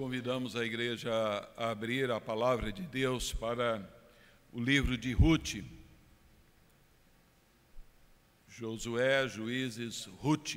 convidamos 0.00 0.56
a 0.56 0.64
igreja 0.64 1.12
a 1.58 1.72
abrir 1.72 2.10
a 2.10 2.18
palavra 2.18 2.72
de 2.72 2.80
Deus 2.80 3.34
para 3.34 3.86
o 4.50 4.58
livro 4.58 4.96
de 4.96 5.12
Ruth. 5.12 5.62
Josué, 8.48 9.28
Juízes, 9.28 10.06
Ruth. 10.06 10.56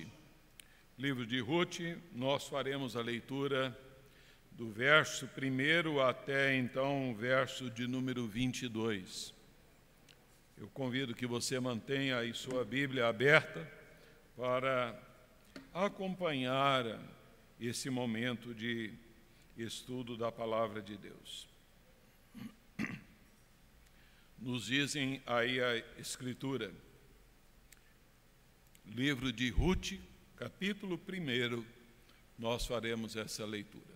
Livro 0.97 1.25
de 1.25 1.41
Ruth, 1.41 1.81
nós 2.13 2.47
faremos 2.47 2.95
a 2.95 3.01
leitura 3.01 3.77
do 4.51 4.71
verso 4.71 5.29
1 5.37 5.99
até 5.99 6.55
então 6.55 7.11
o 7.11 7.13
verso 7.13 7.69
de 7.69 7.85
número 7.85 8.25
22. 8.25 9.33
Eu 10.57 10.69
convido 10.69 11.13
que 11.13 11.27
você 11.27 11.59
mantenha 11.59 12.19
aí 12.19 12.33
sua 12.33 12.63
Bíblia 12.63 13.09
aberta 13.09 13.69
para 14.37 14.97
acompanhar 15.73 16.97
esse 17.59 17.89
momento 17.89 18.53
de 18.53 19.02
estudo 19.57 20.17
da 20.17 20.31
palavra 20.31 20.81
de 20.81 20.97
Deus. 20.97 21.47
Nos 24.39 24.65
dizem 24.65 25.21
aí 25.25 25.61
a 25.61 25.77
Escritura, 25.97 26.73
livro 28.85 29.31
de 29.31 29.49
Ruth, 29.49 29.93
capítulo 30.35 30.99
1, 31.07 31.63
nós 32.37 32.65
faremos 32.65 33.15
essa 33.15 33.45
leitura. 33.45 33.93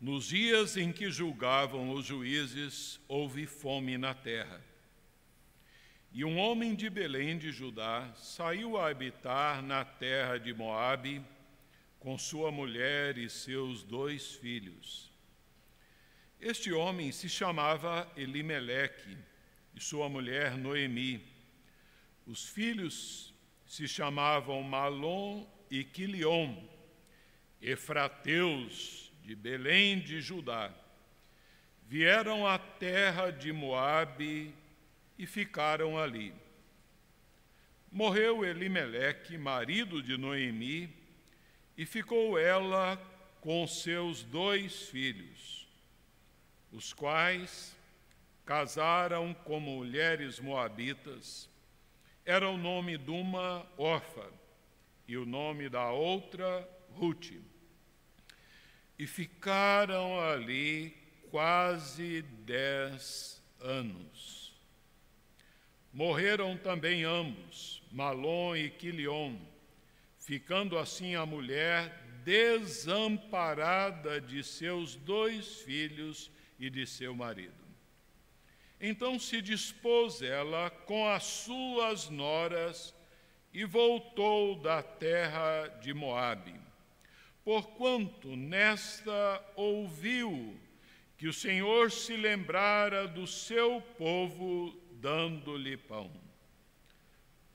Nos 0.00 0.28
dias 0.28 0.78
em 0.78 0.90
que 0.92 1.10
julgavam 1.10 1.90
os 1.92 2.06
juízes, 2.06 2.98
houve 3.06 3.44
fome 3.46 3.98
na 3.98 4.14
terra. 4.14 4.64
E 6.10 6.24
um 6.24 6.38
homem 6.38 6.74
de 6.74 6.88
Belém 6.88 7.36
de 7.36 7.52
Judá 7.52 8.10
saiu 8.14 8.78
a 8.78 8.88
habitar 8.88 9.62
na 9.62 9.84
terra 9.84 10.38
de 10.38 10.54
Moabe 10.54 11.22
com 12.00 12.16
sua 12.16 12.50
mulher 12.50 13.18
e 13.18 13.28
seus 13.28 13.82
dois 13.82 14.34
filhos. 14.34 15.12
Este 16.40 16.72
homem 16.72 17.12
se 17.12 17.28
chamava 17.28 18.10
Elimeleque 18.16 19.18
e 19.74 19.80
sua 19.80 20.08
mulher 20.08 20.56
Noemi. 20.56 21.22
Os 22.26 22.48
filhos 22.48 23.34
se 23.66 23.86
chamavam 23.86 24.62
Malom 24.62 25.46
e 25.70 25.84
Quilion, 25.84 26.56
efrateus 27.60 29.12
de 29.22 29.36
Belém 29.36 30.00
de 30.00 30.22
Judá. 30.22 30.74
Vieram 31.86 32.46
à 32.46 32.58
terra 32.58 33.30
de 33.30 33.52
Moabe 33.52 34.54
e 35.18 35.26
ficaram 35.26 35.98
ali. 35.98 36.32
Morreu 37.92 38.42
Elimeleque, 38.42 39.36
marido 39.36 40.02
de 40.02 40.16
Noemi, 40.16 40.99
e 41.76 41.86
ficou 41.86 42.38
ela 42.38 42.96
com 43.40 43.66
seus 43.66 44.22
dois 44.22 44.88
filhos, 44.88 45.66
os 46.70 46.92
quais 46.92 47.76
casaram 48.44 49.32
com 49.32 49.60
mulheres 49.60 50.40
moabitas. 50.40 51.48
Era 52.24 52.48
o 52.48 52.58
nome 52.58 52.98
de 52.98 53.10
uma 53.10 53.66
órfã 53.78 54.26
e 55.06 55.16
o 55.16 55.24
nome 55.24 55.68
da 55.68 55.90
outra 55.90 56.68
Ruth. 56.92 57.32
E 58.98 59.06
ficaram 59.06 60.20
ali 60.20 60.96
quase 61.30 62.22
dez 62.22 63.42
anos. 63.60 64.52
Morreram 65.92 66.56
também 66.56 67.04
ambos, 67.04 67.82
Malom 67.90 68.54
e 68.54 68.70
Quilion, 68.70 69.36
ficando 70.30 70.78
assim 70.78 71.16
a 71.16 71.26
mulher 71.26 72.04
desamparada 72.24 74.20
de 74.20 74.44
seus 74.44 74.94
dois 74.94 75.62
filhos 75.62 76.30
e 76.56 76.70
de 76.70 76.86
seu 76.86 77.12
marido. 77.16 77.64
Então 78.80 79.18
se 79.18 79.42
dispôs 79.42 80.22
ela 80.22 80.70
com 80.70 81.04
as 81.08 81.24
suas 81.24 82.08
noras 82.08 82.94
e 83.52 83.64
voltou 83.64 84.54
da 84.54 84.84
terra 84.84 85.66
de 85.82 85.92
Moabe. 85.92 86.54
Porquanto 87.42 88.36
nesta 88.36 89.44
ouviu 89.56 90.56
que 91.18 91.26
o 91.26 91.32
Senhor 91.32 91.90
se 91.90 92.16
lembrara 92.16 93.08
do 93.08 93.26
seu 93.26 93.82
povo 93.98 94.80
dando-lhe 94.92 95.76
pão. 95.76 96.19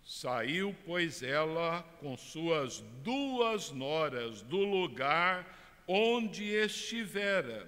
Saiu, 0.05 0.75
pois, 0.85 1.23
ela 1.23 1.81
com 1.99 2.15
suas 2.15 2.81
duas 3.03 3.71
noras 3.71 4.43
do 4.43 4.59
lugar 4.59 5.83
onde 5.87 6.43
estivera, 6.45 7.67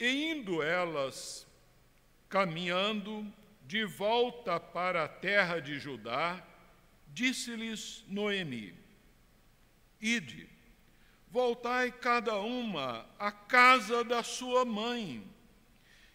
e 0.00 0.30
indo 0.32 0.62
elas 0.62 1.46
caminhando 2.26 3.30
de 3.66 3.84
volta 3.84 4.58
para 4.58 5.04
a 5.04 5.08
terra 5.08 5.60
de 5.60 5.78
Judá, 5.78 6.42
disse-lhes 7.08 8.02
Noemi: 8.08 8.74
Ide, 10.00 10.48
voltai 11.30 11.92
cada 11.92 12.38
uma 12.38 13.06
à 13.18 13.30
casa 13.30 14.02
da 14.02 14.22
sua 14.22 14.64
mãe. 14.64 15.22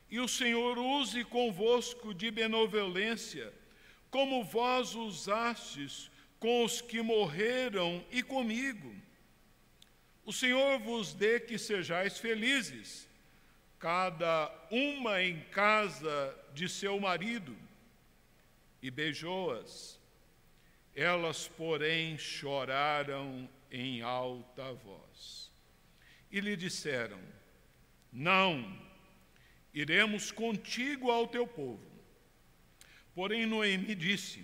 E 0.10 0.20
o 0.20 0.28
Senhor 0.28 0.78
use 0.78 1.24
convosco 1.24 2.14
de 2.14 2.30
benevolência, 2.32 3.54
como 4.12 4.44
vós 4.44 4.94
usastes 4.94 6.12
com 6.40 6.64
os 6.64 6.82
que 6.82 7.02
morreram 7.02 8.06
e 8.12 8.22
comigo. 8.22 8.94
O 10.24 10.32
Senhor 10.32 10.78
vos 10.80 11.14
dê 11.14 11.40
que 11.40 11.58
sejais 11.58 12.20
felizes, 12.20 13.08
cada 13.80 14.54
uma 14.70 15.24
em 15.24 15.40
casa 15.46 16.38
de 16.54 16.70
seu 16.70 17.00
marido. 17.00 17.58
E 18.82 18.92
beijou-as. 18.92 20.00
Elas, 20.94 21.48
porém, 21.48 22.18
choraram 22.18 23.50
em 23.72 24.02
alta 24.02 24.74
voz. 24.74 25.52
E 26.30 26.40
lhe 26.40 26.56
disseram: 26.56 27.20
Não, 28.12 28.78
Iremos 29.74 30.32
contigo 30.32 31.10
ao 31.10 31.28
teu 31.28 31.48
povo. 31.48 31.91
Porém, 33.14 33.46
Noemi 33.46 33.94
disse: 33.96 34.44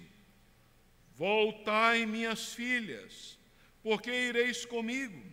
Voltai, 1.16 2.06
minhas 2.06 2.54
filhas, 2.54 3.40
porque 3.82 4.12
ireis 4.12 4.66
comigo. 4.66 5.24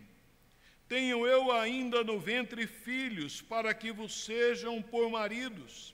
Tenho 0.87 1.25
eu 1.25 1.51
ainda 1.51 2.03
no 2.03 2.19
ventre 2.19 2.67
filhos, 2.67 3.41
para 3.41 3.73
que 3.73 3.91
vos 3.91 4.23
sejam 4.23 4.81
por 4.81 5.09
maridos. 5.09 5.93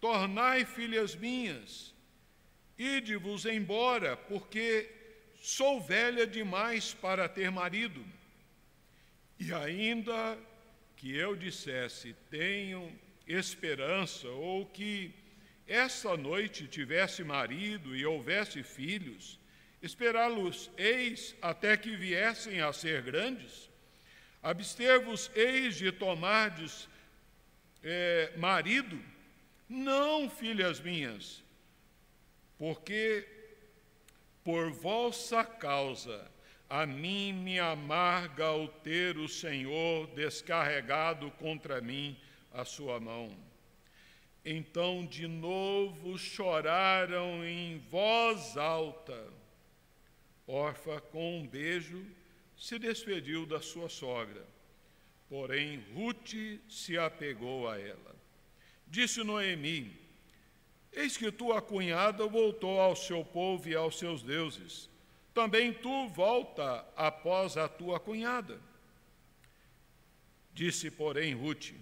Tornai, 0.00 0.64
filhas 0.64 1.16
minhas, 1.16 1.92
ide-vos 2.78 3.44
embora, 3.44 4.16
porque 4.16 4.88
sou 5.40 5.80
velha 5.80 6.26
demais 6.26 6.94
para 6.94 7.28
ter 7.28 7.50
marido. 7.50 8.04
E 9.38 9.52
ainda 9.52 10.38
que 10.96 11.14
eu 11.14 11.34
dissesse 11.36 12.14
tenho 12.30 12.92
esperança, 13.26 14.28
ou 14.28 14.66
que 14.66 15.12
essa 15.68 16.16
noite 16.16 16.66
tivesse 16.66 17.22
marido 17.22 17.94
e 17.94 18.04
houvesse 18.06 18.62
filhos, 18.62 19.38
esperá-los 19.82 20.70
eis 20.76 21.36
até 21.42 21.76
que 21.76 21.94
viessem 21.94 22.60
a 22.60 22.72
ser 22.72 23.02
grandes? 23.02 23.68
Abster-vos 24.42 25.30
eis 25.34 25.76
de 25.76 25.92
tomardes 25.92 26.88
é, 27.82 28.32
marido? 28.36 28.98
Não, 29.68 30.30
filhas 30.30 30.80
minhas, 30.80 31.44
porque 32.56 33.28
por 34.42 34.70
vossa 34.70 35.44
causa 35.44 36.26
a 36.70 36.86
mim 36.86 37.32
me 37.32 37.58
amarga 37.58 38.52
o 38.52 38.68
ter 38.68 39.16
o 39.18 39.28
Senhor 39.28 40.06
descarregado 40.08 41.30
contra 41.32 41.80
mim 41.80 42.16
a 42.52 42.64
sua 42.64 42.98
mão. 42.98 43.47
Então 44.50 45.04
de 45.04 45.28
novo 45.28 46.16
choraram 46.16 47.44
em 47.44 47.78
voz 47.90 48.56
alta. 48.56 49.30
Orfa, 50.46 51.02
com 51.02 51.40
um 51.40 51.46
beijo, 51.46 52.02
se 52.56 52.78
despediu 52.78 53.44
da 53.44 53.60
sua 53.60 53.90
sogra. 53.90 54.42
Porém, 55.28 55.84
Ruth 55.92 56.32
se 56.66 56.96
apegou 56.96 57.68
a 57.68 57.78
ela. 57.78 58.16
Disse 58.86 59.22
Noemi: 59.22 59.94
Eis 60.94 61.18
que 61.18 61.30
tua 61.30 61.60
cunhada 61.60 62.26
voltou 62.26 62.80
ao 62.80 62.96
seu 62.96 63.22
povo 63.22 63.68
e 63.68 63.74
aos 63.74 63.98
seus 63.98 64.22
deuses 64.22 64.88
também 65.34 65.72
tu 65.72 66.08
volta 66.08 66.84
após 66.96 67.56
a 67.56 67.68
tua 67.68 68.00
cunhada. 68.00 68.58
Disse, 70.52 70.90
porém, 70.90 71.32
Ruth: 71.32 71.74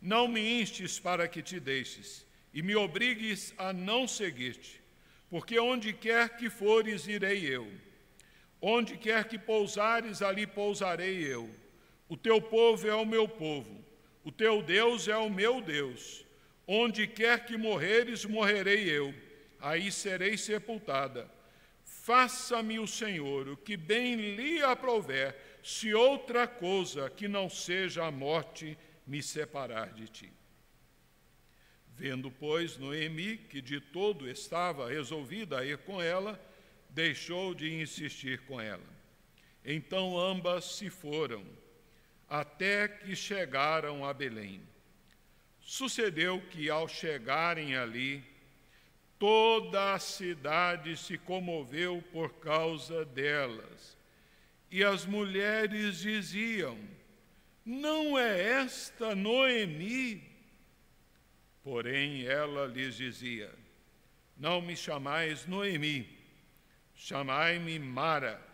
Não 0.00 0.26
me 0.26 0.60
instes 0.60 0.98
para 0.98 1.28
que 1.28 1.42
te 1.42 1.60
deixes, 1.60 2.26
e 2.54 2.62
me 2.62 2.74
obrigues 2.74 3.52
a 3.58 3.72
não 3.72 4.08
seguir-te, 4.08 4.80
porque 5.28 5.58
onde 5.58 5.92
quer 5.92 6.36
que 6.36 6.48
fores, 6.48 7.06
irei 7.06 7.44
eu. 7.44 7.70
Onde 8.60 8.96
quer 8.96 9.24
que 9.24 9.38
pousares, 9.38 10.22
ali 10.22 10.46
pousarei 10.46 11.24
eu. 11.24 11.48
O 12.08 12.16
teu 12.16 12.40
povo 12.40 12.88
é 12.88 12.94
o 12.94 13.06
meu 13.06 13.28
povo, 13.28 13.84
o 14.24 14.32
teu 14.32 14.62
Deus 14.62 15.06
é 15.06 15.16
o 15.16 15.30
meu 15.30 15.60
Deus. 15.60 16.24
Onde 16.66 17.06
quer 17.06 17.44
que 17.44 17.56
morreres, 17.56 18.24
morrerei 18.24 18.88
eu, 18.88 19.14
aí 19.60 19.90
serei 19.92 20.36
sepultada. 20.36 21.30
Faça-me 21.84 22.78
o 22.78 22.86
Senhor 22.86 23.48
o 23.48 23.56
que 23.56 23.76
bem 23.76 24.14
lhe 24.34 24.62
aprouver, 24.62 25.36
se 25.62 25.92
outra 25.92 26.46
coisa 26.46 27.10
que 27.10 27.28
não 27.28 27.50
seja 27.50 28.04
a 28.04 28.10
morte 28.10 28.76
me 29.10 29.20
separar 29.20 29.92
de 29.92 30.06
ti. 30.06 30.32
Vendo, 31.96 32.30
pois, 32.30 32.78
Noemi 32.78 33.36
que 33.36 33.60
de 33.60 33.80
todo 33.80 34.30
estava 34.30 34.88
resolvida 34.88 35.58
a 35.58 35.64
ir 35.66 35.78
com 35.78 36.00
ela, 36.00 36.40
deixou 36.88 37.52
de 37.52 37.74
insistir 37.74 38.38
com 38.46 38.60
ela. 38.60 38.88
Então 39.64 40.16
ambas 40.16 40.76
se 40.76 40.88
foram, 40.88 41.44
até 42.28 42.86
que 42.86 43.16
chegaram 43.16 44.04
a 44.04 44.14
Belém. 44.14 44.62
Sucedeu 45.60 46.40
que, 46.48 46.70
ao 46.70 46.86
chegarem 46.86 47.76
ali, 47.76 48.22
toda 49.18 49.92
a 49.92 49.98
cidade 49.98 50.96
se 50.96 51.18
comoveu 51.18 52.00
por 52.12 52.32
causa 52.34 53.04
delas. 53.04 53.98
E 54.70 54.84
as 54.84 55.04
mulheres 55.04 55.98
diziam: 55.98 56.78
Não 57.70 58.18
é 58.18 58.62
esta 58.64 59.14
Noemi? 59.14 60.20
Porém, 61.62 62.26
ela 62.26 62.66
lhes 62.66 62.96
dizia: 62.96 63.48
Não 64.36 64.60
me 64.60 64.76
chamais 64.76 65.46
Noemi, 65.46 66.04
chamai-me 66.96 67.78
Mara, 67.78 68.44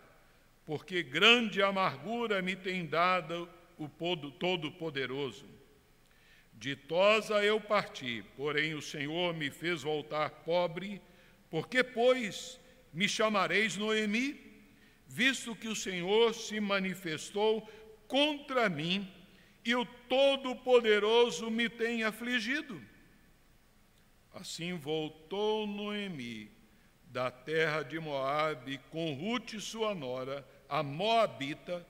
porque 0.67 1.01
grande 1.01 1.63
amargura 1.63 2.43
me 2.43 2.55
tem 2.55 2.85
dado 2.85 3.49
o 3.79 3.89
Todo-Poderoso. 4.29 5.47
Ditosa 6.53 7.43
eu 7.43 7.59
parti, 7.59 8.23
porém 8.35 8.75
o 8.75 8.83
Senhor 8.83 9.33
me 9.33 9.49
fez 9.49 9.81
voltar 9.81 10.29
pobre, 10.29 11.01
porque, 11.49 11.83
pois, 11.83 12.59
me 12.93 13.09
chamareis 13.09 13.77
Noemi, 13.77 14.39
visto 15.07 15.55
que 15.55 15.67
o 15.67 15.75
Senhor 15.75 16.35
se 16.35 16.59
manifestou 16.59 17.67
contra 18.07 18.69
mim 18.69 19.11
e 19.63 19.75
o 19.75 19.85
Todo-Poderoso 19.85 21.51
me 21.51 21.69
tem 21.69 22.03
afligido. 22.03 22.81
Assim 24.33 24.73
voltou 24.73 25.67
Noemi 25.67 26.51
da 27.07 27.31
terra 27.31 27.83
de 27.83 27.99
Moabe 27.99 28.77
com 28.91 29.13
Ruth 29.13 29.59
sua 29.59 29.95
nora, 29.95 30.47
a 30.69 30.83
Moabita, 30.83 31.85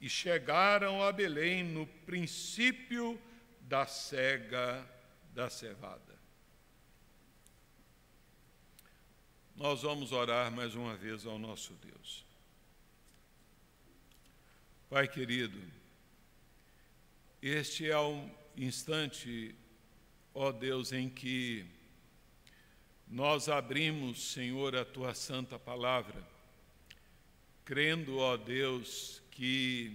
e 0.00 0.08
chegaram 0.08 1.02
a 1.02 1.10
Belém 1.10 1.64
no 1.64 1.86
princípio 1.86 3.20
da 3.62 3.86
cega 3.86 4.86
da 5.34 5.50
cevada. 5.50 6.16
Nós 9.56 9.82
vamos 9.82 10.12
orar 10.12 10.52
mais 10.52 10.76
uma 10.76 10.94
vez 10.94 11.26
ao 11.26 11.36
nosso 11.36 11.72
Deus. 11.74 12.27
Pai 14.90 15.06
querido, 15.06 15.60
este 17.42 17.90
é 17.90 17.98
um 17.98 18.30
instante, 18.56 19.54
ó 20.32 20.50
Deus, 20.50 20.92
em 20.92 21.10
que 21.10 21.66
nós 23.06 23.50
abrimos, 23.50 24.32
Senhor, 24.32 24.74
a 24.74 24.86
tua 24.86 25.14
santa 25.14 25.58
palavra, 25.58 26.26
crendo, 27.66 28.16
ó 28.16 28.38
Deus, 28.38 29.20
que 29.30 29.94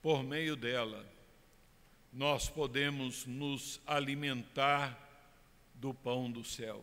por 0.00 0.22
meio 0.22 0.56
dela 0.56 1.06
nós 2.10 2.48
podemos 2.48 3.26
nos 3.26 3.78
alimentar 3.86 4.98
do 5.74 5.92
pão 5.92 6.30
do 6.30 6.42
céu. 6.42 6.82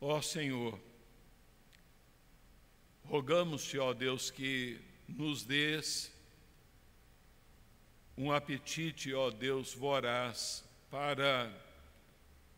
Ó 0.00 0.22
Senhor, 0.22 0.80
rogamos-te, 3.08 3.78
ó 3.78 3.94
Deus, 3.94 4.30
que 4.30 4.80
nos 5.08 5.44
dês 5.44 6.12
um 8.16 8.32
apetite, 8.32 9.14
ó 9.14 9.30
Deus, 9.30 9.74
voraz 9.74 10.64
para 10.90 11.52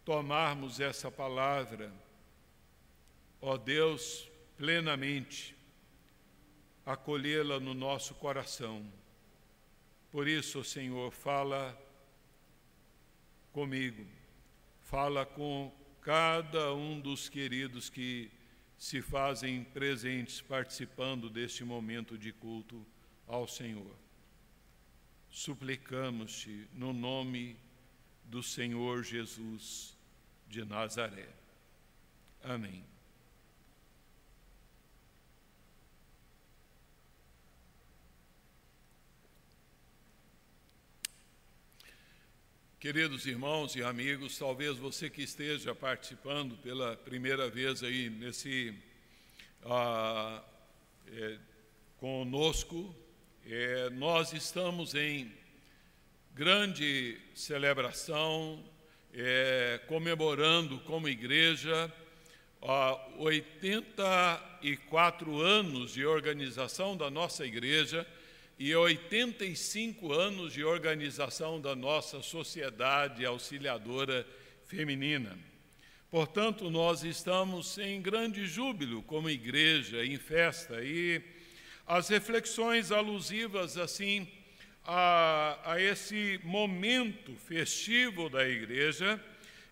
tomarmos 0.04 0.80
essa 0.80 1.10
palavra, 1.10 1.92
ó 3.40 3.56
Deus, 3.56 4.28
plenamente, 4.56 5.54
acolhê-la 6.86 7.60
no 7.60 7.74
nosso 7.74 8.14
coração. 8.14 8.90
Por 10.10 10.26
isso, 10.26 10.64
Senhor, 10.64 11.12
fala 11.12 11.78
comigo, 13.52 14.06
fala 14.80 15.26
com 15.26 15.70
cada 16.00 16.72
um 16.72 16.98
dos 16.98 17.28
queridos 17.28 17.90
que 17.90 18.30
se 18.78 19.02
fazem 19.02 19.64
presentes 19.64 20.40
participando 20.40 21.28
deste 21.28 21.64
momento 21.64 22.16
de 22.16 22.32
culto 22.32 22.86
ao 23.26 23.48
Senhor. 23.48 23.94
Suplicamos-te 25.28 26.68
no 26.72 26.92
nome 26.92 27.56
do 28.24 28.42
Senhor 28.42 29.02
Jesus 29.02 29.96
de 30.48 30.64
Nazaré. 30.64 31.28
Amém. 32.42 32.84
Queridos 42.80 43.26
irmãos 43.26 43.74
e 43.74 43.82
amigos, 43.82 44.38
talvez 44.38 44.78
você 44.78 45.10
que 45.10 45.22
esteja 45.22 45.74
participando 45.74 46.56
pela 46.58 46.96
primeira 46.96 47.50
vez 47.50 47.82
aí 47.82 48.08
nesse 48.08 48.72
ah, 49.64 50.40
é, 51.08 51.38
conosco, 51.96 52.94
é, 53.44 53.90
nós 53.90 54.32
estamos 54.32 54.94
em 54.94 55.28
grande 56.32 57.20
celebração 57.34 58.64
é, 59.12 59.80
comemorando 59.88 60.78
como 60.82 61.08
igreja 61.08 61.92
ó, 62.60 62.96
84 63.16 65.40
anos 65.40 65.94
de 65.94 66.06
organização 66.06 66.96
da 66.96 67.10
nossa 67.10 67.44
igreja 67.44 68.06
e 68.58 68.74
85 68.74 70.12
anos 70.12 70.52
de 70.52 70.64
organização 70.64 71.60
da 71.60 71.76
nossa 71.76 72.20
sociedade 72.20 73.24
auxiliadora 73.24 74.26
feminina. 74.66 75.38
Portanto, 76.10 76.68
nós 76.68 77.04
estamos 77.04 77.78
em 77.78 78.02
grande 78.02 78.46
júbilo 78.46 79.02
como 79.02 79.30
igreja, 79.30 80.04
em 80.04 80.16
festa, 80.16 80.82
e 80.82 81.22
as 81.86 82.08
reflexões 82.08 82.90
alusivas 82.90 83.76
assim 83.76 84.26
a, 84.84 85.58
a 85.64 85.80
esse 85.80 86.40
momento 86.42 87.36
festivo 87.46 88.28
da 88.28 88.48
igreja 88.48 89.22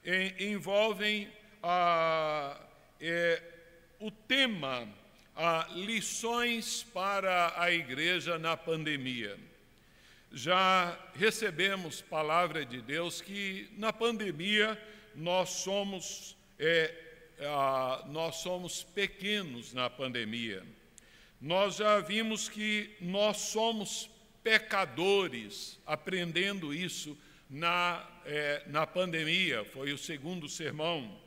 em, 0.05 0.53
envolvem 0.53 1.29
a, 1.63 2.61
é, 3.01 3.43
o 3.99 4.11
tema 4.11 4.87
a, 5.37 5.69
lições 5.75 6.83
para 6.83 7.53
a 7.61 7.71
igreja 7.71 8.39
na 8.39 8.57
pandemia. 8.57 9.39
Já 10.33 10.99
recebemos 11.15 12.01
palavra 12.01 12.65
de 12.65 12.81
Deus 12.81 13.21
que 13.21 13.69
na 13.77 13.93
pandemia 13.93 14.81
nós 15.15 15.51
somos 15.51 16.37
é, 16.59 17.03
nós 18.09 18.37
somos 18.37 18.83
pequenos 18.83 19.75
na 19.75 19.91
pandemia. 19.91 20.63
Nós 21.41 21.77
já 21.77 22.01
vimos 22.01 22.49
que 22.49 22.97
nós 22.99 23.37
somos 23.37 24.09
pecadores, 24.43 25.79
aprendendo 25.85 26.73
isso 26.73 27.17
na, 27.51 28.09
é, 28.25 28.63
na 28.67 28.87
pandemia, 28.87 29.65
foi 29.67 29.93
o 29.93 29.99
segundo 29.99 30.49
sermão. 30.49 31.21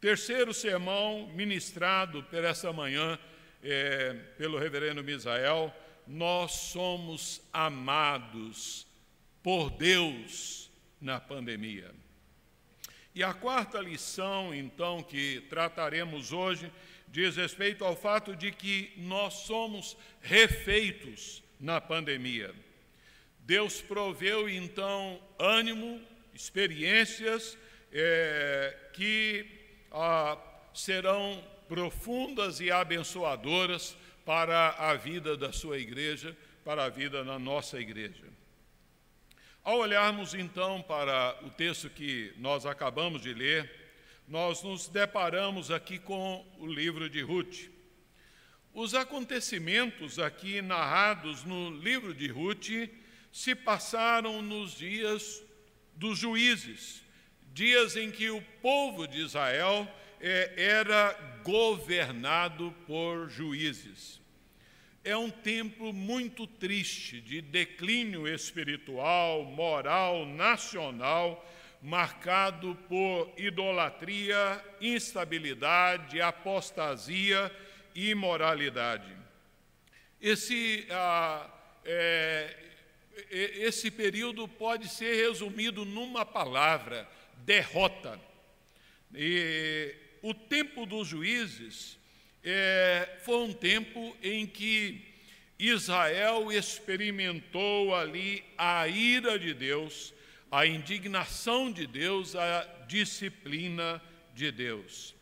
Terceiro 0.00 0.52
sermão, 0.52 1.28
ministrado 1.34 2.22
por 2.24 2.44
essa 2.44 2.72
manhã 2.72 3.18
é, 3.64 4.12
pelo 4.36 4.58
reverendo 4.58 5.02
Misael, 5.02 5.74
nós 6.06 6.52
somos 6.52 7.40
amados 7.52 8.86
por 9.42 9.70
Deus 9.70 10.70
na 11.00 11.18
pandemia. 11.18 11.90
E 13.14 13.22
a 13.22 13.32
quarta 13.32 13.80
lição, 13.80 14.54
então, 14.54 15.02
que 15.02 15.40
trataremos 15.48 16.32
hoje, 16.32 16.70
diz 17.08 17.36
respeito 17.36 17.84
ao 17.84 17.96
fato 17.96 18.36
de 18.36 18.52
que 18.52 18.92
nós 18.96 19.34
somos 19.34 19.96
refeitos 20.20 21.42
na 21.58 21.80
pandemia. 21.80 22.54
Deus 23.40 23.80
proveu 23.80 24.48
então 24.48 25.20
ânimo, 25.38 26.00
experiências 26.34 27.56
é, 27.92 28.76
que 28.92 29.46
ah, 29.92 30.36
serão 30.74 31.42
profundas 31.68 32.60
e 32.60 32.70
abençoadoras 32.70 33.96
para 34.24 34.70
a 34.70 34.94
vida 34.94 35.36
da 35.36 35.52
sua 35.52 35.78
igreja, 35.78 36.36
para 36.64 36.84
a 36.84 36.88
vida 36.88 37.22
da 37.22 37.38
nossa 37.38 37.80
igreja. 37.80 38.24
Ao 39.62 39.78
olharmos 39.78 40.34
então 40.34 40.82
para 40.82 41.38
o 41.42 41.50
texto 41.50 41.88
que 41.88 42.32
nós 42.36 42.66
acabamos 42.66 43.22
de 43.22 43.32
ler, 43.32 43.70
nós 44.28 44.62
nos 44.62 44.88
deparamos 44.88 45.70
aqui 45.70 45.98
com 45.98 46.46
o 46.58 46.66
livro 46.66 47.08
de 47.08 47.22
Ruth. 47.22 47.70
Os 48.72 48.94
acontecimentos 48.94 50.18
aqui 50.18 50.60
narrados 50.60 51.44
no 51.44 51.70
livro 51.70 52.12
de 52.12 52.26
Ruth 52.28 52.90
se 53.32 53.54
passaram 53.54 54.42
nos 54.42 54.76
dias 54.76 55.42
dos 55.94 56.18
juízes, 56.18 57.02
dias 57.52 57.96
em 57.96 58.10
que 58.10 58.30
o 58.30 58.42
povo 58.60 59.06
de 59.06 59.20
Israel 59.20 59.88
era 60.56 61.12
governado 61.42 62.74
por 62.86 63.28
juízes. 63.28 64.20
É 65.04 65.14
um 65.14 65.28
tempo 65.28 65.92
muito 65.92 66.46
triste 66.46 67.20
de 67.20 67.42
declínio 67.42 68.26
espiritual, 68.26 69.44
moral, 69.44 70.24
nacional, 70.24 71.46
marcado 71.82 72.74
por 72.88 73.30
idolatria, 73.36 74.64
instabilidade, 74.80 76.22
apostasia 76.22 77.54
e 77.94 78.08
imoralidade. 78.08 79.14
Esse, 80.18 80.86
ah, 80.90 81.50
é, 81.84 82.56
esse 83.30 83.90
período 83.90 84.48
pode 84.48 84.88
ser 84.88 85.14
resumido 85.16 85.84
numa 85.84 86.24
palavra: 86.24 87.06
derrota. 87.44 88.18
E 89.14 89.94
o 90.24 90.32
tempo 90.32 90.86
dos 90.86 91.06
juízes 91.06 91.98
é, 92.42 93.18
foi 93.26 93.36
um 93.44 93.52
tempo 93.52 94.16
em 94.22 94.46
que 94.46 95.04
Israel 95.58 96.50
experimentou 96.50 97.94
ali 97.94 98.42
a 98.56 98.88
ira 98.88 99.38
de 99.38 99.52
Deus, 99.52 100.14
a 100.50 100.64
indignação 100.64 101.70
de 101.70 101.86
Deus, 101.86 102.34
a 102.34 102.64
disciplina 102.88 104.00
de 104.34 104.50
Deus. 104.50 105.14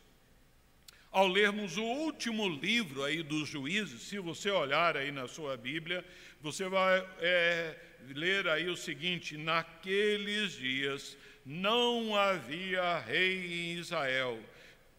Ao 1.11 1.26
lermos 1.26 1.76
o 1.76 1.82
último 1.82 2.49
livro 2.49 3.02
aí 3.02 3.25
dos 3.25 3.49
juízes, 3.49 4.02
se 4.02 4.21
você 4.21 4.52
olhar 4.52 4.97
aí 4.97 5.11
na 5.11 5.26
sua 5.26 5.56
Bíblia, 5.56 6.04
você 6.40 6.68
vai 6.68 7.04
é, 7.18 7.76
ler 8.14 8.47
aí 8.47 8.68
o 8.68 8.76
seguinte: 8.76 9.37
naqueles 9.37 10.52
dias 10.52 11.16
não 11.44 12.14
havia 12.14 13.00
rei 13.00 13.73
em 13.73 13.78
Israel, 13.78 14.40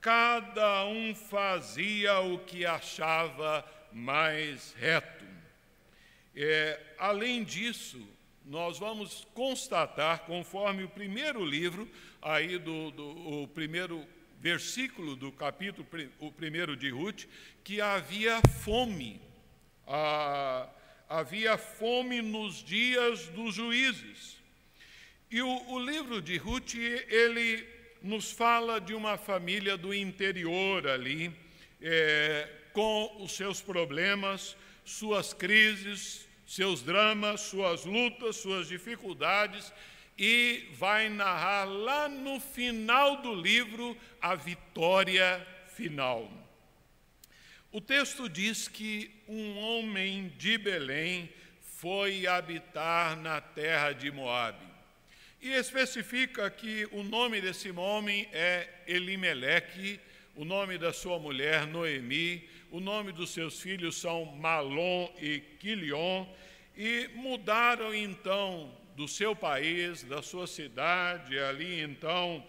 cada 0.03 0.85
um 0.85 1.15
fazia 1.15 2.19
o 2.19 2.37
que 2.39 2.65
achava 2.65 3.65
mais 3.89 4.73
reto. 4.73 5.23
É, 6.35 6.77
além 6.99 7.41
disso, 7.41 8.05
nós 8.45 8.77
vamos 8.77 9.25
constatar, 9.33 10.25
conforme 10.25 10.83
o 10.83 10.89
primeiro 10.89 11.45
livro, 11.45 11.89
aí 12.21 12.57
do, 12.57 12.91
do 12.91 13.43
o 13.43 13.47
primeiro 13.47 14.05
versículo 14.41 15.15
do 15.15 15.31
capítulo 15.31 15.87
o 16.19 16.29
primeiro 16.29 16.75
de 16.75 16.89
Ruth, 16.89 17.23
que 17.63 17.79
havia 17.79 18.41
fome. 18.61 19.21
Havia 21.07 21.57
fome 21.57 22.21
nos 22.21 22.61
dias 22.61 23.29
dos 23.29 23.55
juízes. 23.55 24.37
E 25.31 25.41
o, 25.41 25.71
o 25.71 25.79
livro 25.79 26.21
de 26.21 26.35
Ruth, 26.35 26.75
ele 26.75 27.72
nos 28.03 28.31
fala 28.31 28.81
de 28.81 28.93
uma 28.93 29.17
família 29.17 29.77
do 29.77 29.93
interior 29.93 30.85
ali, 30.85 31.33
é, 31.81 32.49
com 32.73 33.23
os 33.23 33.31
seus 33.31 33.61
problemas, 33.61 34.57
suas 34.83 35.33
crises, 35.33 36.27
seus 36.45 36.83
dramas, 36.83 37.39
suas 37.41 37.85
lutas, 37.85 38.35
suas 38.35 38.67
dificuldades, 38.67 39.71
e 40.17 40.67
vai 40.73 41.07
narrar 41.07 41.63
lá 41.63 42.09
no 42.09 42.41
final 42.41 43.21
do 43.21 43.33
livro 43.33 43.97
a 44.21 44.35
vitória 44.35 45.47
final. 45.69 46.29
O 47.71 47.79
texto 47.79 48.27
diz 48.27 48.67
que 48.67 49.23
um 49.27 49.57
homem 49.57 50.27
de 50.37 50.57
Belém 50.57 51.31
foi 51.61 52.27
habitar 52.27 53.15
na 53.15 53.41
terra 53.41 53.93
de 53.93 54.11
Moabe. 54.11 54.72
E 55.43 55.55
especifica 55.55 56.49
que 56.49 56.87
o 56.93 57.03
nome 57.03 57.41
desse 57.41 57.69
homem 57.71 58.29
é 58.31 58.65
Elimeleque, 58.87 59.99
o 60.37 60.45
nome 60.45 60.77
da 60.77 60.93
sua 60.93 61.19
mulher 61.19 61.67
Noemi, 61.67 62.47
o 62.71 62.79
nome 62.79 63.11
dos 63.11 63.31
seus 63.31 63.59
filhos 63.59 63.97
são 63.97 64.23
Malom 64.23 65.13
e 65.19 65.41
Quilion, 65.59 66.25
e 66.77 67.09
mudaram 67.15 67.93
então 67.93 68.73
do 68.95 69.05
seu 69.05 69.35
país, 69.35 70.01
da 70.03 70.21
sua 70.21 70.47
cidade, 70.47 71.37
ali 71.37 71.81
então, 71.81 72.41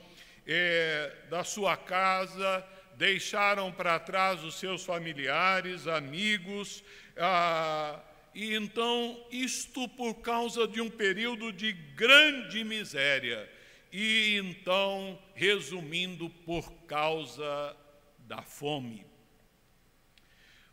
é, 0.47 1.17
da 1.29 1.43
sua 1.43 1.77
casa, 1.77 2.65
deixaram 2.97 3.73
para 3.73 3.99
trás 3.99 4.45
os 4.45 4.55
seus 4.55 4.85
familiares, 4.85 5.89
amigos, 5.89 6.85
ah, 7.17 7.99
e 8.35 8.55
então, 8.55 9.25
isto 9.31 9.89
por 9.89 10.15
causa 10.15 10.67
de 10.67 10.81
um 10.81 10.91
período 10.91 11.53
de 11.53 11.73
grande 11.73 12.65
miséria, 12.65 13.49
e 13.93 14.37
então, 14.37 15.17
resumindo, 15.35 16.29
por 16.29 16.71
causa 16.87 17.77
da 18.19 18.43
fome. 18.43 19.07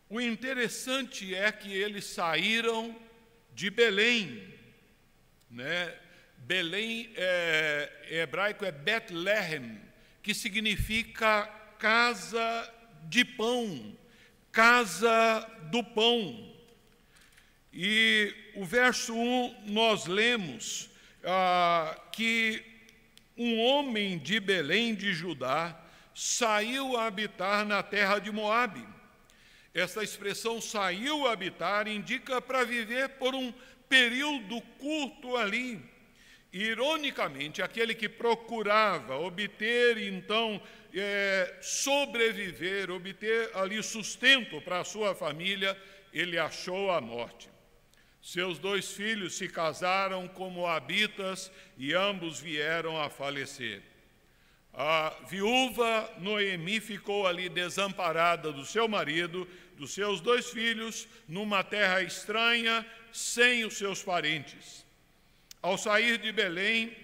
O 0.09 0.19
interessante 0.19 1.35
é 1.35 1.51
que 1.51 1.71
eles 1.71 2.05
saíram 2.05 2.95
de 3.53 3.69
Belém, 3.69 4.43
né? 5.49 5.95
Belém 6.39 7.11
é, 7.15 8.07
em 8.09 8.15
hebraico 8.15 8.65
é 8.65 8.71
Bethlehem, 8.71 9.79
que 10.23 10.33
significa 10.33 11.45
casa 11.77 12.73
de 13.03 13.23
pão, 13.23 13.97
casa 14.51 15.39
do 15.71 15.83
pão. 15.83 16.51
E 17.73 18.33
o 18.55 18.65
verso 18.65 19.13
1 19.13 19.63
nós 19.67 20.05
lemos 20.05 20.89
ah, 21.23 21.97
que 22.11 22.61
um 23.37 23.59
homem 23.61 24.17
de 24.17 24.39
Belém 24.39 24.93
de 24.93 25.13
Judá 25.13 25.79
saiu 26.13 26.97
a 26.97 27.05
habitar 27.05 27.65
na 27.65 27.81
terra 27.81 28.19
de 28.19 28.31
Moabe. 28.31 28.85
Esta 29.73 30.03
expressão 30.03 30.59
saiu 30.59 31.27
a 31.27 31.31
habitar 31.31 31.87
indica 31.87 32.41
para 32.41 32.65
viver 32.65 33.09
por 33.09 33.33
um 33.33 33.53
período 33.87 34.59
curto 34.77 35.37
ali. 35.37 35.81
Ironicamente, 36.51 37.61
aquele 37.61 37.95
que 37.95 38.09
procurava 38.09 39.17
obter 39.17 39.97
então 39.97 40.61
é, 40.93 41.57
sobreviver, 41.61 42.91
obter 42.91 43.49
ali 43.55 43.81
sustento 43.81 44.59
para 44.61 44.81
a 44.81 44.83
sua 44.83 45.15
família, 45.15 45.77
ele 46.13 46.37
achou 46.37 46.91
a 46.91 46.99
morte. 46.99 47.50
Seus 48.21 48.59
dois 48.59 48.91
filhos 48.91 49.33
se 49.33 49.49
casaram 49.49 50.27
como 50.27 50.67
habitas 50.67 51.51
e 51.75 51.93
ambos 51.93 52.39
vieram 52.39 53.01
a 53.01 53.09
falecer. 53.09 53.81
A 54.73 55.13
viúva 55.27 56.09
Noemi 56.19 56.79
ficou 56.79 57.25
ali 57.25 57.49
desamparada 57.49 58.51
do 58.51 58.63
seu 58.63 58.87
marido, 58.87 59.47
dos 59.75 59.93
seus 59.93 60.21
dois 60.21 60.51
filhos, 60.51 61.07
numa 61.27 61.63
terra 61.63 62.03
estranha, 62.03 62.85
sem 63.11 63.65
os 63.65 63.77
seus 63.77 64.03
parentes. 64.03 64.85
Ao 65.61 65.77
sair 65.77 66.19
de 66.19 66.31
Belém, 66.31 66.95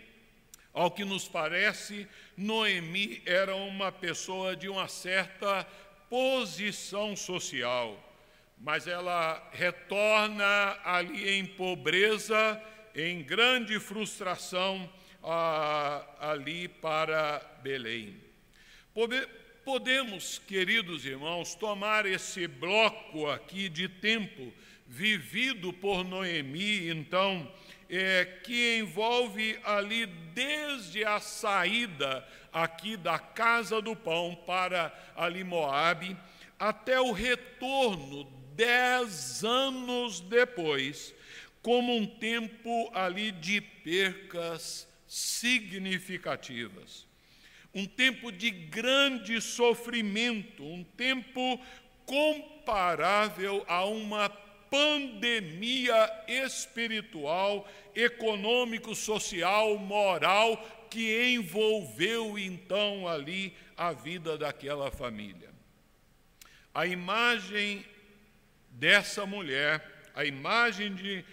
ao 0.71 0.91
que 0.91 1.03
nos 1.03 1.27
parece, 1.27 2.07
Noemi 2.37 3.21
era 3.25 3.55
uma 3.55 3.91
pessoa 3.91 4.55
de 4.55 4.69
uma 4.69 4.87
certa 4.87 5.65
posição 6.09 7.15
social 7.15 8.06
mas 8.59 8.87
ela 8.87 9.49
retorna 9.51 10.77
ali 10.83 11.29
em 11.29 11.45
pobreza, 11.45 12.61
em 12.95 13.21
grande 13.21 13.79
frustração 13.79 14.89
ali 16.19 16.67
para 16.67 17.39
Belém. 17.61 18.15
Podemos, 19.63 20.39
queridos 20.39 21.05
irmãos, 21.05 21.53
tomar 21.53 22.05
esse 22.05 22.47
bloco 22.47 23.29
aqui 23.29 23.67
de 23.67 23.87
tempo 23.87 24.53
vivido 24.87 25.73
por 25.73 26.03
Noemi, 26.05 26.89
então, 26.89 27.51
é, 27.89 28.25
que 28.43 28.77
envolve 28.79 29.59
ali 29.63 30.05
desde 30.05 31.03
a 31.03 31.19
saída 31.19 32.25
aqui 32.51 32.95
da 32.95 33.19
casa 33.19 33.81
do 33.81 33.95
pão 33.95 34.35
para 34.47 34.93
ali 35.15 35.43
Moabe, 35.43 36.15
até 36.57 36.99
o 36.99 37.11
retorno 37.11 38.23
dez 38.57 39.45
anos 39.45 40.19
depois, 40.19 41.15
como 41.61 41.95
um 41.95 42.05
tempo 42.05 42.91
ali 42.93 43.31
de 43.31 43.61
percas 43.61 44.85
significativas. 45.07 47.07
um 47.73 47.85
tempo 47.85 48.31
de 48.31 48.49
grande 48.49 49.39
sofrimento, 49.39 50.63
um 50.63 50.83
tempo 50.83 51.61
comparável 52.07 53.63
a 53.67 53.85
uma 53.85 54.29
pandemia 54.29 56.09
espiritual, 56.27 57.67
econômico, 57.93 58.95
social, 58.95 59.77
moral 59.77 60.57
que 60.89 61.35
envolveu 61.35 62.39
então 62.39 63.07
ali 63.07 63.53
a 63.75 63.93
vida 63.93 64.37
daquela 64.37 64.89
família. 64.89 65.49
A 66.73 66.87
imagem 66.87 67.85
dessa 68.77 69.25
mulher, 69.25 69.83
a 70.13 70.23
imagem 70.23 70.93
de, 70.93 71.25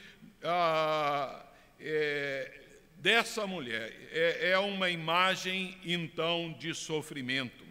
ah, 0.42 1.44
é, 1.78 2.60
dessa 2.96 3.46
mulher 3.46 3.92
é, 4.10 4.50
é 4.52 4.58
uma 4.58 4.88
imagem 4.88 5.76
então 5.84 6.54
de 6.58 6.74
sofrimento. 6.74 7.64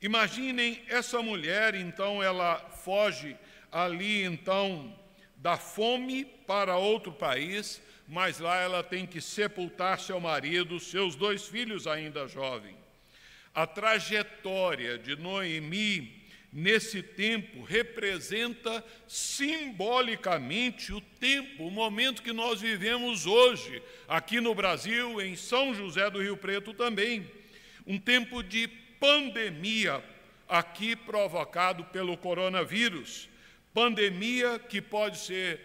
Imaginem 0.00 0.82
essa 0.88 1.22
mulher, 1.22 1.76
então 1.76 2.20
ela 2.20 2.58
foge 2.58 3.36
ali 3.70 4.24
então 4.24 4.92
da 5.36 5.56
fome 5.56 6.24
para 6.24 6.76
outro 6.76 7.12
país, 7.12 7.80
mas 8.08 8.40
lá 8.40 8.56
ela 8.56 8.82
tem 8.82 9.06
que 9.06 9.20
sepultar 9.20 10.00
seu 10.00 10.18
marido, 10.18 10.80
seus 10.80 11.14
dois 11.14 11.46
filhos 11.46 11.86
ainda 11.86 12.26
jovens. 12.26 12.76
A 13.54 13.64
trajetória 13.64 14.98
de 14.98 15.14
Noemi 15.14 16.21
nesse 16.52 17.02
tempo 17.02 17.62
representa 17.62 18.84
simbolicamente 19.08 20.92
o 20.92 21.00
tempo, 21.00 21.66
o 21.66 21.70
momento 21.70 22.22
que 22.22 22.32
nós 22.32 22.60
vivemos 22.60 23.26
hoje, 23.26 23.82
aqui 24.06 24.40
no 24.40 24.54
Brasil, 24.54 25.20
em 25.22 25.34
São 25.34 25.72
José 25.74 26.10
do 26.10 26.20
Rio 26.20 26.36
Preto 26.36 26.74
também. 26.74 27.26
Um 27.86 27.98
tempo 27.98 28.42
de 28.42 28.68
pandemia, 29.00 30.04
aqui 30.46 30.94
provocado 30.94 31.84
pelo 31.86 32.16
coronavírus. 32.16 33.28
Pandemia 33.72 34.58
que 34.58 34.82
pode 34.82 35.18
ser 35.18 35.60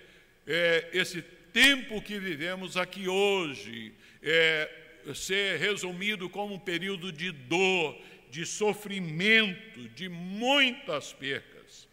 é, 0.48 0.90
esse 0.94 1.22
tempo 1.52 2.02
que 2.02 2.18
vivemos 2.18 2.78
aqui 2.78 3.10
hoje, 3.10 3.94
é, 4.24 4.70
ser 5.14 5.60
resumido 5.60 6.30
como 6.30 6.54
um 6.54 6.60
período 6.60 7.12
de 7.12 7.32
dor, 7.32 8.00
de 8.30 8.46
sofrimento, 8.46 9.88
de 9.90 10.10
muitas 10.10 11.14
percas. 11.14 11.88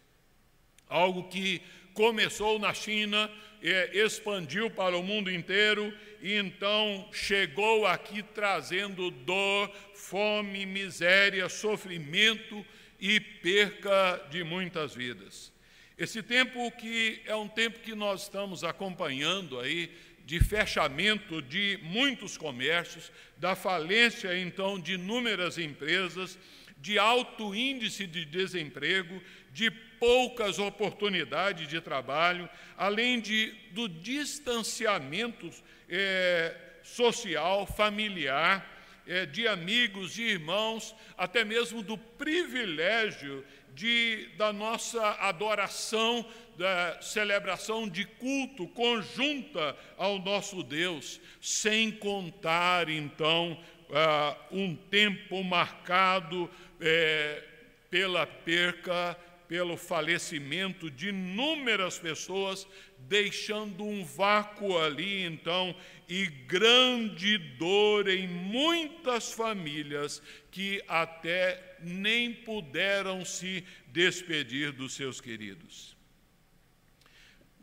Algo 0.87 1.27
que 1.29 1.61
começou 1.93 2.59
na 2.59 2.73
China, 2.73 3.31
é, 3.61 3.97
expandiu 3.97 4.69
para 4.69 4.97
o 4.97 5.01
mundo 5.01 5.31
inteiro 5.31 5.91
e 6.21 6.33
então 6.33 7.07
chegou 7.11 7.87
aqui 7.87 8.21
trazendo 8.21 9.09
dor, 9.09 9.71
fome, 9.93 10.65
miséria, 10.65 11.49
sofrimento 11.49 12.65
e 12.99 13.19
perca 13.19 14.21
de 14.29 14.43
muitas 14.43 14.93
vidas. 14.93 15.51
Esse 15.97 16.21
tempo 16.21 16.69
que 16.71 17.21
é 17.25 17.35
um 17.35 17.47
tempo 17.47 17.79
que 17.79 17.95
nós 17.95 18.23
estamos 18.23 18.63
acompanhando 18.63 19.59
aí, 19.59 19.89
de 20.25 20.39
fechamento 20.39 21.41
de 21.41 21.79
muitos 21.83 22.35
comércios, 22.35 23.11
da 23.37 23.55
falência 23.55 24.37
então 24.37 24.79
de 24.79 24.93
inúmeras 24.93 25.57
empresas, 25.57 26.37
de 26.77 26.97
alto 26.99 27.55
índice 27.55 28.05
de 28.05 28.25
desemprego, 28.25 29.21
de 29.51 29.71
poucas 29.71 30.59
oportunidades 30.59 31.67
de 31.67 31.79
trabalho, 31.79 32.49
além 32.77 33.19
de, 33.19 33.53
do 33.71 33.87
distanciamento 33.87 35.49
é, 35.87 36.55
social, 36.83 37.65
familiar, 37.65 38.74
é, 39.07 39.25
de 39.25 39.47
amigos, 39.47 40.13
de 40.13 40.23
irmãos, 40.23 40.95
até 41.17 41.43
mesmo 41.43 41.81
do 41.81 41.97
privilégio 41.97 43.45
de, 43.73 44.29
da 44.37 44.53
nossa 44.53 45.11
adoração, 45.19 46.25
da 46.57 46.99
celebração 47.01 47.87
de 47.87 48.05
culto 48.05 48.67
conjunta 48.69 49.75
ao 49.97 50.17
nosso 50.19 50.63
Deus, 50.63 51.19
sem 51.41 51.91
contar, 51.91 52.89
então, 52.89 53.61
uh, 53.89 54.55
um 54.55 54.75
tempo 54.75 55.43
marcado 55.43 56.49
é, 56.79 57.43
pela 57.89 58.25
perca, 58.25 59.17
pelo 59.47 59.77
falecimento 59.77 60.89
de 60.89 61.09
inúmeras 61.09 61.99
pessoas, 61.99 62.65
deixando 62.97 63.83
um 63.83 64.03
vácuo 64.03 64.77
ali, 64.77 65.23
então, 65.23 65.75
e 66.07 66.25
grande 66.25 67.37
dor 67.37 68.07
em 68.07 68.27
muitas 68.27 69.31
famílias 69.31 70.21
que 70.51 70.83
até 70.87 71.77
nem 71.81 72.33
puderam 72.33 73.25
se 73.25 73.63
despedir 73.87 74.71
dos 74.71 74.93
seus 74.93 75.19
queridos. 75.19 75.95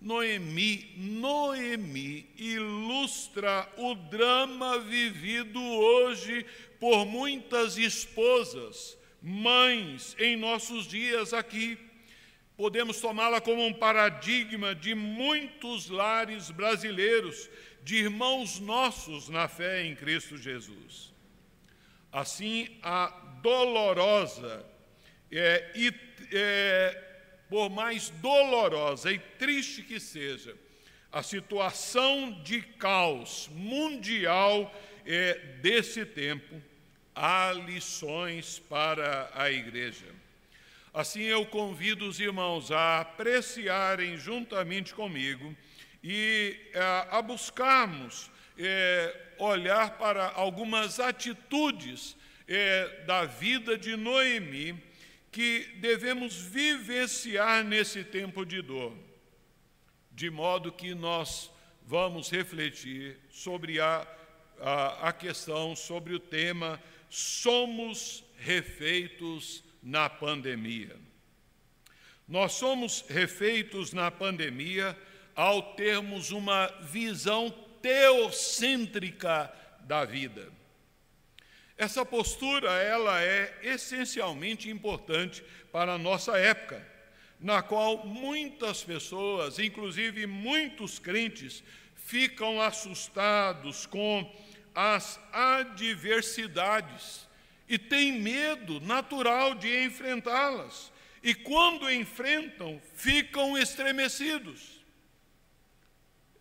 Noemi, 0.02 0.92
Noemi 0.96 2.28
ilustra 2.36 3.72
o 3.76 3.94
drama 3.94 4.80
vivido 4.80 5.62
hoje 5.62 6.44
por 6.80 7.06
muitas 7.06 7.78
esposas, 7.78 8.98
mães 9.22 10.16
em 10.18 10.36
nossos 10.36 10.88
dias 10.88 11.32
aqui. 11.32 11.78
Podemos 12.56 13.00
tomá-la 13.00 13.40
como 13.40 13.64
um 13.64 13.72
paradigma 13.72 14.74
de 14.74 14.92
muitos 14.92 15.88
lares 15.88 16.50
brasileiros, 16.50 17.48
de 17.82 17.96
irmãos 17.96 18.60
nossos 18.60 19.28
na 19.28 19.48
fé 19.48 19.84
em 19.84 19.94
Cristo 19.94 20.36
Jesus. 20.36 21.12
Assim, 22.12 22.78
a 22.82 23.08
dolorosa 23.42 24.64
é, 25.30 25.72
e 25.74 25.92
é, 26.32 27.12
por 27.48 27.70
mais 27.70 28.10
dolorosa 28.10 29.12
e 29.12 29.18
triste 29.18 29.82
que 29.82 29.98
seja, 29.98 30.56
a 31.10 31.22
situação 31.22 32.42
de 32.42 32.62
caos 32.62 33.48
mundial 33.52 34.74
é, 35.04 35.34
desse 35.60 36.04
tempo, 36.06 36.62
há 37.14 37.52
lições 37.52 38.58
para 38.58 39.30
a 39.34 39.50
igreja. 39.50 40.06
Assim, 40.94 41.22
eu 41.22 41.44
convido 41.46 42.06
os 42.06 42.20
irmãos 42.20 42.70
a 42.70 43.00
apreciarem 43.00 44.16
juntamente 44.16 44.94
comigo 44.94 45.54
e 46.02 46.56
a, 46.74 47.18
a 47.18 47.22
buscarmos 47.22 48.30
é, 48.58 49.34
olhar 49.38 49.98
para 49.98 50.30
algumas 50.30 50.98
atitudes 50.98 52.16
é, 52.48 53.04
da 53.06 53.24
vida 53.24 53.78
de 53.78 53.96
Noemi 53.96 54.82
que 55.30 55.60
devemos 55.76 56.36
vivenciar 56.36 57.64
nesse 57.64 58.04
tempo 58.04 58.44
de 58.44 58.60
dor, 58.60 58.94
de 60.10 60.28
modo 60.28 60.70
que 60.70 60.94
nós 60.94 61.50
vamos 61.86 62.30
refletir 62.30 63.18
sobre 63.30 63.80
a, 63.80 64.06
a, 64.60 65.08
a 65.08 65.12
questão, 65.12 65.74
sobre 65.74 66.14
o 66.14 66.20
tema 66.20 66.80
Somos 67.08 68.24
refeitos 68.38 69.62
na 69.82 70.08
pandemia. 70.08 70.96
Nós 72.26 72.52
somos 72.52 73.04
refeitos 73.08 73.92
na 73.92 74.10
pandemia 74.10 74.96
ao 75.34 75.74
termos 75.74 76.30
uma 76.30 76.66
visão 76.82 77.50
teocêntrica 77.80 79.52
da 79.80 80.04
vida. 80.04 80.52
Essa 81.76 82.04
postura 82.04 82.70
ela 82.70 83.20
é 83.22 83.58
essencialmente 83.62 84.70
importante 84.70 85.42
para 85.72 85.94
a 85.94 85.98
nossa 85.98 86.38
época, 86.38 86.86
na 87.40 87.60
qual 87.60 88.06
muitas 88.06 88.84
pessoas, 88.84 89.58
inclusive 89.58 90.26
muitos 90.26 90.98
crentes, 90.98 91.64
ficam 91.96 92.60
assustados 92.60 93.86
com 93.86 94.30
as 94.74 95.18
adversidades 95.32 97.26
e 97.68 97.78
têm 97.78 98.20
medo 98.20 98.80
natural 98.80 99.54
de 99.54 99.84
enfrentá-las. 99.84 100.92
E 101.22 101.34
quando 101.34 101.90
enfrentam, 101.90 102.80
ficam 102.94 103.56
estremecidos. 103.56 104.71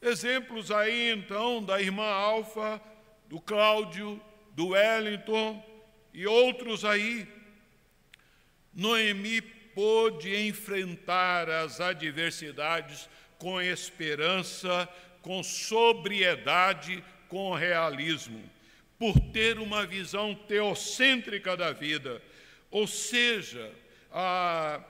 Exemplos 0.01 0.71
aí 0.71 1.11
então 1.11 1.63
da 1.63 1.79
irmã 1.79 2.05
Alfa, 2.05 2.81
do 3.27 3.39
Cláudio, 3.39 4.19
do 4.51 4.69
Wellington 4.69 5.63
e 6.13 6.25
outros 6.25 6.83
aí. 6.83 7.27
Noemi 8.73 9.41
pôde 9.41 10.35
enfrentar 10.47 11.49
as 11.49 11.79
adversidades 11.79 13.07
com 13.37 13.61
esperança, 13.61 14.89
com 15.21 15.43
sobriedade, 15.43 17.03
com 17.27 17.53
realismo, 17.53 18.43
por 18.97 19.19
ter 19.31 19.59
uma 19.59 19.85
visão 19.85 20.35
teocêntrica 20.35 21.55
da 21.55 21.71
vida, 21.71 22.21
ou 22.69 22.87
seja, 22.87 23.71
a, 24.11 24.81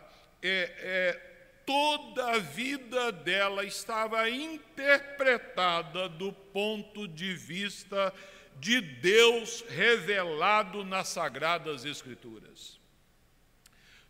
é, 0.41 0.71
é, 0.80 1.31
toda 1.65 2.32
a 2.32 2.38
vida 2.38 3.12
dela 3.12 3.63
estava 3.63 4.30
interpretada 4.30 6.10
do 6.10 6.32
ponto 6.32 7.08
de 7.08 7.34
vista 7.34 8.13
de 8.60 8.80
Deus 8.80 9.63
revelado 9.69 10.84
nas 10.84 11.08
Sagradas 11.08 11.86
Escrituras. 11.86 12.80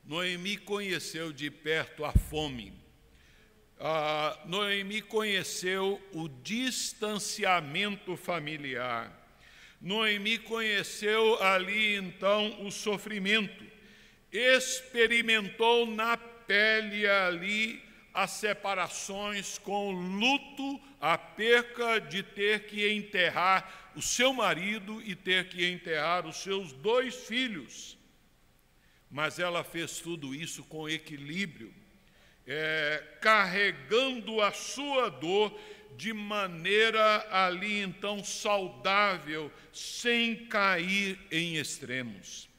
Noemi 0.04 0.58
conheceu 0.58 1.32
de 1.32 1.50
perto 1.50 2.04
a 2.04 2.12
fome. 2.12 2.74
Ah, 3.80 4.38
Noemi 4.46 5.02
conheceu 5.02 6.02
o 6.14 6.28
distanciamento 6.28 8.16
familiar. 8.16 9.20
Noemi 9.80 10.38
conheceu 10.38 11.42
ali 11.42 11.96
então 11.96 12.66
o 12.66 12.72
sofrimento. 12.72 13.66
Experimentou 14.32 15.86
na 15.86 16.18
pele 16.52 17.08
ali 17.08 17.82
as 18.14 18.32
separações 18.32 19.58
com 19.58 19.92
luto, 19.92 20.82
a 21.00 21.18
perca 21.18 22.00
de 22.00 22.22
ter 22.24 22.66
que 22.66 22.92
enterrar 22.92 23.92
o 23.96 24.02
seu 24.02 24.34
marido 24.34 25.02
e 25.04 25.16
ter 25.16 25.48
que 25.48 25.66
enterrar 25.66 26.26
os 26.26 26.38
seus 26.38 26.74
dois 26.74 27.16
filhos 27.16 27.98
mas 29.12 29.38
ela 29.38 29.62
fez 29.62 30.00
tudo 30.00 30.34
isso 30.34 30.64
com 30.64 30.88
equilíbrio, 30.88 31.74
é, 32.48 33.04
carregando 33.20 34.42
a 34.42 34.54
sua 34.54 35.10
dor 35.10 35.54
de 35.98 36.14
maneira 36.14 37.28
ali 37.30 37.82
então 37.82 38.24
saudável, 38.24 39.52
sem 39.74 40.46
cair 40.46 41.20
em 41.30 41.58
extremos. 41.58 42.50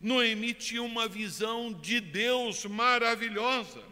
Noemi 0.00 0.54
tinha 0.54 0.82
uma 0.82 1.06
visão 1.06 1.72
de 1.72 2.00
Deus 2.00 2.64
maravilhosa. 2.64 3.82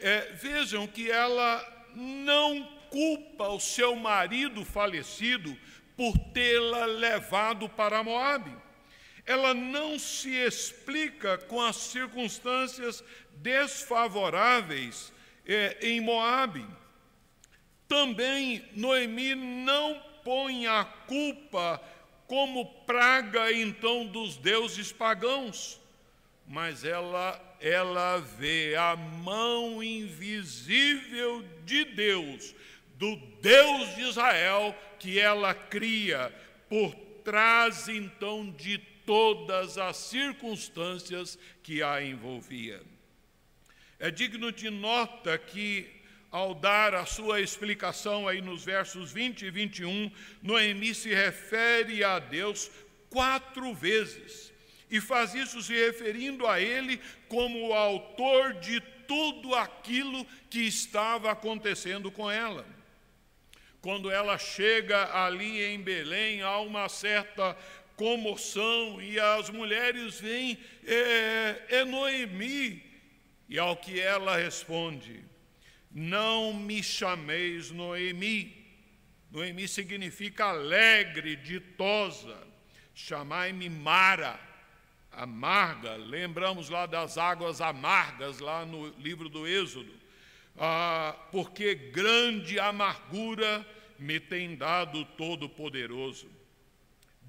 É, 0.00 0.32
vejam 0.32 0.86
que 0.86 1.10
ela 1.10 1.90
não 1.94 2.64
culpa 2.90 3.48
o 3.48 3.60
seu 3.60 3.94
marido 3.94 4.64
falecido 4.64 5.56
por 5.96 6.16
tê-la 6.32 6.86
levado 6.86 7.68
para 7.68 8.02
Moabe 8.02 8.62
ela 9.24 9.54
não 9.54 9.98
se 9.98 10.30
explica 10.34 11.38
com 11.38 11.60
as 11.60 11.76
circunstâncias 11.76 13.04
desfavoráveis 13.36 15.12
é, 15.46 15.78
em 15.80 16.00
Moabe. 16.00 16.66
Também 17.86 18.64
Noemi 18.74 19.34
não 19.34 20.02
põe 20.24 20.66
a 20.66 20.84
culpa 20.84 21.80
como 22.32 22.64
praga 22.86 23.52
então 23.52 24.06
dos 24.06 24.38
deuses 24.38 24.90
pagãos, 24.90 25.78
mas 26.48 26.82
ela 26.82 27.38
ela 27.60 28.20
vê 28.20 28.74
a 28.74 28.96
mão 28.96 29.82
invisível 29.82 31.44
de 31.66 31.84
Deus, 31.84 32.54
do 32.94 33.16
Deus 33.42 33.94
de 33.96 34.00
Israel 34.00 34.74
que 34.98 35.20
ela 35.20 35.52
cria 35.52 36.34
por 36.70 36.94
trás 37.22 37.86
então 37.86 38.50
de 38.50 38.78
todas 39.04 39.76
as 39.76 39.98
circunstâncias 39.98 41.38
que 41.62 41.82
a 41.82 42.02
envolvia. 42.02 42.80
É 43.98 44.10
digno 44.10 44.50
de 44.50 44.70
nota 44.70 45.36
que, 45.36 45.86
ao 46.32 46.54
dar 46.54 46.94
a 46.94 47.04
sua 47.04 47.42
explicação 47.42 48.26
aí 48.26 48.40
nos 48.40 48.64
versos 48.64 49.12
20 49.12 49.44
e 49.44 49.50
21, 49.50 50.10
Noemi 50.42 50.94
se 50.94 51.14
refere 51.14 52.02
a 52.02 52.18
Deus 52.18 52.70
quatro 53.10 53.74
vezes 53.74 54.50
e 54.90 54.98
faz 54.98 55.34
isso 55.34 55.60
se 55.62 55.74
referindo 55.74 56.46
a 56.46 56.58
Ele 56.58 56.98
como 57.28 57.68
o 57.68 57.74
autor 57.74 58.54
de 58.54 58.80
tudo 59.06 59.54
aquilo 59.54 60.24
que 60.48 60.60
estava 60.60 61.30
acontecendo 61.30 62.10
com 62.10 62.30
ela. 62.30 62.64
Quando 63.82 64.10
ela 64.10 64.38
chega 64.38 65.14
ali 65.24 65.62
em 65.62 65.80
Belém, 65.80 66.40
há 66.40 66.58
uma 66.60 66.88
certa 66.88 67.54
comoção 67.94 69.02
e 69.02 69.20
as 69.20 69.50
mulheres 69.50 70.18
veem, 70.18 70.58
é, 70.86 71.62
é 71.68 71.84
Noemi. 71.84 72.82
E 73.48 73.58
ao 73.58 73.76
que 73.76 74.00
ela 74.00 74.36
responde, 74.36 75.22
não 75.94 76.52
me 76.52 76.82
chameis 76.82 77.70
Noemi. 77.70 78.54
Noemi 79.30 79.66
significa 79.68 80.46
alegre, 80.46 81.36
ditosa. 81.36 82.36
Chamai-me 82.94 83.68
Mara, 83.68 84.38
amarga. 85.10 85.96
Lembramos 85.96 86.68
lá 86.68 86.86
das 86.86 87.16
águas 87.16 87.60
amargas, 87.60 88.38
lá 88.38 88.64
no 88.64 88.88
livro 88.98 89.28
do 89.28 89.46
Êxodo. 89.46 89.92
Ah, 90.56 91.16
porque 91.30 91.74
grande 91.74 92.58
amargura 92.58 93.66
me 93.98 94.20
tem 94.20 94.54
dado 94.54 95.04
Todo-Poderoso 95.04 96.42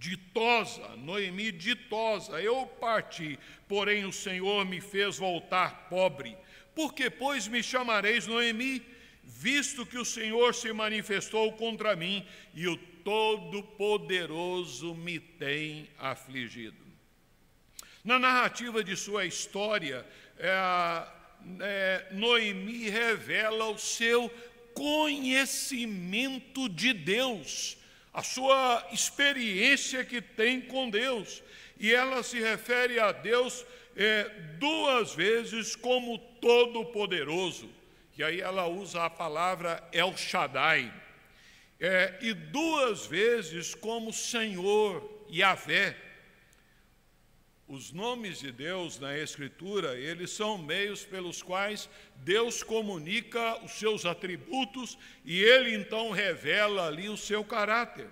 ditosa, 0.04 0.98
Noemi 0.98 1.50
ditosa, 1.50 2.42
eu 2.42 2.66
parti, 2.66 3.40
porém 3.70 4.04
o 4.04 4.12
Senhor 4.12 4.66
me 4.66 4.82
fez 4.82 5.18
voltar 5.18 5.88
pobre. 5.90 6.36
Por 6.76 6.94
que, 6.94 7.10
pois, 7.10 7.48
me 7.48 7.64
chamareis 7.64 8.28
Noemi, 8.28 8.86
visto 9.24 9.86
que 9.86 9.98
o 9.98 10.06
Senhor 10.06 10.56
se 10.56 10.74
manifestou 10.74 11.54
contra 11.54 11.96
mim 11.96 12.26
e 12.54 12.68
o 12.68 12.76
Todo-Poderoso 12.78 14.94
me 14.96 15.20
tem 15.20 15.90
afligido? 15.98 16.84
Na 18.04 18.20
narrativa 18.20 18.84
de 18.84 18.98
sua 18.98 19.26
história, 19.26 20.06
é, 20.38 21.08
é, 21.62 22.08
Noemi 22.12 22.90
revela 22.90 23.70
o 23.70 23.78
seu 23.78 24.30
conhecimento 24.74 26.68
de 26.68 26.92
Deus 26.94 27.78
a 28.14 28.22
sua 28.22 28.88
experiência 28.92 30.06
que 30.06 30.22
tem 30.22 30.62
com 30.62 30.90
Deus. 30.90 31.42
E 31.80 31.92
ela 31.92 32.22
se 32.22 32.40
refere 32.40 33.00
a 33.00 33.12
Deus 33.12 33.66
é, 33.96 34.24
duas 34.60 35.14
vezes 35.14 35.76
como 35.76 36.18
Todo-Poderoso. 36.18 37.70
E 38.18 38.24
aí 38.24 38.42
ela 38.42 38.68
usa 38.68 39.06
a 39.06 39.10
palavra 39.10 39.88
El 39.92 40.16
Shaddai. 40.16 40.94
É, 41.80 42.18
e 42.22 42.34
duas 42.34 43.06
vezes 43.06 43.74
como 43.76 44.14
Senhor, 44.14 45.26
Yahvé. 45.30 45.98
Os 47.68 47.92
nomes 47.92 48.40
de 48.40 48.52
Deus 48.52 49.00
na 49.00 49.18
Escritura, 49.18 49.98
eles 49.98 50.32
são 50.32 50.58
meios 50.58 51.04
pelos 51.04 51.42
quais 51.42 51.90
Deus 52.18 52.62
comunica 52.62 53.64
os 53.64 53.72
seus 53.72 54.06
atributos 54.06 54.98
e 55.26 55.42
ele 55.42 55.74
então 55.74 56.12
revela 56.12 56.88
ali 56.88 57.10
o 57.10 57.18
seu 57.18 57.44
caráter. 57.44 58.10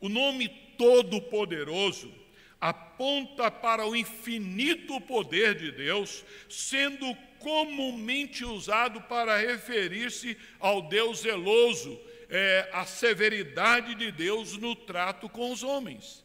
O 0.00 0.08
nome 0.08 0.48
Todo-Poderoso 0.78 2.12
aponta 2.60 3.50
para 3.50 3.86
o 3.86 3.94
infinito 3.94 5.00
poder 5.00 5.54
de 5.54 5.70
Deus, 5.72 6.24
sendo 6.48 7.14
comumente 7.38 8.44
usado 8.44 9.00
para 9.02 9.38
referir-se 9.38 10.36
ao 10.58 10.82
Deus 10.82 11.20
zeloso, 11.20 12.00
é, 12.28 12.68
a 12.72 12.84
severidade 12.84 13.94
de 13.94 14.12
Deus 14.12 14.56
no 14.56 14.74
trato 14.74 15.28
com 15.28 15.50
os 15.50 15.62
homens. 15.62 16.24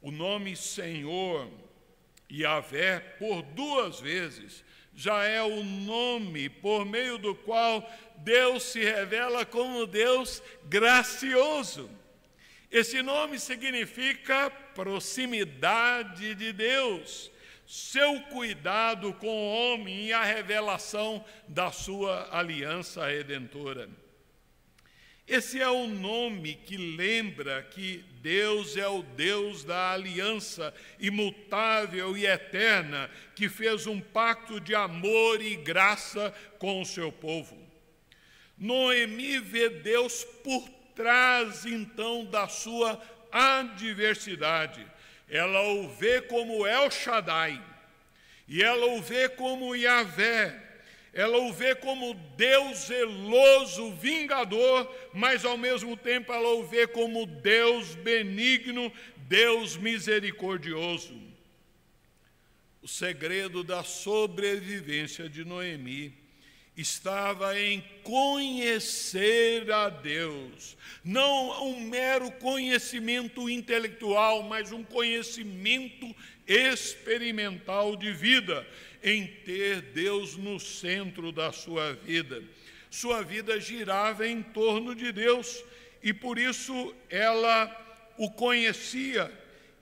O 0.00 0.10
nome 0.10 0.56
Senhor 0.56 1.50
Yahvé, 2.30 3.00
por 3.18 3.42
duas 3.42 4.00
vezes, 4.00 4.64
já 4.94 5.24
é 5.24 5.42
o 5.42 5.62
nome 5.62 6.48
por 6.48 6.86
meio 6.86 7.18
do 7.18 7.34
qual 7.34 7.86
Deus 8.18 8.62
se 8.62 8.80
revela 8.80 9.44
como 9.44 9.86
Deus 9.86 10.42
gracioso. 10.64 11.90
Esse 12.70 13.02
nome 13.02 13.40
significa 13.40 14.48
proximidade 14.48 16.36
de 16.36 16.52
Deus, 16.52 17.28
seu 17.66 18.20
cuidado 18.22 19.12
com 19.14 19.26
o 19.26 19.54
homem 19.72 20.06
e 20.06 20.12
a 20.12 20.22
revelação 20.22 21.24
da 21.48 21.72
sua 21.72 22.28
aliança 22.30 23.08
redentora. 23.08 23.90
Esse 25.26 25.60
é 25.60 25.68
o 25.68 25.86
nome 25.88 26.54
que 26.54 26.76
lembra 26.76 27.62
que 27.62 28.04
Deus 28.20 28.76
é 28.76 28.86
o 28.86 29.02
Deus 29.02 29.64
da 29.64 29.92
aliança 29.92 30.74
imutável 30.98 32.16
e 32.16 32.26
eterna, 32.26 33.10
que 33.34 33.48
fez 33.48 33.86
um 33.86 34.00
pacto 34.00 34.60
de 34.60 34.74
amor 34.74 35.40
e 35.40 35.56
graça 35.56 36.34
com 36.58 36.80
o 36.80 36.86
seu 36.86 37.10
povo. 37.10 37.56
Noemi 38.58 39.38
vê 39.38 39.68
Deus 39.70 40.24
por 40.42 40.79
trás, 41.00 41.64
então, 41.64 42.26
da 42.26 42.46
sua 42.46 43.00
adversidade. 43.32 44.86
Ela 45.28 45.62
o 45.62 45.88
vê 45.88 46.20
como 46.20 46.66
El 46.66 46.90
Shaddai, 46.90 47.62
e 48.46 48.62
ela 48.62 48.84
o 48.86 49.00
vê 49.00 49.28
como 49.28 49.74
Yahvé, 49.74 50.60
ela 51.14 51.38
o 51.38 51.52
vê 51.52 51.74
como 51.74 52.12
Deus 52.36 52.86
zeloso, 52.86 53.92
vingador, 53.92 54.94
mas 55.14 55.44
ao 55.44 55.56
mesmo 55.56 55.96
tempo 55.96 56.32
ela 56.32 56.50
o 56.50 56.66
vê 56.66 56.86
como 56.86 57.24
Deus 57.24 57.94
benigno, 57.94 58.92
Deus 59.16 59.76
misericordioso. 59.76 61.18
O 62.82 62.88
segredo 62.88 63.64
da 63.64 63.82
sobrevivência 63.82 65.28
de 65.28 65.44
Noemi 65.44 66.19
estava 66.80 67.58
em 67.58 67.84
conhecer 68.02 69.70
a 69.70 69.88
Deus, 69.88 70.76
não 71.04 71.66
um 71.66 71.80
mero 71.80 72.30
conhecimento 72.32 73.48
intelectual, 73.48 74.42
mas 74.42 74.72
um 74.72 74.82
conhecimento 74.82 76.14
experimental 76.46 77.96
de 77.96 78.12
vida, 78.12 78.66
em 79.02 79.26
ter 79.26 79.80
Deus 79.80 80.36
no 80.36 80.58
centro 80.58 81.32
da 81.32 81.52
sua 81.52 81.92
vida. 81.92 82.42
Sua 82.90 83.22
vida 83.22 83.60
girava 83.60 84.26
em 84.26 84.42
torno 84.42 84.94
de 84.94 85.12
Deus 85.12 85.62
e 86.02 86.12
por 86.12 86.38
isso 86.38 86.94
ela 87.08 87.68
o 88.18 88.30
conhecia 88.30 89.32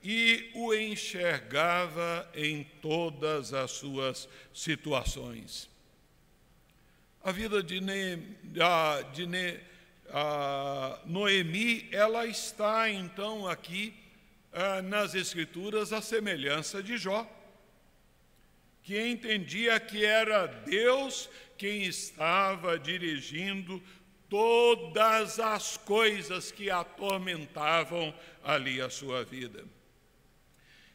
e 0.03 0.51
o 0.53 0.73
enxergava 0.73 2.29
em 2.33 2.63
todas 2.81 3.53
as 3.53 3.71
suas 3.71 4.29
situações. 4.53 5.69
A 7.29 7.31
vida 7.31 7.61
de, 7.61 7.79
ne, 7.79 8.17
de 9.13 9.27
ne, 9.27 9.59
Noemi, 11.05 11.87
ela 11.91 12.25
está 12.25 12.89
então 12.89 13.47
aqui 13.47 13.93
ah, 14.51 14.81
nas 14.81 15.13
Escrituras 15.13 15.93
a 15.93 16.01
semelhança 16.01 16.81
de 16.81 16.97
Jó, 16.97 17.29
que 18.81 18.99
entendia 18.99 19.79
que 19.79 20.03
era 20.03 20.47
Deus 20.47 21.29
quem 21.55 21.83
estava 21.83 22.79
dirigindo 22.79 23.79
todas 24.27 25.39
as 25.39 25.77
coisas 25.77 26.51
que 26.51 26.71
atormentavam 26.71 28.11
ali 28.43 28.81
a 28.81 28.89
sua 28.89 29.23
vida. 29.23 29.63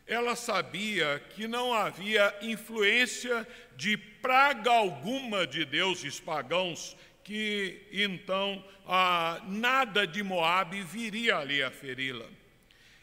Ela 0.07 0.37
sabia 0.37 1.23
que 1.31 1.49
não 1.49 1.73
havia 1.73 2.35
influência 2.43 3.47
de 3.75 3.97
praga 3.97 4.71
alguma 4.71 5.47
de 5.47 5.65
deuses 5.65 6.21
pagãos, 6.21 6.95
que 7.23 7.81
então 7.91 8.63
ah, 8.87 9.41
nada 9.47 10.07
de 10.07 10.23
Moabe 10.23 10.83
viria 10.83 11.39
ali 11.39 11.63
a 11.63 11.71
feri-la. 11.71 12.27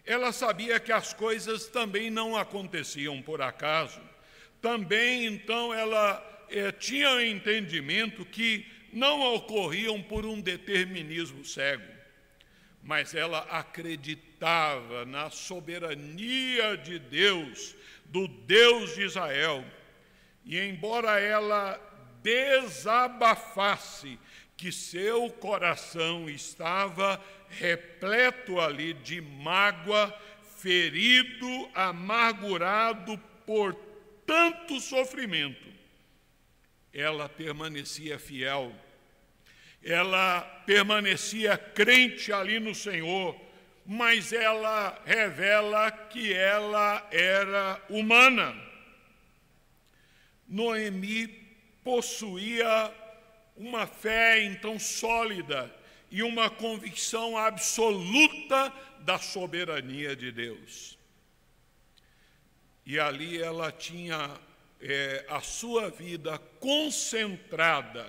Ela 0.06 0.32
sabia 0.32 0.80
que 0.80 0.92
as 0.92 1.12
coisas 1.12 1.68
também 1.68 2.12
não 2.12 2.38
aconteciam 2.38 3.20
por 3.22 3.42
acaso. 3.42 4.02
Também 4.62 5.26
então 5.26 5.74
ela 5.74 6.46
eh, 6.50 6.72
tinha 6.72 7.10
o 7.12 7.22
entendimento 7.22 8.24
que 8.26 8.66
não 8.94 9.22
ocorriam 9.34 10.02
por 10.04 10.24
um 10.26 10.40
determinismo 10.40 11.44
cego, 11.46 11.92
mas 12.84 13.16
ela 13.16 13.40
acreditava 13.50 14.31
na 15.08 15.30
soberania 15.30 16.75
de 16.77 16.99
Deus, 16.99 17.75
do 18.06 18.27
Deus 18.27 18.95
de 18.95 19.04
Israel. 19.04 19.63
E 20.43 20.58
embora 20.60 21.19
ela 21.19 21.80
desabafasse 22.21 24.17
que 24.58 24.71
seu 24.71 25.30
coração 25.30 26.30
estava 26.30 27.23
repleto 27.49 28.60
ali 28.60 28.93
de 28.93 29.19
mágoa, 29.21 30.15
ferido, 30.58 31.69
amargurado 31.73 33.17
por 33.45 33.73
tanto 34.25 34.80
sofrimento, 34.80 35.67
ela 36.93 37.27
permanecia 37.27 38.19
fiel, 38.19 38.71
ela 39.84 40.41
permanecia 40.65 41.58
crente 41.58 42.32
ali 42.32 42.60
no 42.60 42.75
Senhor, 42.75 43.36
mas 43.86 44.32
ela 44.32 45.00
revela 45.06 45.91
que 45.91 46.34
ela 46.34 47.08
era 47.12 47.82
humana. 47.89 48.56
Noemi 50.48 51.28
possuía 51.84 52.94
uma 53.56 53.88
fé 53.88 54.44
então 54.44 54.78
sólida 54.80 55.74
e 56.10 56.22
uma 56.24 56.50
convicção 56.50 57.38
absoluta 57.38 58.74
da 59.00 59.17
soberania 59.17 60.15
de 60.15 60.32
Deus. 60.32 60.98
E 62.86 63.00
ali 63.00 63.41
ela 63.41 63.72
tinha 63.72 64.30
é, 64.82 65.26
a 65.30 65.39
sua 65.39 65.89
vida 65.89 66.38
concentrada 66.60 68.06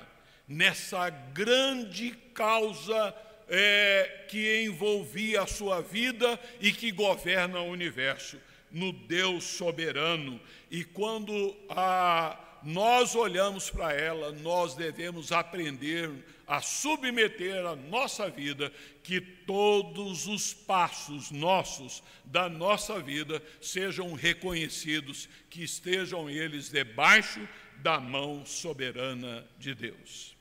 nessa 0.49 1.09
grande 1.11 2.11
causa 2.35 3.15
é, 3.49 4.27
que 4.29 4.63
envolvia 4.65 5.43
a 5.43 5.47
sua 5.47 5.81
vida 5.81 6.39
e 6.61 6.73
que 6.73 6.91
governa 6.91 7.61
o 7.61 7.71
universo, 7.71 8.39
no 8.71 8.93
Deus 8.93 9.45
soberano. 9.45 10.41
E 10.71 10.85
quando 10.85 11.55
a, 11.69 12.39
nós 12.63 13.15
olhamos 13.15 13.71
para 13.71 13.93
ela, 13.93 14.33
nós 14.33 14.75
devemos 14.75 15.33
aprender 15.33 16.11
a 16.47 16.61
submeter 16.61 17.65
a 17.65 17.75
nossa 17.75 18.29
vida, 18.29 18.73
que 19.03 19.21
todos 19.21 20.27
os 20.27 20.53
passos 20.53 21.31
nossos 21.31 22.03
da 22.25 22.49
nossa 22.49 23.01
vida 23.01 23.43
sejam 23.61 24.13
reconhecidos, 24.13 25.29
que 25.49 25.63
estejam 25.63 26.29
eles 26.29 26.69
debaixo 26.69 27.47
da 27.77 27.99
mão 27.99 28.45
soberana 28.45 29.47
de 29.59 29.75
Deus. 29.75 30.32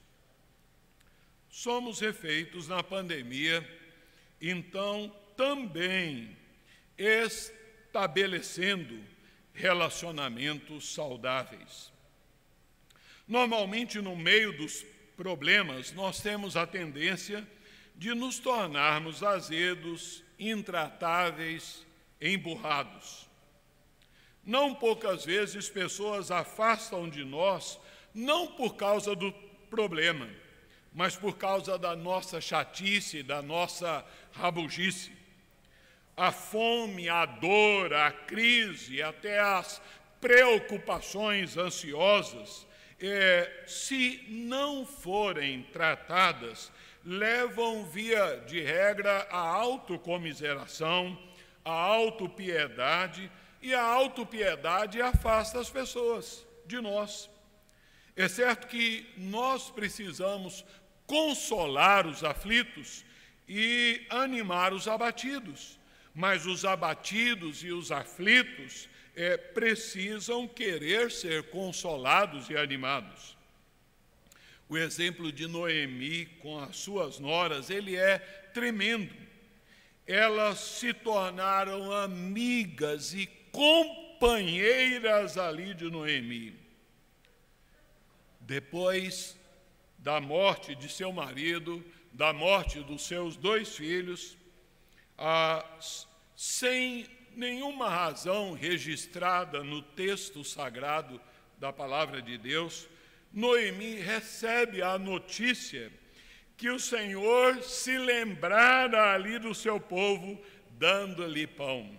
Somos 1.52 2.00
refeitos 2.00 2.70
na 2.70 2.82
pandemia, 2.82 3.68
então 4.40 5.14
também 5.36 6.38
estabelecendo 6.98 9.04
relacionamentos 9.54 10.94
saudáveis. 10.94 11.92
Normalmente, 13.28 14.00
no 14.00 14.16
meio 14.16 14.56
dos 14.58 14.86
problemas, 15.18 15.92
nós 15.92 16.22
temos 16.22 16.56
a 16.56 16.66
tendência 16.66 17.46
de 17.96 18.14
nos 18.14 18.40
tornarmos 18.40 19.22
azedos, 19.22 20.24
intratáveis, 20.40 21.86
emburrados. 22.20 23.30
Não 24.44 24.74
poucas 24.74 25.26
vezes 25.26 25.70
pessoas 25.70 26.32
afastam 26.32 27.10
de 27.10 27.26
nós, 27.26 27.78
não 28.14 28.48
por 28.48 28.76
causa 28.76 29.16
do 29.16 29.32
problema, 29.70 30.28
mas 30.94 31.16
por 31.16 31.38
causa 31.38 31.78
da 31.78 31.96
nossa 31.96 32.42
chatice, 32.42 33.24
da 33.24 33.42
nossa 33.42 34.06
rabugice. 34.34 35.12
A 36.16 36.32
fome, 36.32 37.08
a 37.08 37.26
dor, 37.26 37.94
a 37.94 38.12
crise, 38.12 39.02
até 39.02 39.40
as 39.40 39.82
preocupações 40.20 41.58
ansiosas 41.58 42.68
é, 43.00 43.64
se 43.66 44.24
não 44.30 44.86
forem 44.86 45.64
tratadas, 45.64 46.72
levam, 47.04 47.84
via 47.86 48.38
de 48.46 48.62
regra, 48.62 49.28
à 49.32 49.40
autocomiseração, 49.40 51.18
à 51.66 51.72
autopiedade, 51.72 53.32
e 53.62 53.74
a 53.74 53.84
autopiedade 53.84 55.02
afasta 55.02 55.60
as 55.60 55.70
pessoas 55.70 56.46
de 56.66 56.80
nós. 56.80 57.30
É 58.16 58.28
certo 58.28 58.68
que 58.68 59.08
nós 59.18 59.70
precisamos 59.70 60.66
consolar 61.12 62.08
os 62.08 62.24
aflitos 62.24 63.04
e 63.46 64.06
animar 64.10 64.72
os 64.72 64.88
abatidos, 64.88 65.78
mas 66.16 66.46
os 66.46 66.64
abatidos 66.64 67.66
e 67.66 67.72
os 67.74 67.92
aflitos 67.92 68.88
é, 69.14 69.36
precisam 69.36 70.48
querer 70.48 71.12
ser 71.12 71.50
consolados 71.50 72.50
e 72.50 72.56
animados. 72.56 73.36
O 74.70 74.78
exemplo 74.78 75.34
de 75.34 75.48
Noemi 75.48 76.28
com 76.42 76.58
as 76.58 76.78
suas 76.78 77.20
noras, 77.20 77.70
ele 77.70 77.98
é 77.98 78.18
tremendo. 78.54 79.14
Elas 80.08 80.60
se 80.60 80.94
tornaram 80.94 81.92
amigas 81.92 83.14
e 83.14 83.28
companheiras 83.52 85.38
ali 85.38 85.74
de 85.74 85.92
Noemi. 85.92 86.56
Depois 88.40 89.36
da 90.02 90.20
morte 90.20 90.76
de 90.76 90.90
seu 90.90 91.14
marido, 91.14 91.84
da 92.12 92.34
morte 92.34 92.80
dos 92.82 93.04
seus 93.04 93.38
dois 93.38 93.76
filhos, 93.76 94.36
ah, 95.18 95.64
sem 96.36 97.08
nenhuma 97.36 97.88
razão 97.88 98.54
registrada 98.54 99.64
no 99.64 99.82
texto 99.82 100.44
sagrado 100.44 101.22
da 101.58 101.72
palavra 101.72 102.22
de 102.22 102.38
Deus, 102.38 102.90
Noemi 103.32 103.96
recebe 103.96 104.82
a 104.82 104.98
notícia 104.98 105.92
que 106.58 106.70
o 106.70 106.80
Senhor 106.80 107.64
se 107.64 107.98
lembrara 107.98 109.14
ali 109.14 109.40
do 109.40 109.54
seu 109.54 109.80
povo, 109.80 110.40
dando-lhe 110.72 111.48
pão. 111.48 111.90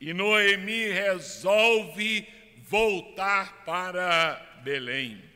E 0.00 0.12
Noemi 0.12 0.88
resolve 0.88 2.28
voltar 2.58 3.64
para 3.64 4.60
Belém. 4.62 5.31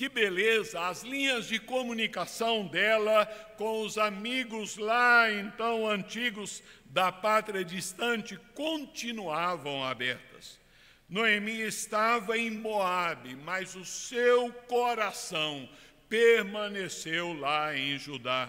Que 0.00 0.08
beleza, 0.08 0.80
as 0.80 1.02
linhas 1.02 1.46
de 1.46 1.58
comunicação 1.58 2.66
dela 2.66 3.26
com 3.58 3.82
os 3.82 3.98
amigos 3.98 4.78
lá 4.78 5.30
então 5.30 5.86
antigos 5.86 6.62
da 6.86 7.12
pátria 7.12 7.62
distante 7.62 8.40
continuavam 8.54 9.84
abertas. 9.84 10.58
Noemi 11.06 11.60
estava 11.60 12.38
em 12.38 12.50
Moabe, 12.50 13.36
mas 13.36 13.74
o 13.74 13.84
seu 13.84 14.50
coração 14.66 15.68
permaneceu 16.08 17.34
lá 17.34 17.76
em 17.76 17.98
Judá. 17.98 18.48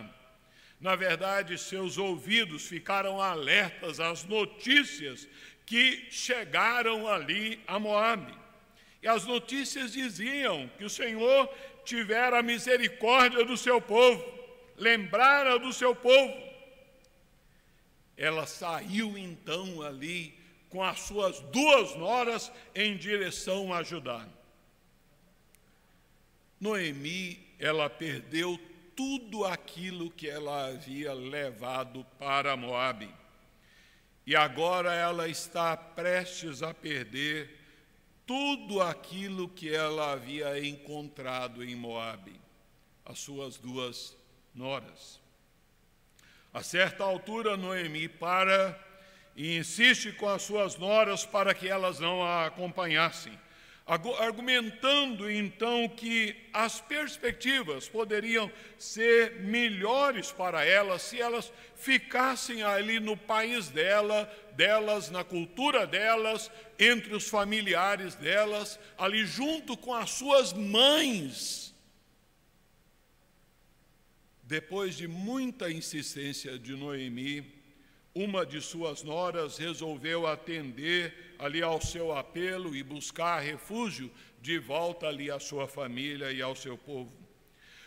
Na 0.80 0.96
verdade, 0.96 1.58
seus 1.58 1.98
ouvidos 1.98 2.66
ficaram 2.66 3.22
alertas 3.22 4.00
às 4.00 4.24
notícias 4.24 5.28
que 5.66 6.08
chegaram 6.10 7.10
ali 7.10 7.60
a 7.68 7.78
Moabe. 7.78 8.41
E 9.02 9.08
as 9.08 9.26
notícias 9.26 9.94
diziam 9.94 10.70
que 10.78 10.84
o 10.84 10.90
Senhor 10.90 11.50
tivera 11.84 12.44
misericórdia 12.44 13.44
do 13.44 13.58
seu 13.58 13.82
povo, 13.82 14.24
lembrara 14.78 15.58
do 15.58 15.74
seu 15.74 15.96
povo. 15.96 16.52
Ela 18.16 18.46
saiu 18.46 19.18
então 19.18 19.82
ali 19.82 20.38
com 20.70 20.84
as 20.84 21.00
suas 21.02 21.40
duas 21.40 21.96
noras 21.96 22.52
em 22.76 22.96
direção 22.96 23.74
a 23.74 23.82
Judá. 23.82 24.28
Noemi, 26.60 27.40
ela 27.58 27.90
perdeu 27.90 28.60
tudo 28.96 29.46
aquilo 29.46 30.12
que 30.12 30.30
ela 30.30 30.68
havia 30.68 31.12
levado 31.12 32.06
para 32.20 32.56
Moabe. 32.56 33.10
E 34.28 34.36
agora 34.36 34.94
ela 34.94 35.28
está 35.28 35.76
prestes 35.76 36.62
a 36.62 36.72
perder 36.72 37.61
tudo 38.32 38.82
aquilo 38.82 39.50
que 39.50 39.76
ela 39.76 40.14
havia 40.14 40.66
encontrado 40.66 41.62
em 41.62 41.76
Moabe, 41.76 42.40
as 43.06 43.20
suas 43.20 43.58
duas 43.58 44.16
noras. 44.56 45.20
A 46.54 46.64
certa 46.64 47.04
altura, 47.04 47.58
Noemi 47.58 48.08
para 48.08 48.82
e 49.36 49.58
insiste 49.58 50.14
com 50.14 50.30
as 50.30 50.44
suas 50.44 50.78
noras 50.78 51.26
para 51.26 51.54
que 51.54 51.68
elas 51.68 52.00
não 52.00 52.24
a 52.24 52.46
acompanhassem 52.46 53.38
argumentando 53.86 55.30
então 55.30 55.90
que 55.90 56.36
as 56.54 56.80
perspectivas 56.80 57.90
poderiam 57.90 58.52
ser 58.78 59.42
melhores 59.42 60.32
para 60.32 60.64
elas 60.64 61.02
se 61.02 61.20
elas 61.20 61.52
ficassem 61.76 62.64
ali 62.64 63.00
no 63.00 63.18
país 63.18 63.70
dela, 63.70 64.32
delas, 64.54 65.10
na 65.10 65.24
cultura 65.24 65.88
delas, 65.88 66.52
entre 66.78 67.14
os 67.16 67.28
familiares 67.28 68.16
delas, 68.16 68.80
ali 68.98 69.26
junto 69.26 69.76
com 69.76 69.94
as 69.94 70.12
suas 70.12 70.54
mães. 70.54 71.74
Depois 74.44 74.96
de 74.96 75.08
muita 75.08 75.72
insistência 75.72 76.60
de 76.60 76.76
Noemi, 76.76 77.61
uma 78.14 78.46
de 78.46 78.62
suas 78.62 79.04
noras 79.04 79.58
resolveu 79.58 80.28
atender 80.28 81.36
ali 81.40 81.62
ao 81.62 81.82
seu 81.82 82.16
apelo 82.16 82.76
e 82.76 82.84
buscar 82.84 83.40
refúgio 83.40 84.12
de 84.42 84.60
volta 84.60 85.08
ali 85.08 85.32
à 85.32 85.40
sua 85.40 85.68
família 85.68 86.32
e 86.32 86.42
ao 86.42 86.56
seu 86.56 86.78
povo. 86.78 87.12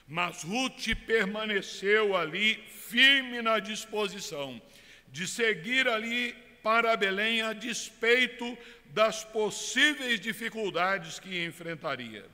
Mas 0.06 0.42
Ruth 0.42 0.94
permaneceu 1.06 2.16
ali 2.16 2.54
firme 2.68 3.42
na 3.42 3.58
disposição 3.58 4.60
de 5.08 5.26
seguir 5.26 5.88
ali 5.88 6.34
para 6.62 6.96
Belém 6.96 7.42
a 7.42 7.52
despeito 7.52 8.56
das 8.86 9.24
possíveis 9.24 10.20
dificuldades 10.20 11.18
que 11.18 11.44
enfrentaria. 11.44 12.24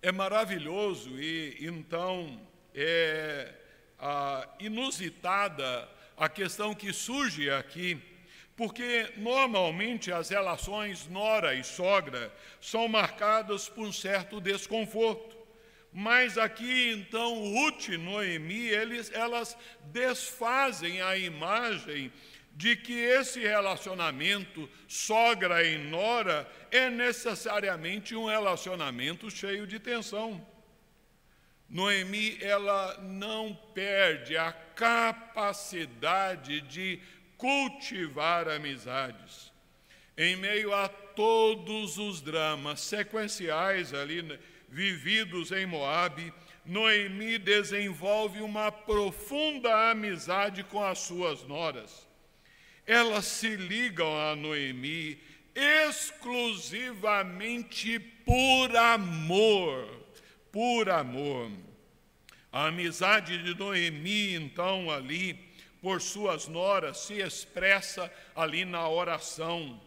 É 0.00 0.12
maravilhoso 0.12 1.10
e 1.20 1.56
então 1.60 2.40
é 2.74 3.52
a 3.98 4.48
inusitada 4.60 5.88
a 6.18 6.28
questão 6.28 6.74
que 6.74 6.92
surge 6.92 7.48
aqui, 7.50 8.00
porque 8.56 9.12
normalmente 9.16 10.10
as 10.10 10.28
relações 10.28 11.06
nora 11.06 11.54
e 11.54 11.62
sogra 11.62 12.32
são 12.60 12.88
marcadas 12.88 13.68
por 13.68 13.86
um 13.86 13.92
certo 13.92 14.40
desconforto. 14.40 15.36
Mas 15.92 16.36
aqui 16.36 16.92
então 16.92 17.34
Ruth 17.34 17.88
e 17.88 17.96
Noemi, 17.96 18.66
eles, 18.66 19.10
elas 19.12 19.56
desfazem 19.84 21.00
a 21.00 21.16
imagem 21.16 22.12
de 22.58 22.74
que 22.74 22.92
esse 22.92 23.40
relacionamento 23.40 24.68
sogra 24.88 25.64
e 25.64 25.78
nora 25.78 26.50
é 26.72 26.90
necessariamente 26.90 28.16
um 28.16 28.26
relacionamento 28.26 29.30
cheio 29.30 29.66
de 29.66 29.78
tensão. 29.78 30.44
Noemi, 31.68 32.38
ela 32.40 32.96
não 33.02 33.52
perde 33.74 34.38
a 34.38 34.52
capacidade 34.52 36.62
de 36.62 36.98
cultivar 37.36 38.48
amizades. 38.48 39.52
Em 40.16 40.34
meio 40.34 40.74
a 40.74 40.88
todos 40.88 41.98
os 41.98 42.22
dramas 42.22 42.80
sequenciais 42.80 43.92
ali 43.92 44.22
né, 44.22 44.38
vividos 44.68 45.52
em 45.52 45.66
Moabe, 45.66 46.32
Noemi 46.64 47.36
desenvolve 47.38 48.40
uma 48.40 48.72
profunda 48.72 49.90
amizade 49.90 50.64
com 50.64 50.82
as 50.82 51.00
suas 51.00 51.44
noras. 51.44 52.08
Elas 52.86 53.26
se 53.26 53.56
ligam 53.56 54.18
a 54.18 54.34
Noemi 54.34 55.20
exclusivamente 55.54 57.98
por 57.98 58.74
amor 58.76 60.07
por 60.58 60.90
amor. 60.90 61.52
A 62.50 62.66
amizade 62.66 63.40
de 63.44 63.54
Noemi, 63.56 64.34
então, 64.34 64.90
ali, 64.90 65.38
por 65.80 66.00
suas 66.02 66.48
noras, 66.48 66.98
se 66.98 67.14
expressa 67.20 68.12
ali 68.34 68.64
na 68.64 68.88
oração. 68.88 69.80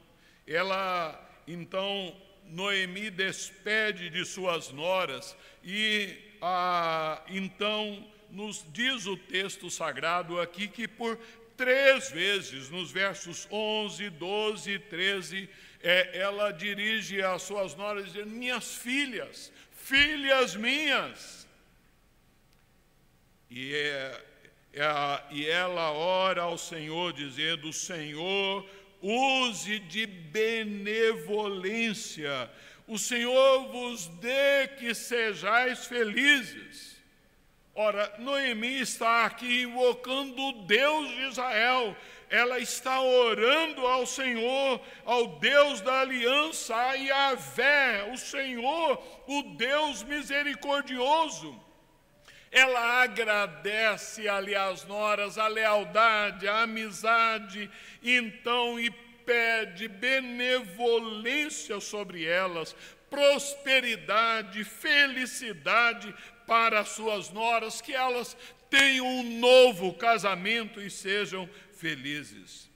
Ela, 0.47 1.43
então, 1.45 2.15
Noemi 2.45 3.09
despede 3.09 4.09
de 4.09 4.23
suas 4.23 4.71
noras 4.71 5.35
e, 5.61 6.17
ah, 6.41 7.21
então, 7.27 8.07
nos 8.29 8.65
diz 8.71 9.05
o 9.07 9.17
texto 9.17 9.69
sagrado 9.69 10.39
aqui 10.39 10.69
que 10.69 10.87
por 10.87 11.19
três 11.57 12.09
vezes, 12.11 12.69
nos 12.69 12.93
versos 12.93 13.45
11, 13.51 14.09
12 14.09 14.71
e 14.71 14.79
13, 14.79 15.49
é, 15.83 16.17
ela 16.17 16.51
dirige 16.51 17.21
às 17.21 17.41
suas 17.41 17.75
noras 17.75 18.05
dizendo: 18.05 18.29
Minhas 18.29 18.75
filhas, 18.75 19.50
filhas 19.83 20.55
minhas. 20.55 21.45
E, 23.49 23.75
é, 23.75 24.23
é, 24.73 25.21
e 25.31 25.45
ela 25.45 25.91
ora 25.91 26.43
ao 26.43 26.57
Senhor, 26.57 27.11
dizendo: 27.13 27.73
Senhor, 27.73 28.65
use 29.01 29.79
de 29.79 30.05
benevolência, 30.05 32.49
o 32.87 32.97
Senhor 32.97 33.67
vos 33.67 34.07
dê 34.07 34.69
que 34.79 34.93
sejais 34.93 35.85
felizes. 35.85 36.91
Ora, 37.73 38.13
Noemi 38.19 38.81
está 38.81 39.25
aqui 39.25 39.63
invocando 39.63 40.41
o 40.41 40.65
Deus 40.65 41.09
de 41.09 41.21
Israel, 41.29 41.95
ela 42.31 42.59
está 42.59 43.01
orando 43.01 43.85
ao 43.85 44.07
Senhor, 44.07 44.81
ao 45.03 45.37
Deus 45.39 45.81
da 45.81 45.99
aliança, 45.99 46.73
a 46.73 46.93
Yahvé, 46.93 48.09
o 48.13 48.17
Senhor, 48.17 49.03
o 49.27 49.43
Deus 49.57 50.01
misericordioso. 50.03 51.61
Ela 52.49 53.03
agradece 53.03 54.29
ali 54.29 54.55
às 54.55 54.85
noras 54.85 55.37
a 55.37 55.47
lealdade, 55.47 56.47
a 56.47 56.61
amizade, 56.61 57.69
então, 58.01 58.79
e 58.79 58.89
pede 59.25 59.89
benevolência 59.89 61.81
sobre 61.81 62.25
elas, 62.25 62.73
prosperidade, 63.09 64.63
felicidade 64.63 66.15
para 66.47 66.79
as 66.79 66.89
suas 66.89 67.29
noras, 67.29 67.81
que 67.81 67.93
elas 67.93 68.37
tenham 68.69 69.05
um 69.05 69.37
novo 69.37 69.93
casamento 69.93 70.81
e 70.81 70.89
sejam 70.89 71.47
felizes. 71.81 72.69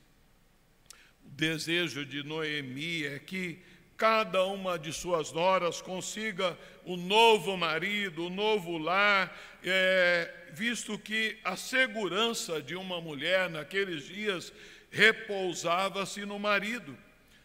O 1.24 1.30
desejo 1.30 2.04
de 2.04 2.24
Noemi 2.24 3.06
é 3.06 3.20
que 3.20 3.60
cada 3.96 4.44
uma 4.46 4.80
de 4.80 4.92
suas 4.92 5.32
noras 5.32 5.80
consiga 5.80 6.58
um 6.84 6.98
novo 6.98 7.56
marido, 7.56 8.26
um 8.26 8.30
novo 8.32 8.80
lar, 8.80 9.32
é, 9.64 10.50
visto 10.54 10.98
que 10.98 11.38
a 11.44 11.56
segurança 11.56 12.60
de 12.62 12.76
uma 12.76 13.00
mulher 13.00 13.48
naqueles 13.48 14.06
dias 14.08 14.52
repousava-se 14.90 16.26
no 16.26 16.40
marido. 16.40 16.98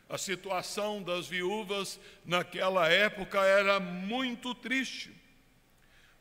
A 0.08 0.16
situação 0.16 1.02
das 1.02 1.28
viúvas 1.28 2.00
naquela 2.24 2.88
época 2.88 3.38
era 3.44 3.78
muito 3.78 4.54
triste. 4.54 5.12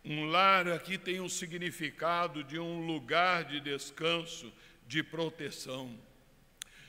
Um 0.04 0.26
lar 0.26 0.68
aqui 0.68 0.98
tem 0.98 1.20
o 1.22 1.30
significado 1.30 2.44
de 2.44 2.60
um 2.60 2.86
lugar 2.86 3.46
de 3.46 3.60
descanso, 3.60 4.52
de 4.90 5.04
proteção. 5.04 5.96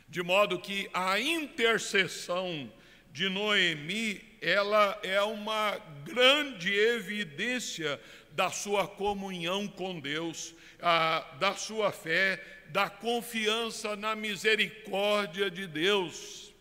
De 0.08 0.22
modo 0.22 0.58
que 0.58 0.88
a 0.94 1.20
intercessão 1.20 2.72
de 3.12 3.28
Noemi, 3.28 4.24
ela 4.40 4.98
é 5.02 5.20
uma 5.20 5.76
grande 6.02 6.72
evidência 6.72 8.00
da 8.32 8.50
sua 8.50 8.88
comunhão 8.88 9.68
com 9.68 10.00
Deus, 10.00 10.54
a, 10.80 11.20
da 11.38 11.54
sua 11.54 11.92
fé, 11.92 12.42
da 12.70 12.88
confiança 12.88 13.94
na 13.96 14.16
misericórdia 14.16 15.50
de 15.50 15.66
Deus. 15.66 16.54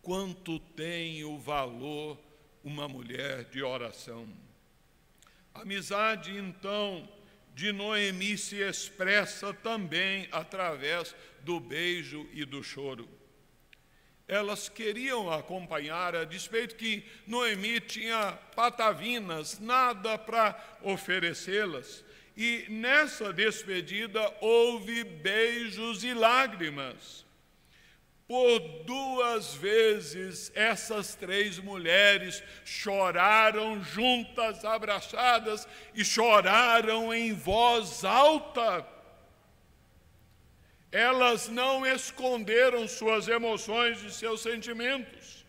quanto 0.00 0.60
tem 0.60 1.24
o 1.24 1.38
valor 1.38 2.20
uma 2.62 2.86
mulher 2.86 3.44
de 3.44 3.62
oração. 3.62 4.28
Amizade, 5.54 6.36
então, 6.36 7.08
de 7.54 7.72
Noemi 7.72 8.36
se 8.36 8.56
expressa 8.56 9.54
também 9.54 10.28
através 10.32 11.14
do 11.42 11.60
beijo 11.60 12.28
e 12.32 12.44
do 12.44 12.62
choro. 12.62 13.08
Elas 14.26 14.68
queriam 14.68 15.30
acompanhar, 15.30 16.16
a 16.16 16.24
despeito 16.24 16.74
que 16.76 17.04
Noemi 17.26 17.78
tinha 17.78 18.32
patavinas, 18.56 19.60
nada 19.60 20.18
para 20.18 20.78
oferecê-las. 20.82 22.02
E 22.36 22.64
nessa 22.68 23.32
despedida 23.32 24.34
houve 24.40 25.04
beijos 25.04 26.02
e 26.02 26.12
lágrimas. 26.12 27.23
Por 28.26 28.58
duas 28.84 29.54
vezes 29.54 30.50
essas 30.54 31.14
três 31.14 31.58
mulheres 31.58 32.42
choraram 32.64 33.84
juntas, 33.84 34.64
abraçadas, 34.64 35.68
e 35.94 36.02
choraram 36.02 37.12
em 37.12 37.34
voz 37.34 38.02
alta. 38.02 38.86
Elas 40.90 41.48
não 41.48 41.84
esconderam 41.84 42.88
suas 42.88 43.28
emoções 43.28 44.02
e 44.02 44.10
seus 44.10 44.40
sentimentos. 44.40 45.44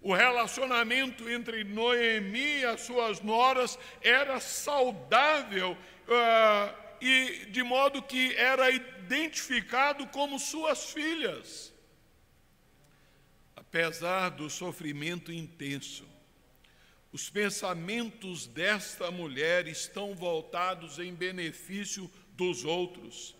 O 0.00 0.14
relacionamento 0.14 1.28
entre 1.28 1.64
Noemi 1.64 2.60
e 2.60 2.64
as 2.64 2.82
suas 2.82 3.20
noras 3.20 3.76
era 4.00 4.38
saudável 4.38 5.72
uh, 5.72 6.74
e 7.00 7.46
de 7.46 7.64
modo 7.64 8.00
que 8.00 8.32
era 8.36 8.70
identificado 8.70 10.06
como 10.08 10.38
suas 10.38 10.92
filhas 10.92 11.71
apesar 13.72 14.28
do 14.28 14.50
sofrimento 14.50 15.32
intenso, 15.32 16.04
os 17.10 17.30
pensamentos 17.30 18.46
desta 18.46 19.10
mulher 19.10 19.66
estão 19.66 20.14
voltados 20.14 20.98
em 20.98 21.14
benefício 21.14 22.10
dos 22.36 22.66
outros. 22.66 23.34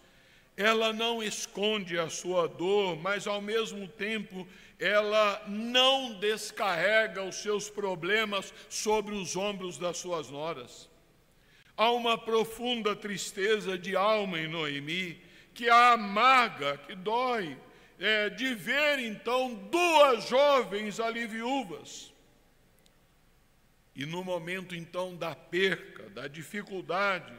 Ela 0.56 0.90
não 0.90 1.22
esconde 1.22 1.98
a 1.98 2.08
sua 2.08 2.48
dor, 2.48 2.96
mas 2.96 3.26
ao 3.26 3.42
mesmo 3.42 3.86
tempo 3.86 4.48
ela 4.78 5.42
não 5.46 6.18
descarrega 6.18 7.22
os 7.22 7.36
seus 7.36 7.68
problemas 7.68 8.54
sobre 8.70 9.14
os 9.14 9.36
ombros 9.36 9.76
das 9.76 9.98
suas 9.98 10.30
noras. 10.30 10.88
Há 11.76 11.90
uma 11.90 12.16
profunda 12.16 12.96
tristeza 12.96 13.76
de 13.76 13.94
alma 13.94 14.40
em 14.40 14.48
Noemi, 14.48 15.20
que 15.52 15.68
a 15.68 15.92
amarga, 15.92 16.78
que 16.78 16.94
dói, 16.94 17.54
é, 18.02 18.28
de 18.28 18.52
ver 18.52 18.98
então 18.98 19.54
duas 19.70 20.28
jovens 20.28 20.98
ali 20.98 21.24
viúvas. 21.24 22.12
E 23.94 24.04
no 24.04 24.24
momento 24.24 24.74
então 24.74 25.14
da 25.14 25.36
perca, 25.36 26.10
da 26.10 26.26
dificuldade, 26.26 27.32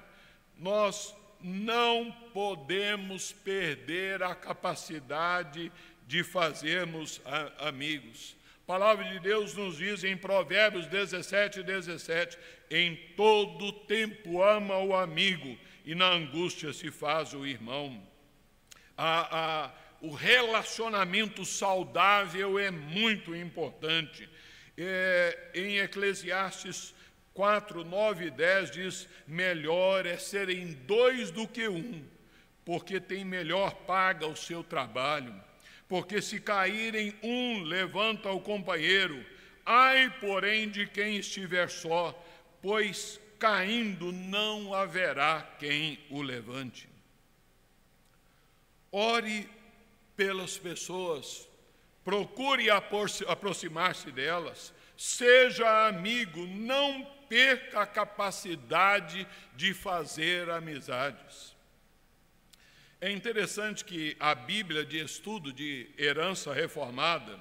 nós 0.58 1.14
não 1.42 2.10
podemos 2.34 3.34
perder 3.34 4.24
a 4.24 4.34
capacidade 4.34 5.70
de 6.08 6.24
fazermos 6.24 7.20
a, 7.26 7.68
amigos. 7.68 8.34
A 8.64 8.66
palavra 8.66 9.04
de 9.04 9.20
Deus 9.20 9.54
nos 9.56 9.76
diz 9.76 10.06
em 10.06 10.16
Provérbios 10.16 10.88
17, 10.88 11.62
17: 11.62 12.38
em 12.72 12.96
todo 13.18 13.74
tempo 13.74 14.42
ama 14.42 14.78
o 14.78 14.96
amigo, 14.96 15.60
e 15.84 15.94
na 15.94 16.08
angústia 16.08 16.72
se 16.72 16.90
faz 16.90 17.34
o 17.34 17.46
irmão. 17.46 18.02
A, 18.96 19.66
a, 19.66 19.83
o 20.04 20.12
relacionamento 20.12 21.46
saudável 21.46 22.60
é 22.60 22.70
muito 22.70 23.34
importante. 23.34 24.30
É, 24.78 25.52
em 25.56 25.78
Eclesiastes 25.78 26.94
4, 27.34 27.86
9 27.86 28.26
e 28.26 28.30
10 28.30 28.72
diz: 28.72 29.08
melhor 29.26 30.06
é 30.06 30.18
serem 30.18 30.74
dois 30.86 31.32
do 31.32 31.48
que 31.48 31.70
um, 31.70 32.04
porque 32.66 33.00
tem 33.00 33.24
melhor 33.24 33.74
paga 33.88 34.28
o 34.28 34.36
seu 34.36 34.62
trabalho. 34.62 35.34
Porque 35.88 36.22
se 36.22 36.38
caírem 36.38 37.16
um, 37.24 37.64
levanta 37.64 38.30
o 38.30 38.42
companheiro. 38.42 39.26
Ai, 39.66 40.14
porém, 40.20 40.70
de 40.70 40.86
quem 40.86 41.16
estiver 41.16 41.70
só, 41.70 42.14
pois 42.62 43.22
caindo 43.40 44.12
não 44.12 44.74
haverá 44.74 45.50
quem 45.58 45.98
o 46.10 46.22
levante. 46.22 46.90
Ore 48.92 49.50
pelas 50.16 50.58
pessoas, 50.58 51.48
procure 52.04 52.68
aproximar-se 52.70 54.12
delas, 54.12 54.74
seja 54.98 55.88
amigo, 55.88 56.46
não 56.46 57.04
perca 57.28 57.82
a 57.82 57.88
capacidade 57.88 59.28
de 59.56 59.74
fazer 59.74 60.50
amizades. 60.50 61.56
É 63.02 63.12
interessante 63.12 63.84
que 63.84 64.16
a 64.20 64.34
Bíblia 64.34 64.86
de 64.86 64.98
estudo 64.98 65.52
de 65.52 65.90
herança 65.98 66.54
reformada, 66.54 67.38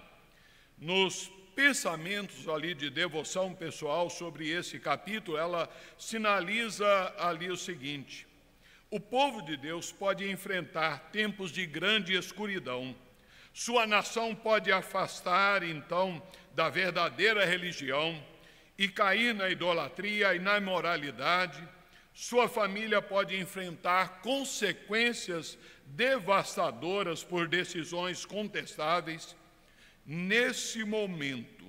nos 0.76 1.30
pensamentos 1.54 2.48
ali 2.48 2.74
de 2.74 2.90
devoção 2.90 3.54
pessoal 3.54 4.10
sobre 4.10 4.48
esse 4.48 4.80
capítulo, 4.80 5.36
ela 5.36 5.70
sinaliza 5.96 7.14
ali 7.18 7.50
o 7.50 7.56
seguinte: 7.56 8.26
o 8.92 9.00
povo 9.00 9.40
de 9.40 9.56
Deus 9.56 9.90
pode 9.90 10.30
enfrentar 10.30 11.08
tempos 11.10 11.50
de 11.50 11.64
grande 11.64 12.14
escuridão. 12.14 12.94
Sua 13.50 13.86
nação 13.86 14.34
pode 14.34 14.70
afastar, 14.70 15.62
então, 15.62 16.22
da 16.54 16.68
verdadeira 16.68 17.42
religião 17.46 18.22
e 18.76 18.86
cair 18.90 19.34
na 19.34 19.48
idolatria 19.48 20.34
e 20.34 20.38
na 20.38 20.58
imoralidade. 20.58 21.66
Sua 22.12 22.50
família 22.50 23.00
pode 23.00 23.34
enfrentar 23.34 24.20
consequências 24.20 25.56
devastadoras 25.86 27.24
por 27.24 27.48
decisões 27.48 28.26
contestáveis. 28.26 29.34
Nesse 30.04 30.84
momento, 30.84 31.64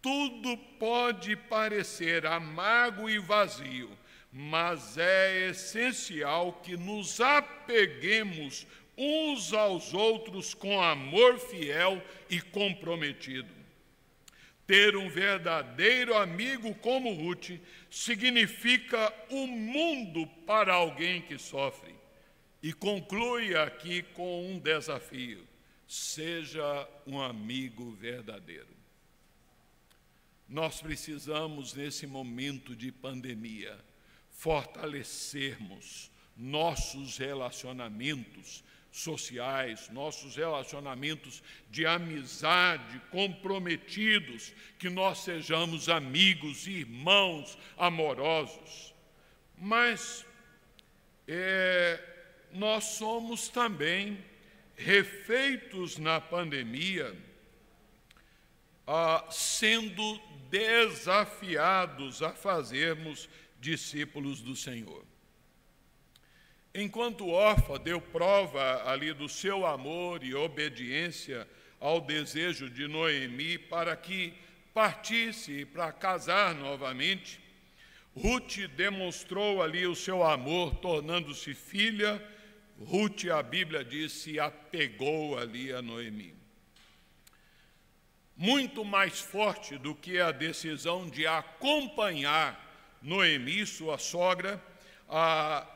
tudo 0.00 0.56
pode 0.78 1.34
parecer 1.34 2.24
amargo 2.24 3.10
e 3.10 3.18
vazio 3.18 3.90
mas 4.36 4.98
é 4.98 5.50
essencial 5.50 6.54
que 6.54 6.76
nos 6.76 7.20
apeguemos 7.20 8.66
uns 8.98 9.52
aos 9.52 9.94
outros 9.94 10.52
com 10.52 10.82
amor 10.82 11.38
fiel 11.38 12.02
e 12.28 12.40
comprometido. 12.40 13.48
Ter 14.66 14.96
um 14.96 15.08
verdadeiro 15.08 16.16
amigo 16.16 16.74
como 16.74 17.12
Ruth 17.12 17.50
significa 17.88 19.14
o 19.30 19.36
um 19.36 19.46
mundo 19.46 20.26
para 20.44 20.74
alguém 20.74 21.22
que 21.22 21.38
sofre. 21.38 21.94
E 22.60 22.72
conclui 22.72 23.54
aqui 23.54 24.02
com 24.02 24.50
um 24.50 24.58
desafio: 24.58 25.46
seja 25.86 26.88
um 27.06 27.20
amigo 27.20 27.92
verdadeiro. 27.92 28.74
Nós 30.48 30.82
precisamos, 30.82 31.72
nesse 31.72 32.04
momento 32.04 32.74
de 32.74 32.90
pandemia, 32.90 33.78
fortalecermos 34.34 36.10
nossos 36.36 37.16
relacionamentos 37.16 38.62
sociais, 38.90 39.88
nossos 39.90 40.36
relacionamentos 40.36 41.42
de 41.70 41.86
amizade 41.86 43.00
comprometidos, 43.10 44.52
que 44.78 44.90
nós 44.90 45.18
sejamos 45.18 45.88
amigos, 45.88 46.66
irmãos 46.66 47.56
amorosos. 47.76 48.94
Mas 49.56 50.26
é, 51.26 52.00
nós 52.52 52.84
somos 52.84 53.48
também 53.48 54.22
refeitos 54.76 55.96
na 55.98 56.20
pandemia, 56.20 57.16
ah, 58.86 59.24
sendo 59.30 60.20
desafiados 60.50 62.22
a 62.22 62.32
fazermos 62.32 63.28
discípulos 63.64 64.42
do 64.42 64.54
Senhor. 64.54 65.02
Enquanto 66.74 67.28
Orfa 67.28 67.78
deu 67.78 67.98
prova 67.98 68.90
ali 68.90 69.14
do 69.14 69.26
seu 69.26 69.64
amor 69.64 70.22
e 70.22 70.34
obediência 70.34 71.48
ao 71.80 71.98
desejo 71.98 72.68
de 72.68 72.86
Noemi 72.86 73.56
para 73.56 73.96
que 73.96 74.34
partisse 74.74 75.64
para 75.64 75.90
casar 75.92 76.54
novamente, 76.54 77.40
Ruth 78.14 78.68
demonstrou 78.76 79.62
ali 79.62 79.86
o 79.86 79.94
seu 79.94 80.22
amor, 80.22 80.74
tornando-se 80.76 81.54
filha. 81.54 82.22
Ruth, 82.78 83.24
a 83.26 83.42
Bíblia 83.42 83.82
diz, 83.82 84.12
se 84.12 84.38
apegou 84.38 85.38
ali 85.38 85.72
a 85.72 85.80
Noemi. 85.80 86.34
Muito 88.36 88.84
mais 88.84 89.20
forte 89.20 89.78
do 89.78 89.94
que 89.94 90.18
a 90.20 90.32
decisão 90.32 91.08
de 91.08 91.26
acompanhar 91.26 92.63
Noemi, 93.04 93.66
sua 93.66 93.98
sogra, 93.98 94.60
ah, 95.08 95.66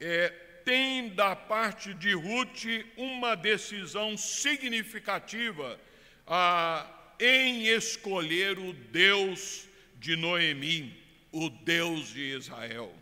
é, 0.00 0.28
tem 0.64 1.08
da 1.08 1.34
parte 1.34 1.92
de 1.92 2.12
Ruth 2.14 2.64
uma 2.96 3.34
decisão 3.34 4.16
significativa 4.16 5.78
ah, 6.24 6.86
em 7.18 7.66
escolher 7.66 8.56
o 8.56 8.72
Deus 8.72 9.68
de 9.96 10.14
Noemi, 10.14 10.96
o 11.32 11.50
Deus 11.50 12.08
de 12.10 12.36
Israel. 12.36 12.94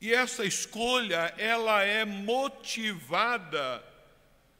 E 0.00 0.14
essa 0.14 0.44
escolha, 0.44 1.34
ela 1.36 1.82
é 1.82 2.04
motivada 2.04 3.82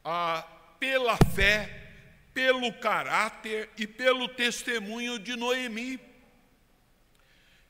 ah, 0.04 0.42
pela 0.80 1.16
fé, 1.36 1.92
pelo 2.34 2.72
caráter 2.72 3.70
e 3.78 3.86
pelo 3.86 4.26
testemunho 4.28 5.20
de 5.20 5.36
Noemi. 5.36 6.07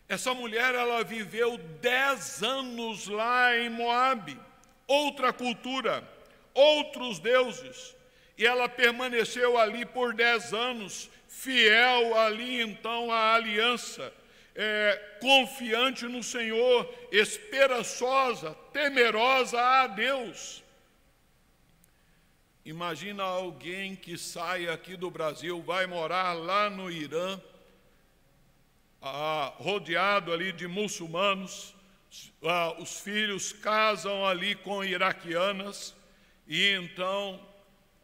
Essa 0.09 0.33
mulher, 0.33 0.75
ela 0.75 1.05
viveu 1.05 1.59
dez 1.81 2.43
anos 2.43 3.07
lá 3.09 3.57
em 3.59 3.69
Moabe, 3.69 4.41
outra 4.87 5.35
cultura, 5.35 6.03
outros 6.55 7.19
deuses, 7.19 7.95
e 8.37 8.47
ela 8.47 8.69
permaneceu 8.69 9.59
ali 9.59 9.85
por 9.85 10.15
dez 10.15 10.55
anos, 10.55 11.11
fiel 11.29 12.19
ali 12.19 12.63
então 12.63 13.13
à 13.13 13.35
aliança, 13.35 14.11
é, 14.55 15.19
confiante 15.21 16.07
no 16.07 16.23
Senhor, 16.23 16.89
esperançosa, 17.13 18.55
temerosa 18.73 19.61
a 19.61 19.87
Deus. 19.89 20.65
Imagina 22.65 23.25
alguém 23.25 23.95
que 23.95 24.17
sai 24.17 24.69
aqui 24.69 24.97
do 24.97 25.11
Brasil, 25.11 25.63
vai 25.63 25.87
morar 25.87 26.33
lá 26.33 26.69
no 26.71 26.91
Irã, 26.91 27.41
ah, 29.01 29.53
rodeado 29.57 30.33
ali 30.33 30.53
de 30.53 30.67
muçulmanos, 30.67 31.75
ah, 32.43 32.75
os 32.79 33.01
filhos 33.01 33.53
casam 33.53 34.25
ali 34.27 34.55
com 34.55 34.85
iraquianas, 34.85 35.95
e 36.47 36.71
então 36.71 37.41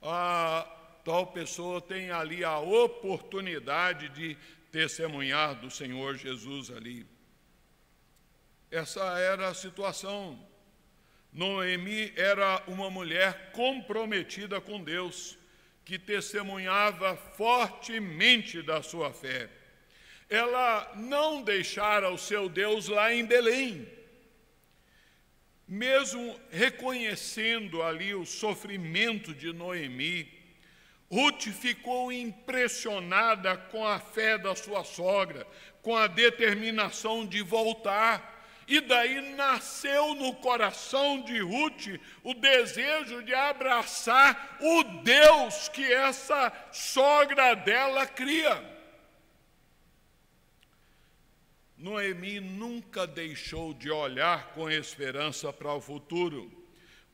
a 0.03 0.67
tal 1.05 1.27
pessoa 1.29 1.81
tem 1.81 2.11
ali 2.11 2.45
a 2.45 2.59
oportunidade 2.59 4.09
de 4.11 4.37
testemunhar 4.71 5.55
do 5.55 5.71
Senhor 5.71 6.17
Jesus 6.17 6.71
ali. 6.71 7.07
Essa 8.71 9.19
era 9.19 9.49
a 9.49 9.55
situação. 9.55 10.39
Noemi 11.33 12.13
era 12.17 12.63
uma 12.67 12.91
mulher 12.91 13.51
comprometida 13.53 14.61
com 14.61 14.83
Deus, 14.83 15.37
que 15.85 15.99
testemunhava 15.99 17.17
fortemente 17.17 18.63
da 18.63 18.83
sua 18.83 19.13
fé. 19.13 19.51
Ela 20.29 20.93
não 20.97 21.43
deixara 21.43 22.11
o 22.11 22.19
seu 22.19 22.49
Deus 22.49 22.89
lá 22.89 23.13
em 23.13 23.25
Belém, 23.25 23.87
mesmo 25.67 26.39
reconhecendo 26.51 27.83
ali 27.83 28.15
o 28.15 28.27
sofrimento 28.27 29.35
de 29.35 29.53
Noemi, 29.53 30.31
Ruth 31.11 31.45
ficou 31.49 32.13
impressionada 32.13 33.57
com 33.57 33.87
a 33.87 33.99
fé 33.99 34.37
da 34.37 34.55
sua 34.55 34.85
sogra, 34.85 35.47
com 35.81 35.97
a 35.97 36.07
determinação 36.07 37.25
de 37.25 37.41
voltar. 37.43 38.33
E 38.67 38.81
daí 38.81 39.21
nasceu 39.37 40.15
no 40.15 40.35
coração 40.37 41.21
de 41.23 41.39
Ruth 41.39 42.01
o 42.23 42.35
desejo 42.35 43.23
de 43.23 43.35
abraçar 43.35 44.59
o 44.61 44.83
Deus 45.03 45.69
que 45.69 45.85
essa 45.93 46.53
sogra 46.73 47.55
dela 47.55 48.07
cria. 48.07 48.74
Noemi 51.85 52.41
nunca 52.41 53.07
deixou 53.07 53.75
de 53.75 53.91
olhar 53.91 54.55
com 54.55 54.71
esperança 54.71 55.53
para 55.53 55.75
o 55.75 55.83
futuro, 55.83 56.51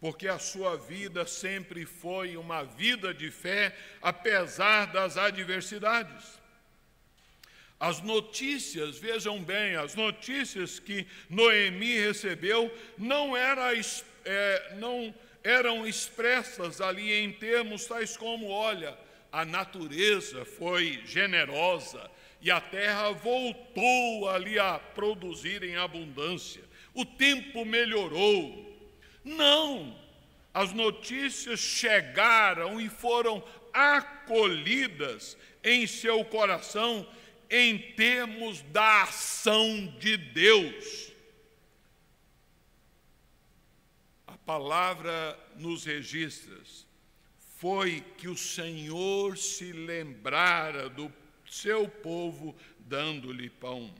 porque 0.01 0.29
a 0.29 0.39
sua 0.39 0.77
vida 0.77 1.27
sempre 1.27 1.85
foi 1.85 2.37
uma 2.37 2.63
vida 2.63 3.13
de 3.13 3.33
fé, 3.33 3.77
apesar 4.01 4.87
das 4.87 5.17
adversidades. 5.17 6.39
As 7.81 8.01
notícias, 8.01 8.97
vejam 8.97 9.43
bem, 9.43 9.75
as 9.75 9.97
notícias 9.97 10.79
que 10.79 11.05
Noemi 11.29 11.99
recebeu 11.99 12.73
não, 12.97 13.37
era, 13.37 13.73
é, 14.25 14.75
não 14.77 15.13
eram 15.43 15.85
expressas 15.85 16.81
ali 16.81 17.13
em 17.13 17.33
termos 17.33 17.87
tais 17.87 18.17
como: 18.17 18.47
olha, 18.51 18.97
a 19.33 19.45
natureza 19.45 20.45
foi 20.45 21.03
generosa, 21.05 22.09
e 22.41 22.51
a 22.51 22.61
terra 22.61 23.11
voltou 23.13 24.29
ali 24.29 24.59
a 24.59 24.79
produzir 24.79 25.63
em 25.63 25.77
abundância. 25.77 26.63
O 26.95 27.05
tempo 27.05 27.65
melhorou. 27.65 28.67
Não, 29.23 29.97
as 30.53 30.73
notícias 30.73 31.61
chegaram 31.61 32.81
e 32.81 32.89
foram 32.89 33.45
acolhidas 33.73 35.37
em 35.63 35.87
seu 35.87 36.25
coração 36.25 37.07
em 37.51 37.79
termos 37.95 38.63
da 38.63 39.03
ação 39.03 39.87
de 39.99 40.17
Deus. 40.17 41.13
A 44.27 44.39
palavra 44.39 45.39
nos 45.57 45.85
registra 45.85 46.59
foi 47.59 48.03
que 48.17 48.27
o 48.27 48.37
Senhor 48.37 49.37
se 49.37 49.71
lembrara 49.71 50.89
do 50.89 51.13
seu 51.51 51.89
povo, 51.89 52.57
dando-lhe 52.79 53.51
pão. 53.51 53.93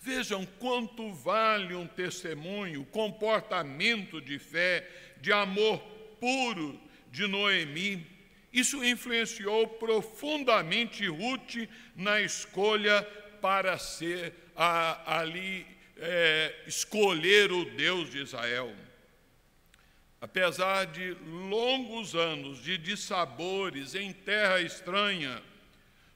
Vejam 0.00 0.44
quanto 0.58 1.12
vale 1.12 1.74
um 1.74 1.86
testemunho, 1.86 2.84
comportamento 2.86 4.20
de 4.20 4.38
fé, 4.38 4.88
de 5.20 5.32
amor 5.32 5.78
puro 6.18 6.80
de 7.12 7.28
Noemi. 7.28 8.04
Isso 8.52 8.84
influenciou 8.84 9.68
profundamente 9.68 11.06
Ruth 11.06 11.68
na 11.94 12.20
escolha 12.20 13.02
para 13.40 13.78
ser 13.78 14.34
a, 14.56 15.18
ali 15.20 15.64
é, 15.96 16.52
escolher 16.66 17.52
o 17.52 17.64
Deus 17.64 18.10
de 18.10 18.22
Israel. 18.22 18.74
Apesar 20.20 20.86
de 20.86 21.16
longos 21.24 22.14
anos 22.14 22.62
de 22.62 22.76
dissabores 22.76 23.94
em 23.94 24.12
terra 24.12 24.60
estranha, 24.60 25.42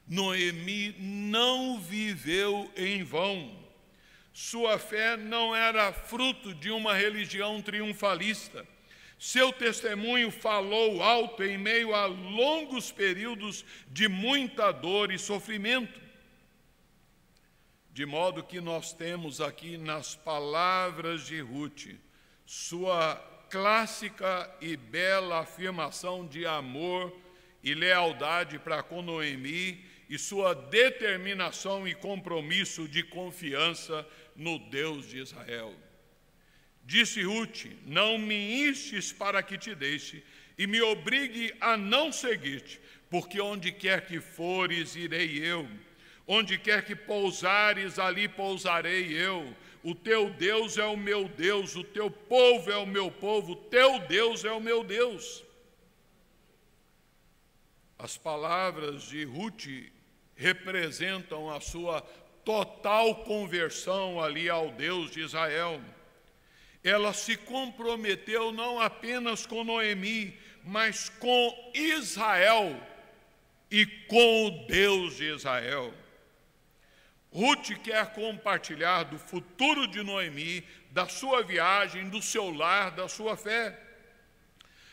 Noemi 0.06 0.94
não 0.98 1.80
viveu 1.80 2.70
em 2.76 3.02
vão. 3.02 3.56
Sua 4.32 4.78
fé 4.78 5.16
não 5.16 5.56
era 5.56 5.92
fruto 5.92 6.54
de 6.54 6.70
uma 6.70 6.94
religião 6.94 7.60
triunfalista. 7.60 8.66
Seu 9.18 9.52
testemunho 9.52 10.30
falou 10.30 11.02
alto 11.02 11.42
em 11.42 11.56
meio 11.56 11.94
a 11.94 12.06
longos 12.06 12.92
períodos 12.92 13.64
de 13.88 14.08
muita 14.08 14.70
dor 14.70 15.10
e 15.10 15.18
sofrimento. 15.18 16.00
De 17.90 18.04
modo 18.04 18.44
que 18.44 18.60
nós 18.60 18.92
temos 18.92 19.40
aqui 19.40 19.78
nas 19.78 20.14
palavras 20.14 21.26
de 21.26 21.40
Ruth 21.40 21.96
sua 22.44 23.16
clássica 23.50 24.54
e 24.60 24.76
bela 24.76 25.40
afirmação 25.40 26.26
de 26.26 26.46
amor 26.46 27.12
e 27.62 27.74
lealdade 27.74 28.58
para 28.58 28.82
com 28.82 29.02
Noemi 29.02 29.84
e 30.08 30.18
sua 30.18 30.54
determinação 30.54 31.86
e 31.86 31.94
compromisso 31.94 32.86
de 32.88 33.02
confiança 33.02 34.06
no 34.34 34.58
Deus 34.58 35.08
de 35.08 35.18
Israel. 35.18 35.74
Disse 36.84 37.22
Ruth: 37.22 37.66
Não 37.84 38.16
me 38.16 38.68
instes 38.68 39.12
para 39.12 39.42
que 39.42 39.58
te 39.58 39.74
deixe 39.74 40.22
e 40.56 40.66
me 40.66 40.80
obrigue 40.80 41.52
a 41.60 41.76
não 41.76 42.12
seguir-te, 42.12 42.80
porque 43.10 43.40
onde 43.40 43.72
quer 43.72 44.06
que 44.06 44.20
fores, 44.20 44.94
irei 44.94 45.38
eu. 45.38 45.68
Onde 46.26 46.58
quer 46.58 46.84
que 46.84 46.96
pousares, 46.96 47.98
ali 47.98 48.26
pousarei 48.26 49.12
eu. 49.12 49.54
O 49.82 49.94
teu 49.94 50.30
Deus 50.30 50.78
é 50.78 50.84
o 50.84 50.96
meu 50.96 51.28
Deus, 51.28 51.76
o 51.76 51.84
teu 51.84 52.10
povo 52.10 52.70
é 52.70 52.76
o 52.76 52.86
meu 52.86 53.10
povo, 53.10 53.52
o 53.52 53.56
teu 53.56 54.00
Deus 54.00 54.44
é 54.44 54.50
o 54.50 54.60
meu 54.60 54.82
Deus. 54.82 55.44
As 57.98 58.16
palavras 58.16 59.04
de 59.04 59.24
Ruth 59.24 59.66
representam 60.36 61.50
a 61.50 61.60
sua 61.60 62.00
total 62.44 63.24
conversão 63.24 64.22
ali 64.22 64.48
ao 64.48 64.70
Deus 64.70 65.10
de 65.10 65.20
Israel. 65.20 65.80
Ela 66.84 67.12
se 67.12 67.36
comprometeu 67.36 68.52
não 68.52 68.80
apenas 68.80 69.44
com 69.44 69.64
Noemi, 69.64 70.38
mas 70.62 71.08
com 71.08 71.72
Israel 71.74 72.80
e 73.70 73.84
com 73.84 74.46
o 74.46 74.66
Deus 74.66 75.16
de 75.16 75.24
Israel. 75.24 75.92
Ruth 77.32 77.72
quer 77.82 78.12
compartilhar 78.14 79.04
do 79.04 79.18
futuro 79.18 79.86
de 79.88 80.02
Noemi, 80.02 80.64
da 80.90 81.08
sua 81.08 81.42
viagem, 81.42 82.08
do 82.08 82.22
seu 82.22 82.50
lar, 82.50 82.92
da 82.92 83.08
sua 83.08 83.36
fé. 83.36 83.78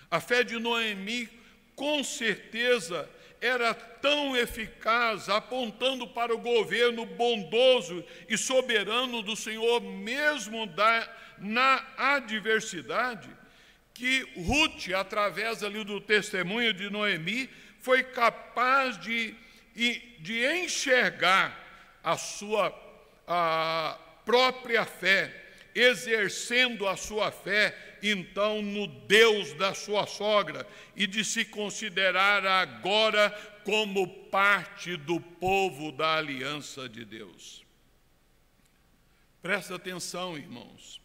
A 0.09 0.19
fé 0.19 0.43
de 0.43 0.59
Noemi, 0.59 1.29
com 1.75 2.03
certeza, 2.03 3.09
era 3.43 3.73
tão 3.73 4.37
eficaz, 4.37 5.27
apontando 5.27 6.07
para 6.07 6.33
o 6.33 6.39
governo 6.39 7.05
bondoso 7.05 8.03
e 8.29 8.37
soberano 8.37 9.21
do 9.21 9.35
Senhor, 9.35 9.81
mesmo 9.81 10.65
da, 10.65 11.09
na 11.37 11.85
adversidade, 11.97 13.29
que 13.93 14.21
Ruth, 14.37 14.93
através 14.95 15.61
ali 15.61 15.83
do 15.83 15.99
testemunho 15.99 16.73
de 16.73 16.89
Noemi, 16.89 17.49
foi 17.79 18.01
capaz 18.01 18.97
de, 18.99 19.35
de 20.19 20.45
enxergar 20.63 21.59
a 22.01 22.17
sua 22.17 22.73
a 23.27 23.97
própria 24.25 24.85
fé, 24.85 25.33
exercendo 25.75 26.87
a 26.87 26.95
sua 26.95 27.31
fé, 27.31 27.75
então, 28.11 28.61
no 28.61 28.87
Deus 28.87 29.53
da 29.53 29.73
sua 29.73 30.05
sogra, 30.05 30.67
e 30.95 31.07
de 31.07 31.23
se 31.23 31.45
considerar 31.45 32.45
agora 32.45 33.29
como 33.63 34.07
parte 34.29 34.97
do 34.97 35.19
povo 35.19 35.91
da 35.91 36.17
aliança 36.17 36.89
de 36.89 37.05
Deus. 37.05 37.63
Presta 39.41 39.75
atenção, 39.75 40.37
irmãos. 40.37 41.01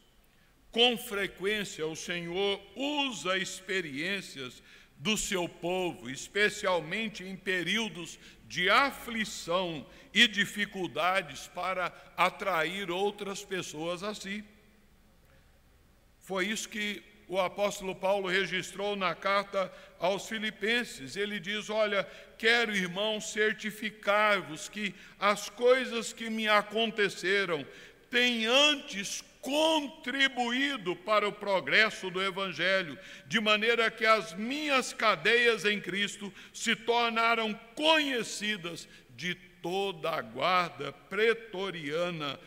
Com 0.71 0.99
frequência, 0.99 1.87
o 1.87 1.97
Senhor 1.97 2.61
usa 2.77 3.39
experiências 3.39 4.63
do 4.99 5.17
seu 5.17 5.49
povo, 5.49 6.11
especialmente 6.11 7.23
em 7.23 7.37
períodos 7.37 8.19
de 8.47 8.69
aflição 8.69 9.87
e 10.13 10.27
dificuldades, 10.27 11.47
para 11.49 11.87
atrair 12.17 12.91
outras 12.91 13.45
pessoas 13.45 14.03
a 14.03 14.15
si. 14.15 14.45
Foi 16.29 16.45
isso 16.45 16.69
que 16.69 17.03
o 17.27 17.41
apóstolo 17.41 17.95
Paulo 17.95 18.29
registrou 18.29 18.95
na 18.95 19.15
carta 19.15 19.73
aos 19.99 20.29
Filipenses. 20.29 21.17
Ele 21.17 21.41
diz: 21.41 21.71
Olha, 21.71 22.07
quero, 22.37 22.77
irmãos, 22.77 23.33
certificar-vos 23.33 24.69
que 24.69 24.95
as 25.19 25.49
coisas 25.49 26.13
que 26.13 26.29
me 26.29 26.47
aconteceram 26.47 27.67
têm 28.11 28.45
antes 28.45 29.25
contribuído 29.41 30.95
para 30.95 31.27
o 31.27 31.33
progresso 31.33 32.11
do 32.11 32.23
Evangelho, 32.23 32.99
de 33.27 33.41
maneira 33.41 33.91
que 33.91 34.05
as 34.05 34.35
minhas 34.35 34.93
cadeias 34.93 35.65
em 35.65 35.81
Cristo 35.81 36.31
se 36.53 36.77
tornaram 36.77 37.55
conhecidas 37.75 38.87
de 39.17 39.35
toda 39.35 40.11
a 40.11 40.21
guarda 40.21 40.93
pretoriana 40.93 42.39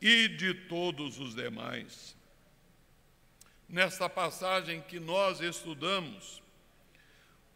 e 0.00 0.26
de 0.26 0.54
todos 0.54 1.20
os 1.20 1.34
demais 1.34 2.15
nesta 3.68 4.08
passagem 4.08 4.80
que 4.82 5.00
nós 5.00 5.40
estudamos, 5.40 6.42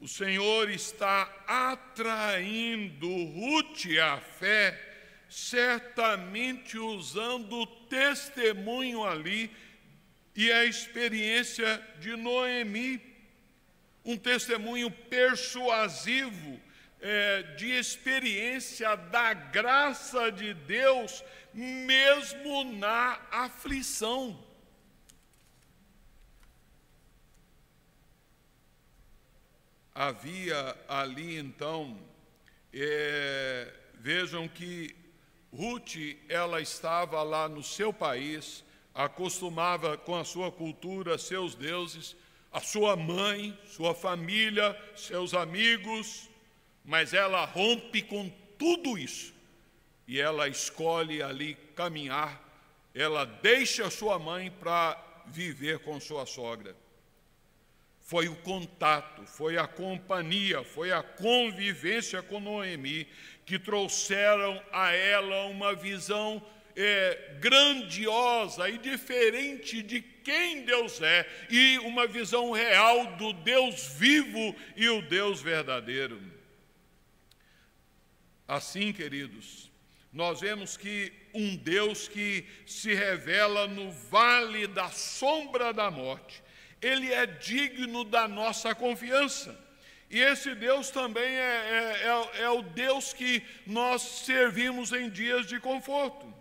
o 0.00 0.08
Senhor 0.08 0.70
está 0.70 1.30
atraindo 1.46 3.06
Ruth 3.06 3.86
à 4.02 4.18
fé, 4.18 4.78
certamente 5.28 6.78
usando 6.78 7.52
o 7.60 7.66
testemunho 7.66 9.04
ali 9.04 9.50
e 10.34 10.50
a 10.50 10.64
experiência 10.64 11.80
de 11.98 12.16
Noemi, 12.16 13.00
um 14.04 14.16
testemunho 14.16 14.90
persuasivo 14.90 16.58
é, 17.00 17.42
de 17.56 17.70
experiência 17.70 18.96
da 18.96 19.34
graça 19.34 20.32
de 20.32 20.54
Deus, 20.54 21.22
mesmo 21.52 22.64
na 22.64 23.20
aflição. 23.30 24.49
Havia 30.00 30.74
ali 30.88 31.36
então, 31.36 31.94
é, 32.72 33.70
vejam 33.96 34.48
que 34.48 34.96
Ruth, 35.52 35.94
ela 36.26 36.58
estava 36.58 37.22
lá 37.22 37.46
no 37.46 37.62
seu 37.62 37.92
país, 37.92 38.64
acostumava 38.94 39.98
com 39.98 40.16
a 40.16 40.24
sua 40.24 40.50
cultura, 40.50 41.18
seus 41.18 41.54
deuses, 41.54 42.16
a 42.50 42.60
sua 42.60 42.96
mãe, 42.96 43.58
sua 43.66 43.94
família, 43.94 44.74
seus 44.96 45.34
amigos, 45.34 46.30
mas 46.82 47.12
ela 47.12 47.44
rompe 47.44 48.00
com 48.00 48.32
tudo 48.58 48.96
isso. 48.96 49.34
E 50.08 50.18
ela 50.18 50.48
escolhe 50.48 51.22
ali 51.22 51.56
caminhar, 51.76 52.42
ela 52.94 53.26
deixa 53.26 53.90
sua 53.90 54.18
mãe 54.18 54.50
para 54.50 54.96
viver 55.26 55.80
com 55.80 56.00
sua 56.00 56.24
sogra 56.24 56.74
foi 58.10 58.26
o 58.26 58.34
contato, 58.34 59.24
foi 59.24 59.56
a 59.56 59.68
companhia, 59.68 60.64
foi 60.64 60.90
a 60.90 61.00
convivência 61.00 62.20
com 62.20 62.40
Noemi 62.40 63.06
que 63.46 63.56
trouxeram 63.56 64.60
a 64.72 64.90
ela 64.90 65.44
uma 65.44 65.76
visão 65.76 66.44
é, 66.74 67.36
grandiosa 67.38 68.68
e 68.68 68.78
diferente 68.78 69.80
de 69.80 70.02
quem 70.02 70.64
Deus 70.64 71.00
é 71.00 71.24
e 71.48 71.78
uma 71.84 72.04
visão 72.04 72.50
real 72.50 73.14
do 73.14 73.32
Deus 73.32 73.94
vivo 73.96 74.56
e 74.74 74.88
o 74.88 75.02
Deus 75.02 75.40
verdadeiro. 75.40 76.20
Assim, 78.48 78.92
queridos, 78.92 79.70
nós 80.12 80.40
vemos 80.40 80.76
que 80.76 81.12
um 81.32 81.54
Deus 81.54 82.08
que 82.08 82.44
se 82.66 82.92
revela 82.92 83.68
no 83.68 83.92
vale 83.92 84.66
da 84.66 84.88
sombra 84.88 85.72
da 85.72 85.92
morte 85.92 86.49
ele 86.80 87.12
é 87.12 87.26
digno 87.26 88.04
da 88.04 88.26
nossa 88.26 88.74
confiança. 88.74 89.58
E 90.10 90.18
esse 90.18 90.54
Deus 90.56 90.90
também 90.90 91.22
é, 91.22 91.28
é, 91.28 92.38
é, 92.38 92.42
é, 92.42 92.50
o 92.50 92.62
Deus 92.62 93.12
que 93.12 93.42
nós 93.64 94.02
servimos 94.02 94.92
em 94.92 95.08
dias 95.08 95.46
de 95.46 95.60
conforto. 95.60 96.34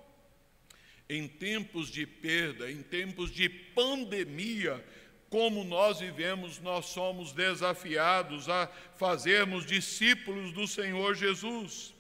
Em 1.08 1.28
tempos 1.28 1.90
de 1.90 2.06
perda, 2.06 2.72
em 2.72 2.82
tempos 2.82 3.32
de 3.32 3.48
pandemia, 3.48 4.84
como 5.30 5.64
nós 5.64 6.00
vivemos, 6.00 6.60
nós 6.60 6.88
somos 6.88 7.32
desafiados 7.32 8.50
a 8.50 8.68
fazermos 8.98 9.66
discípulos 9.66 10.52
do 10.52 10.68
Senhor 10.68 11.14
Jesus. 11.14 11.94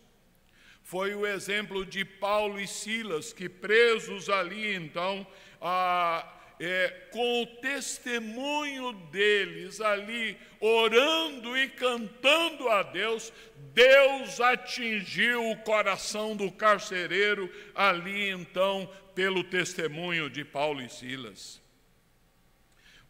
Foi 0.83 1.13
o 1.13 1.27
exemplo 1.27 1.85
de 1.85 2.03
Paulo 2.03 2.59
e 2.59 2.67
Silas, 2.67 3.31
que 3.31 3.47
presos 3.47 4.27
ali 4.27 4.73
então, 4.73 5.25
a, 5.61 6.27
é, 6.59 6.89
com 7.11 7.43
o 7.43 7.45
testemunho 7.45 8.91
deles 9.11 9.79
ali, 9.79 10.37
orando 10.59 11.57
e 11.57 11.69
cantando 11.69 12.67
a 12.69 12.83
Deus, 12.83 13.31
Deus 13.73 14.41
atingiu 14.41 15.49
o 15.49 15.57
coração 15.57 16.35
do 16.35 16.51
carcereiro 16.51 17.49
ali 17.73 18.29
então, 18.29 18.91
pelo 19.15 19.43
testemunho 19.43 20.29
de 20.29 20.43
Paulo 20.43 20.81
e 20.81 20.89
Silas. 20.89 21.61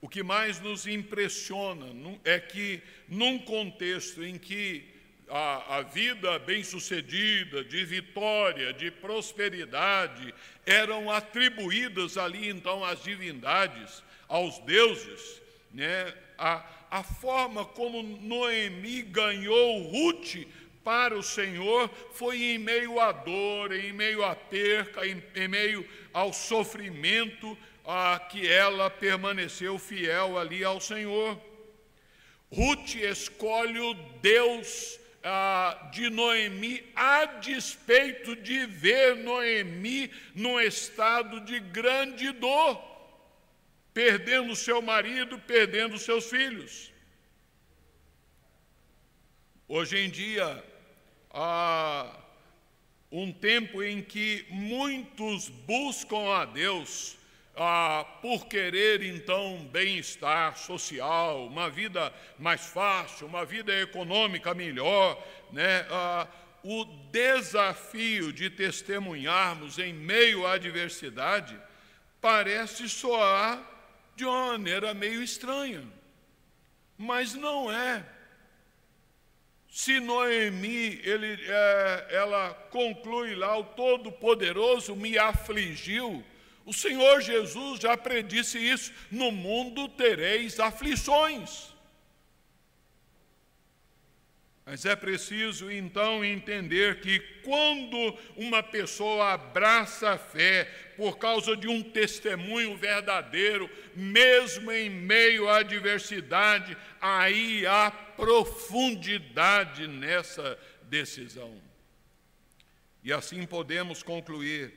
O 0.01 0.07
que 0.07 0.23
mais 0.23 0.61
nos 0.61 0.87
impressiona 0.87 1.87
é 2.23 2.39
que, 2.39 2.81
num 3.07 3.37
contexto 3.39 4.23
em 4.23 4.37
que 4.37 4.88
a, 5.29 5.77
a 5.77 5.81
vida 5.81 6.39
bem-sucedida, 6.39 7.63
de 7.63 7.85
vitória, 7.85 8.73
de 8.73 8.89
prosperidade, 8.89 10.33
eram 10.65 11.11
atribuídas 11.11 12.17
ali 12.17 12.49
então 12.49 12.83
às 12.83 13.03
divindades, 13.03 14.03
aos 14.27 14.59
deuses, 14.59 15.41
né? 15.73 16.13
a, 16.37 16.63
a 16.89 17.03
forma 17.03 17.65
como 17.65 18.01
Noemi 18.01 19.01
ganhou 19.03 19.83
Ruth 19.83 20.47
para 20.83 21.15
o 21.15 21.21
Senhor 21.21 21.89
foi 22.13 22.41
em 22.41 22.57
meio 22.57 22.99
à 22.99 23.11
dor, 23.11 23.71
em 23.73 23.93
meio 23.93 24.23
à 24.23 24.35
perca, 24.35 25.05
em, 25.05 25.21
em 25.35 25.47
meio 25.47 25.87
ao 26.13 26.33
sofrimento, 26.33 27.57
a 27.85 28.19
que 28.19 28.47
ela 28.47 28.89
permaneceu 28.89 29.77
fiel 29.77 30.37
ali 30.37 30.63
ao 30.63 30.79
Senhor. 30.79 31.39
Ruth 32.51 32.95
escolhe 32.95 33.79
o 33.79 33.93
Deus 34.21 34.99
ah, 35.23 35.89
de 35.91 36.09
Noemi, 36.09 36.83
a 36.95 37.25
despeito 37.25 38.35
de 38.35 38.65
ver 38.65 39.15
Noemi 39.17 40.11
num 40.33 40.59
estado 40.59 41.41
de 41.41 41.59
grande 41.59 42.31
dor, 42.31 42.81
perdendo 43.93 44.55
seu 44.55 44.81
marido, 44.81 45.37
perdendo 45.39 45.97
seus 45.97 46.29
filhos. 46.29 46.91
Hoje 49.67 49.97
em 49.97 50.09
dia, 50.09 50.63
há 51.29 52.11
um 53.11 53.31
tempo 53.31 53.83
em 53.83 54.01
que 54.01 54.45
muitos 54.49 55.49
buscam 55.49 56.33
a 56.33 56.45
Deus 56.45 57.18
ah, 57.61 58.05
por 58.21 58.47
querer 58.47 59.03
então 59.03 59.67
bem-estar 59.69 60.57
social, 60.57 61.45
uma 61.45 61.69
vida 61.69 62.13
mais 62.37 62.61
fácil, 62.61 63.27
uma 63.27 63.43
vida 63.43 63.77
econômica 63.77 64.53
melhor, 64.53 65.21
né? 65.51 65.85
Ah, 65.91 66.25
o 66.63 66.85
desafio 67.11 68.31
de 68.31 68.49
testemunharmos 68.49 69.77
em 69.77 69.91
meio 69.91 70.47
à 70.47 70.53
adversidade 70.53 71.59
parece 72.21 72.87
soar 72.87 73.61
de 74.15 74.23
uma 74.23 74.53
maneira 74.53 74.93
meio 74.93 75.21
estranha, 75.21 75.83
mas 76.97 77.33
não 77.33 77.69
é. 77.69 78.05
Se 79.69 79.99
Noemi, 79.99 80.99
ele, 81.03 81.39
é, 81.45 82.07
ela 82.11 82.53
conclui 82.71 83.35
lá, 83.35 83.57
o 83.57 83.63
Todo-Poderoso 83.63 84.95
me 84.95 85.17
afligiu, 85.17 86.23
o 86.65 86.73
Senhor 86.73 87.21
Jesus 87.21 87.79
já 87.79 87.97
predisse 87.97 88.57
isso: 88.57 88.93
no 89.11 89.31
mundo 89.31 89.87
tereis 89.87 90.59
aflições. 90.59 91.69
Mas 94.69 94.85
é 94.85 94.95
preciso 94.95 95.71
então 95.71 96.23
entender 96.23 97.01
que 97.01 97.19
quando 97.43 98.15
uma 98.35 98.61
pessoa 98.61 99.33
abraça 99.33 100.11
a 100.11 100.17
fé 100.19 100.65
por 100.95 101.17
causa 101.17 101.57
de 101.57 101.67
um 101.67 101.81
testemunho 101.81 102.77
verdadeiro, 102.77 103.67
mesmo 103.95 104.71
em 104.71 104.87
meio 104.87 105.49
à 105.49 105.61
adversidade, 105.61 106.77
aí 107.01 107.65
há 107.65 107.89
profundidade 107.89 109.87
nessa 109.87 110.55
decisão. 110.83 111.59
E 113.03 113.11
assim 113.11 113.47
podemos 113.47 114.03
concluir. 114.03 114.71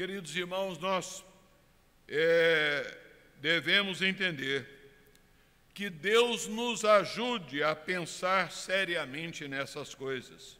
Queridos 0.00 0.34
irmãos, 0.34 0.78
nós 0.78 1.22
é, 2.08 2.96
devemos 3.36 4.00
entender 4.00 4.66
que 5.74 5.90
Deus 5.90 6.46
nos 6.46 6.86
ajude 6.86 7.62
a 7.62 7.76
pensar 7.76 8.50
seriamente 8.50 9.46
nessas 9.46 9.94
coisas, 9.94 10.58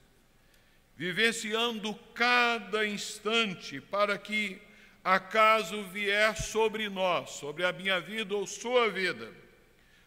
vivenciando 0.95 1.95
cada 2.15 2.87
instante 2.87 3.81
para 3.81 4.19
que, 4.19 4.61
acaso 5.03 5.85
vier 5.85 6.37
sobre 6.37 6.91
nós, 6.91 7.31
sobre 7.31 7.65
a 7.65 7.73
minha 7.73 7.99
vida 7.99 8.37
ou 8.37 8.47
sua 8.47 8.91
vida, 8.91 9.33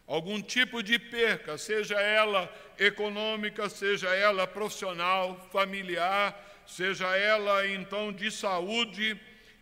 algum 0.06 0.40
tipo 0.40 0.80
de 0.80 0.96
perca, 0.96 1.58
seja 1.58 2.00
ela 2.00 2.48
econômica, 2.78 3.68
seja 3.68 4.14
ela 4.14 4.46
profissional, 4.46 5.48
familiar, 5.50 6.53
seja 6.66 7.16
ela 7.16 7.66
então 7.66 8.12
de 8.12 8.30
saúde, 8.30 9.18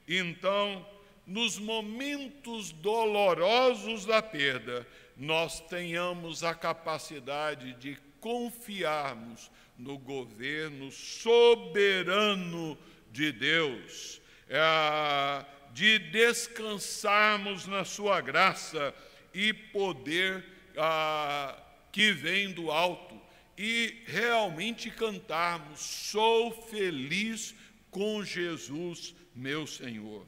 então, 0.07 0.87
nos 1.27 1.59
momentos 1.59 2.73
dolorosos 2.73 4.05
da 4.05 4.21
perda, 4.21 4.87
nós 5.17 5.61
tenhamos 5.61 6.43
a 6.43 6.55
capacidade 6.55 7.75
de 7.75 7.97
confiarmos 8.21 9.51
no 9.79 9.99
governo 9.99 10.91
soberano 10.91 12.79
de 13.11 13.33
Deus, 13.33 14.21
é, 14.49 15.45
de 15.73 15.99
descansarmos 15.99 17.67
na 17.67 17.85
Sua 17.85 18.21
graça 18.21 18.95
e 19.35 19.53
poder 19.53 20.45
ah, 20.77 21.57
que 21.91 22.13
vem 22.13 22.53
do 22.53 22.71
alto 22.71 23.22
e 23.57 24.03
realmente 24.07 24.91
cantarmos: 24.91 25.81
Sou 25.81 26.51
feliz 26.69 27.55
com 27.91 28.25
Jesus, 28.25 29.15
meu 29.35 29.67
Senhor. 29.67 30.27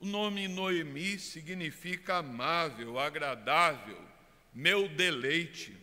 O 0.00 0.06
nome 0.06 0.48
Noemi 0.48 1.18
significa 1.18 2.16
amável, 2.16 2.98
agradável, 2.98 4.00
meu 4.54 4.88
deleite. 4.88 5.76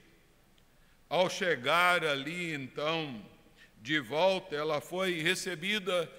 Ao 1.08 1.30
chegar 1.30 2.04
ali, 2.04 2.54
então, 2.54 3.24
de 3.82 4.00
volta, 4.00 4.56
ela 4.56 4.82
foi 4.82 5.22
recebida 5.22 6.12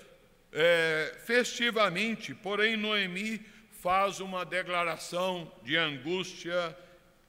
é, 0.52 1.18
festivamente, 1.26 2.34
porém, 2.34 2.76
Noemi 2.76 3.44
faz 3.72 4.20
uma 4.20 4.44
declaração 4.44 5.52
de 5.62 5.76
angústia, 5.76 6.76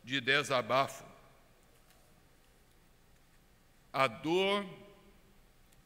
de 0.04 0.22
desabafo. 0.22 1.09
A 3.92 4.08
dor 4.08 4.66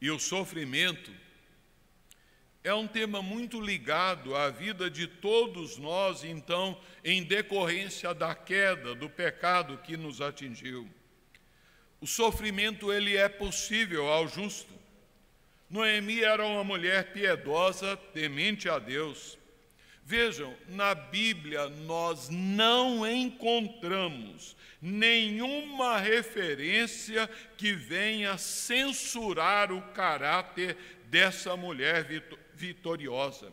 e 0.00 0.10
o 0.10 0.18
sofrimento 0.18 1.10
é 2.62 2.72
um 2.72 2.86
tema 2.86 3.20
muito 3.20 3.60
ligado 3.60 4.34
à 4.34 4.48
vida 4.48 4.90
de 4.90 5.06
todos 5.06 5.76
nós, 5.76 6.24
então, 6.24 6.80
em 7.04 7.22
decorrência 7.22 8.14
da 8.14 8.34
queda, 8.34 8.94
do 8.94 9.08
pecado 9.10 9.78
que 9.78 9.98
nos 9.98 10.22
atingiu. 10.22 10.88
O 12.00 12.06
sofrimento 12.06 12.92
ele 12.92 13.16
é 13.16 13.28
possível 13.28 14.08
ao 14.08 14.26
justo. 14.26 14.72
Noemi 15.68 16.22
era 16.22 16.46
uma 16.46 16.64
mulher 16.64 17.12
piedosa, 17.12 17.96
temente 17.96 18.68
a 18.68 18.78
Deus. 18.78 19.38
Vejam, 20.06 20.54
na 20.68 20.94
Bíblia 20.94 21.66
nós 21.68 22.28
não 22.28 23.06
encontramos 23.06 24.54
nenhuma 24.80 25.96
referência 25.96 27.26
que 27.56 27.72
venha 27.72 28.36
censurar 28.36 29.72
o 29.72 29.80
caráter 29.92 30.76
dessa 31.06 31.56
mulher 31.56 32.06
vitoriosa. 32.54 33.50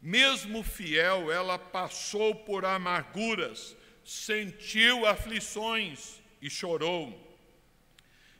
Mesmo 0.00 0.62
fiel, 0.62 1.30
ela 1.32 1.58
passou 1.58 2.36
por 2.36 2.64
amarguras, 2.64 3.76
sentiu 4.04 5.04
aflições 5.04 6.20
e 6.40 6.48
chorou. 6.48 7.36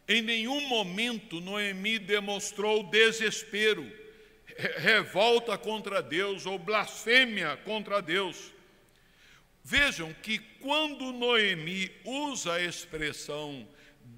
Em 0.06 0.22
nenhum 0.22 0.60
momento 0.68 1.40
Noemi 1.40 1.98
demonstrou 1.98 2.84
desespero, 2.84 4.01
revolta 4.78 5.56
contra 5.56 6.02
Deus 6.02 6.46
ou 6.46 6.58
blasfêmia 6.58 7.56
contra 7.64 8.00
Deus. 8.02 8.52
Vejam 9.64 10.12
que 10.22 10.38
quando 10.60 11.12
Noemi 11.12 11.90
usa 12.04 12.54
a 12.54 12.62
expressão 12.62 13.66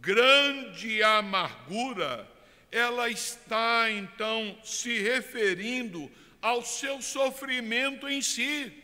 grande 0.01 1.03
amargura, 1.03 2.28
ela 2.70 3.09
está 3.09 3.91
então 3.91 4.59
se 4.64 5.01
referindo 5.01 6.11
ao 6.41 6.62
seu 6.62 7.01
sofrimento 7.01 8.09
em 8.09 8.20
si. 8.20 8.82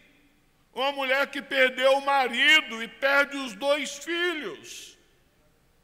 Uma 0.72 0.92
mulher 0.92 1.26
que 1.26 1.42
perdeu 1.42 1.96
o 1.98 2.04
marido 2.04 2.82
e 2.82 2.88
perde 2.88 3.36
os 3.36 3.54
dois 3.54 3.98
filhos. 3.98 4.96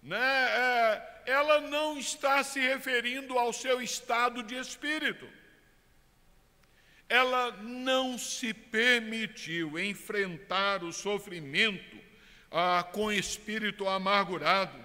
Né? 0.02 0.16
É, 0.16 1.22
ela 1.26 1.60
não 1.60 1.98
está 1.98 2.44
se 2.44 2.60
referindo 2.60 3.36
ao 3.38 3.52
seu 3.52 3.82
estado 3.82 4.42
de 4.42 4.54
espírito. 4.54 5.28
Ela 7.08 7.52
não 7.62 8.18
se 8.18 8.52
permitiu 8.52 9.78
enfrentar 9.78 10.82
o 10.82 10.92
sofrimento 10.92 11.96
ah, 12.50 12.84
com 12.92 13.12
espírito 13.12 13.88
amargurado, 13.88 14.76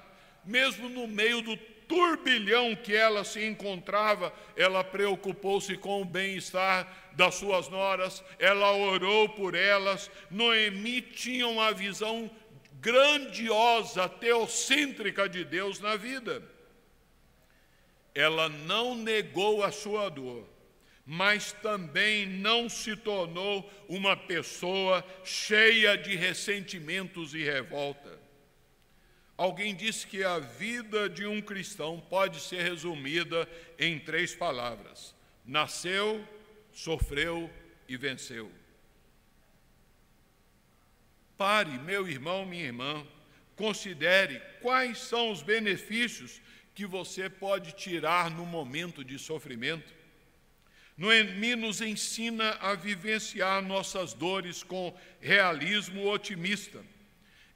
mesmo 0.46 0.90
no 0.90 1.08
meio 1.08 1.42
do 1.42 1.58
turbilhão 1.92 2.74
que 2.74 2.96
ela 2.96 3.26
se 3.26 3.46
encontrava, 3.46 4.34
ela 4.56 4.82
preocupou-se 4.82 5.76
com 5.76 6.02
o 6.02 6.06
bem-estar 6.06 6.88
das 7.14 7.36
suas 7.36 7.68
noras, 7.68 8.24
ela 8.40 8.72
orou 8.72 9.28
por 9.28 9.56
elas. 9.56 10.10
Noemi 10.30 11.02
tinha 11.02 11.46
uma 11.48 11.74
visão 11.74 12.32
grandiosa, 12.80 14.08
teocêntrica 14.08 15.28
de 15.28 15.44
Deus 15.44 15.82
na 15.82 15.98
vida. 15.98 16.42
Ela 18.16 18.48
não 18.48 18.96
negou 18.96 19.62
a 19.62 19.72
sua 19.72 20.10
dor, 20.10 20.48
mas 21.14 21.52
também 21.52 22.26
não 22.26 22.70
se 22.70 22.96
tornou 22.96 23.70
uma 23.90 24.16
pessoa 24.16 25.06
cheia 25.26 25.98
de 25.98 26.16
ressentimentos 26.16 27.36
e 27.36 27.44
revolta. 27.44 28.18
Alguém 29.36 29.76
disse 29.76 30.08
que 30.08 30.24
a 30.24 30.40
vida 30.40 31.10
de 31.10 31.28
um 31.28 31.42
cristão 31.42 32.00
pode 32.00 32.40
ser 32.40 32.62
resumida 32.62 33.46
em 33.78 34.00
três 34.00 34.34
palavras: 34.34 35.14
nasceu, 35.46 36.26
sofreu 36.72 37.52
e 37.90 37.98
venceu. 37.98 38.50
Pare, 41.38 41.78
meu 41.80 42.08
irmão, 42.08 42.46
minha 42.46 42.64
irmã, 42.64 43.06
considere 43.58 44.42
quais 44.62 45.00
são 45.00 45.30
os 45.30 45.44
benefícios 45.44 46.40
que 46.74 46.86
você 46.86 47.30
pode 47.30 47.74
tirar 47.74 48.32
no 48.32 48.46
momento 48.46 49.04
de 49.04 49.20
sofrimento. 49.20 50.00
Noemi 50.98 51.56
nos 51.56 51.82
ensina 51.82 52.58
a 52.62 52.76
vivenciar 52.76 53.62
nossas 53.62 54.14
dores 54.14 54.64
com 54.64 54.96
realismo 55.20 56.08
otimista 56.10 56.80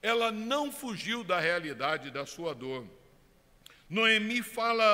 ela 0.05 0.31
não 0.31 0.71
fugiu 0.71 1.23
da 1.23 1.39
realidade 1.39 2.11
da 2.11 2.27
sua 2.27 2.53
dor. 2.53 2.85
Noemi 3.89 4.43
fala 4.43 4.85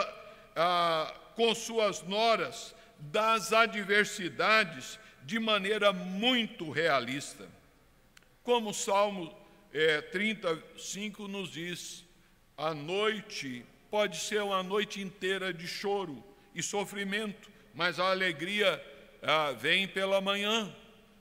ah, 0.56 1.14
com 1.36 1.54
suas 1.54 2.02
noras 2.04 2.74
das 2.98 3.52
adversidades 3.52 4.98
de 5.24 5.38
maneira 5.38 5.92
muito 5.92 6.72
realista. 6.72 7.46
Como 8.42 8.70
o 8.70 8.74
Salmo 8.74 9.36
é, 9.74 10.00
35 10.02 11.28
nos 11.28 11.52
diz, 11.52 12.06
a 12.58 12.74
noite 12.74 13.66
pode 13.90 14.18
ser 14.18 14.42
uma 14.42 14.64
noite 14.64 15.02
inteira 15.02 15.54
de 15.54 15.68
choro 15.68 16.24
e 16.56 16.64
sofrimento, 16.64 17.52
mas 17.74 18.00
a 18.00 18.10
alegria 18.12 18.84
ah, 19.22 19.52
vem 19.52 19.88
pela 19.88 20.20
manhã. 20.22 20.74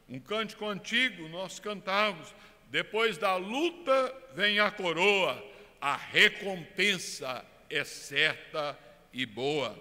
Um 0.09 0.18
cântico 0.18 0.66
antigo 0.66 1.28
nós 1.28 1.59
cantávamos, 1.59 2.34
depois 2.68 3.18
da 3.18 3.36
luta 3.36 4.14
vem 4.34 4.59
a 4.59 4.70
coroa, 4.70 5.42
a 5.80 5.96
recompensa 5.96 7.44
é 7.68 7.84
certa 7.84 8.78
e 9.12 9.24
boa. 9.24 9.78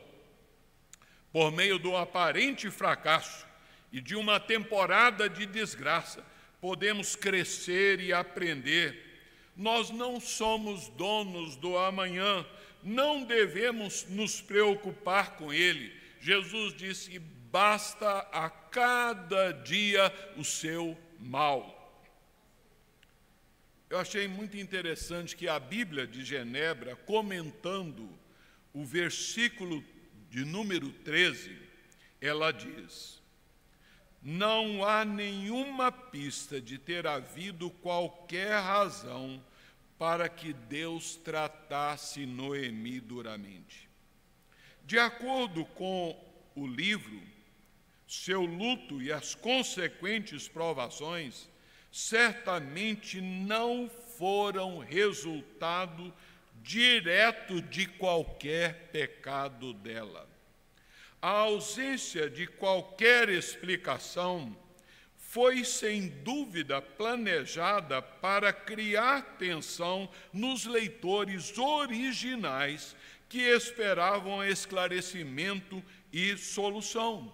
Por 1.31 1.51
meio 1.51 1.77
do 1.77 1.95
aparente 1.95 2.69
fracasso 2.69 3.45
e 3.91 4.01
de 4.01 4.15
uma 4.15 4.39
temporada 4.39 5.29
de 5.29 5.45
desgraça, 5.45 6.23
podemos 6.61 7.15
crescer 7.15 7.99
e 7.99 8.13
aprender. 8.13 9.07
Nós 9.55 9.89
não 9.89 10.19
somos 10.19 10.87
donos 10.89 11.55
do 11.55 11.77
amanhã, 11.77 12.45
não 12.83 13.23
devemos 13.23 14.05
nos 14.09 14.41
preocupar 14.41 15.35
com 15.35 15.51
ele. 15.51 15.98
Jesus 16.19 16.73
disse: 16.73 17.19
basta 17.51 18.19
a 18.31 18.49
cada 18.49 19.51
dia 19.51 20.13
o 20.37 20.43
seu 20.43 20.97
mal. 21.19 21.75
Eu 23.89 23.97
achei 23.97 24.27
muito 24.27 24.55
interessante 24.55 25.35
que 25.35 25.47
a 25.47 25.59
Bíblia 25.59 26.05
de 26.05 26.23
Genebra, 26.23 26.95
comentando 26.95 28.07
o 28.71 28.85
versículo 28.85 29.83
de 30.29 30.45
número 30.45 30.91
13, 30.91 31.57
ela 32.21 32.51
diz: 32.51 33.19
Não 34.21 34.85
há 34.85 35.03
nenhuma 35.03 35.91
pista 35.91 36.61
de 36.61 36.77
ter 36.77 37.07
havido 37.07 37.71
qualquer 37.71 38.51
razão 38.61 39.43
para 39.97 40.29
que 40.29 40.53
Deus 40.53 41.15
tratasse 41.15 42.27
Noemi 42.27 42.99
duramente. 42.99 43.88
De 44.89 44.97
acordo 44.97 45.65
com 45.65 46.19
o 46.55 46.65
livro, 46.65 47.21
seu 48.07 48.41
luto 48.41 48.99
e 48.99 49.11
as 49.11 49.35
consequentes 49.35 50.47
provações 50.47 51.47
certamente 51.91 53.21
não 53.21 53.87
foram 54.17 54.79
resultado 54.79 56.11
direto 56.55 57.61
de 57.61 57.85
qualquer 57.85 58.89
pecado 58.91 59.73
dela. 59.73 60.27
A 61.21 61.29
ausência 61.29 62.27
de 62.27 62.47
qualquer 62.47 63.29
explicação 63.29 64.57
foi 65.15 65.63
sem 65.63 66.07
dúvida 66.07 66.81
planejada 66.81 68.01
para 68.01 68.51
criar 68.51 69.37
tensão 69.37 70.09
nos 70.33 70.65
leitores 70.65 71.55
originais 71.59 72.95
que 73.29 73.39
esperavam 73.39 74.43
esclarecimento 74.43 75.83
e 76.11 76.35
solução. 76.35 77.31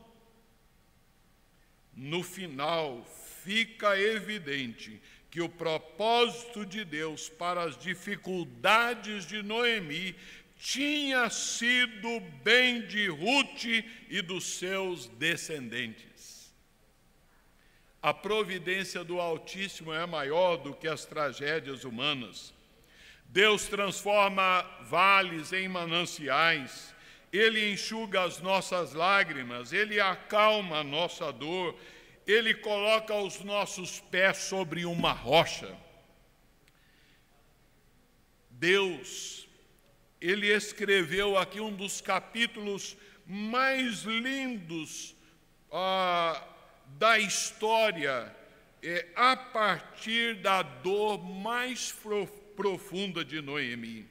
No 1.95 2.21
final, 2.21 3.05
fica 3.43 3.97
evidente 3.97 5.01
que 5.31 5.41
o 5.41 5.47
propósito 5.47 6.65
de 6.65 6.83
Deus 6.83 7.29
para 7.29 7.63
as 7.63 7.77
dificuldades 7.77 9.25
de 9.25 9.41
Noemi 9.41 10.15
tinha 10.57 11.29
sido 11.29 12.21
bem 12.43 12.85
de 12.87 13.07
Ruth 13.07 13.65
e 14.09 14.21
dos 14.21 14.45
seus 14.45 15.07
descendentes. 15.07 16.53
A 18.01 18.13
providência 18.13 19.03
do 19.03 19.19
Altíssimo 19.19 19.93
é 19.93 20.05
maior 20.05 20.57
do 20.57 20.73
que 20.73 20.87
as 20.87 21.05
tragédias 21.05 21.83
humanas. 21.83 22.54
Deus 23.36 23.67
transforma 23.67 24.65
vales 24.83 25.51
em 25.51 25.67
mananciais, 25.67 26.95
Ele 27.33 27.73
enxuga 27.73 28.23
as 28.23 28.39
nossas 28.39 28.93
lágrimas, 28.93 29.73
Ele 29.73 29.99
acalma 29.99 30.77
a 30.77 30.83
nossa 30.86 31.33
dor, 31.33 31.77
ele 32.25 32.53
coloca 32.53 33.13
os 33.13 33.41
nossos 33.41 33.99
pés 33.99 34.38
sobre 34.38 34.86
uma 34.86 35.11
rocha. 35.11 35.77
Deus, 38.51 39.49
ele 40.21 40.47
escreveu 40.47 41.38
aqui 41.38 41.59
um 41.59 41.75
dos 41.75 41.99
capítulos 41.99 42.95
mais 43.27 44.03
lindos 44.03 45.13
ah, 45.69 46.41
da 46.97 47.19
história, 47.19 48.33
é, 48.81 49.07
a 49.13 49.36
partir 49.36 50.36
da 50.36 50.61
dor 50.61 51.21
mais 51.21 51.91
profunda 51.91 52.44
de 53.25 53.41
Noemi. 53.41 54.07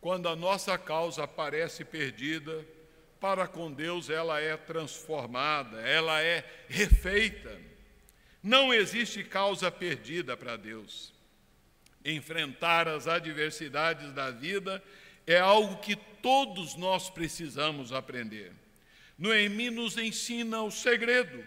Quando 0.00 0.28
a 0.28 0.36
nossa 0.36 0.78
causa 0.78 1.26
parece 1.26 1.84
perdida, 1.84 2.64
para 3.20 3.48
com 3.48 3.72
Deus 3.72 4.08
ela 4.08 4.40
é 4.40 4.56
transformada, 4.56 5.80
ela 5.80 6.22
é 6.22 6.44
refeita. 6.68 7.60
Não 8.42 8.72
existe 8.72 9.24
causa 9.24 9.70
perdida 9.70 10.36
para 10.36 10.56
Deus. 10.56 11.12
Enfrentar 12.04 12.86
as 12.86 13.08
adversidades 13.08 14.12
da 14.12 14.30
vida 14.30 14.82
é 15.26 15.38
algo 15.38 15.78
que 15.78 15.96
todos 15.96 16.76
nós 16.76 17.10
precisamos 17.10 17.92
aprender. 17.92 18.52
Noemi 19.18 19.68
nos 19.68 19.98
ensina 19.98 20.62
o 20.62 20.70
segredo, 20.70 21.44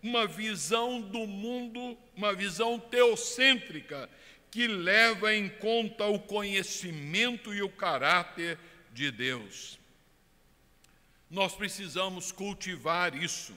uma 0.00 0.26
visão 0.26 1.00
do 1.00 1.26
mundo, 1.26 1.98
uma 2.16 2.32
visão 2.32 2.78
teocêntrica 2.78 4.08
que 4.50 4.66
leva 4.66 5.34
em 5.34 5.48
conta 5.48 6.06
o 6.06 6.18
conhecimento 6.18 7.54
e 7.54 7.62
o 7.62 7.68
caráter 7.68 8.58
de 8.92 9.10
Deus. 9.10 9.78
Nós 11.30 11.54
precisamos 11.54 12.32
cultivar 12.32 13.14
isso. 13.14 13.54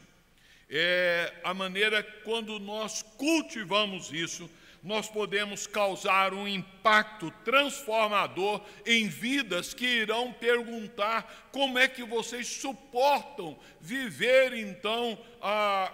É 0.69 1.33
a 1.43 1.53
maneira 1.53 2.03
quando 2.23 2.59
nós 2.59 3.01
cultivamos 3.01 4.11
isso, 4.11 4.49
nós 4.83 5.07
podemos 5.07 5.65
causar 5.65 6.33
um 6.33 6.45
impacto 6.45 7.31
transformador 7.45 8.61
em 8.85 9.07
vidas 9.07 9.73
que 9.73 9.85
irão 9.85 10.33
perguntar 10.33 11.49
como 11.53 11.79
é 11.79 11.87
que 11.87 12.03
vocês 12.03 12.47
suportam 12.47 13.57
viver 13.79 14.53
então, 14.53 15.17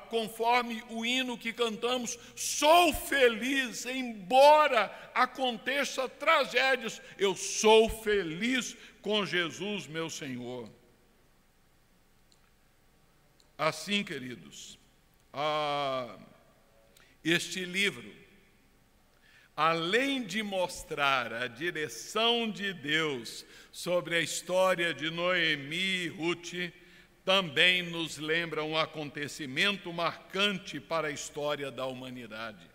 conforme 0.09 0.83
o 0.89 1.05
hino 1.05 1.37
que 1.37 1.53
cantamos, 1.53 2.17
sou 2.35 2.91
feliz, 2.91 3.85
embora 3.85 4.91
aconteça 5.13 6.09
tragédias, 6.09 6.99
eu 7.19 7.35
sou 7.35 7.87
feliz 7.87 8.75
com 9.03 9.23
Jesus, 9.23 9.85
meu 9.85 10.09
Senhor. 10.09 10.67
Assim, 13.55 14.03
queridos, 14.03 14.79
este 17.23 17.65
livro, 17.65 18.18
além 19.59 20.23
de 20.23 20.41
mostrar 20.41 21.33
a 21.33 21.45
direção 21.45 22.49
de 22.49 22.71
Deus 22.71 23.45
sobre 23.73 24.15
a 24.15 24.21
história 24.21 24.93
de 24.93 25.09
Noemi 25.09 25.75
e 25.75 26.07
Ruth, 26.07 26.71
também 27.25 27.81
nos 27.81 28.17
lembra 28.17 28.63
um 28.63 28.77
acontecimento 28.77 29.91
marcante 29.91 30.79
para 30.79 31.09
a 31.09 31.11
história 31.11 31.69
da 31.69 31.85
humanidade. 31.85 32.65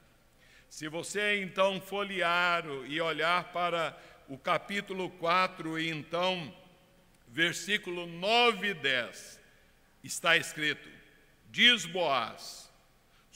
Se 0.69 0.87
você 0.87 1.41
então 1.41 1.81
folhear 1.81 2.67
e 2.87 3.01
olhar 3.01 3.45
para 3.45 3.99
o 4.29 4.37
capítulo 4.37 5.09
4 5.09 5.79
e 5.79 5.89
então 5.89 6.55
versículo 7.27 8.07
9 8.07 8.69
e 8.69 8.75
10, 8.75 9.41
está 10.03 10.37
escrito: 10.37 10.87
Diz 11.51 11.87
Boaz: 11.87 12.64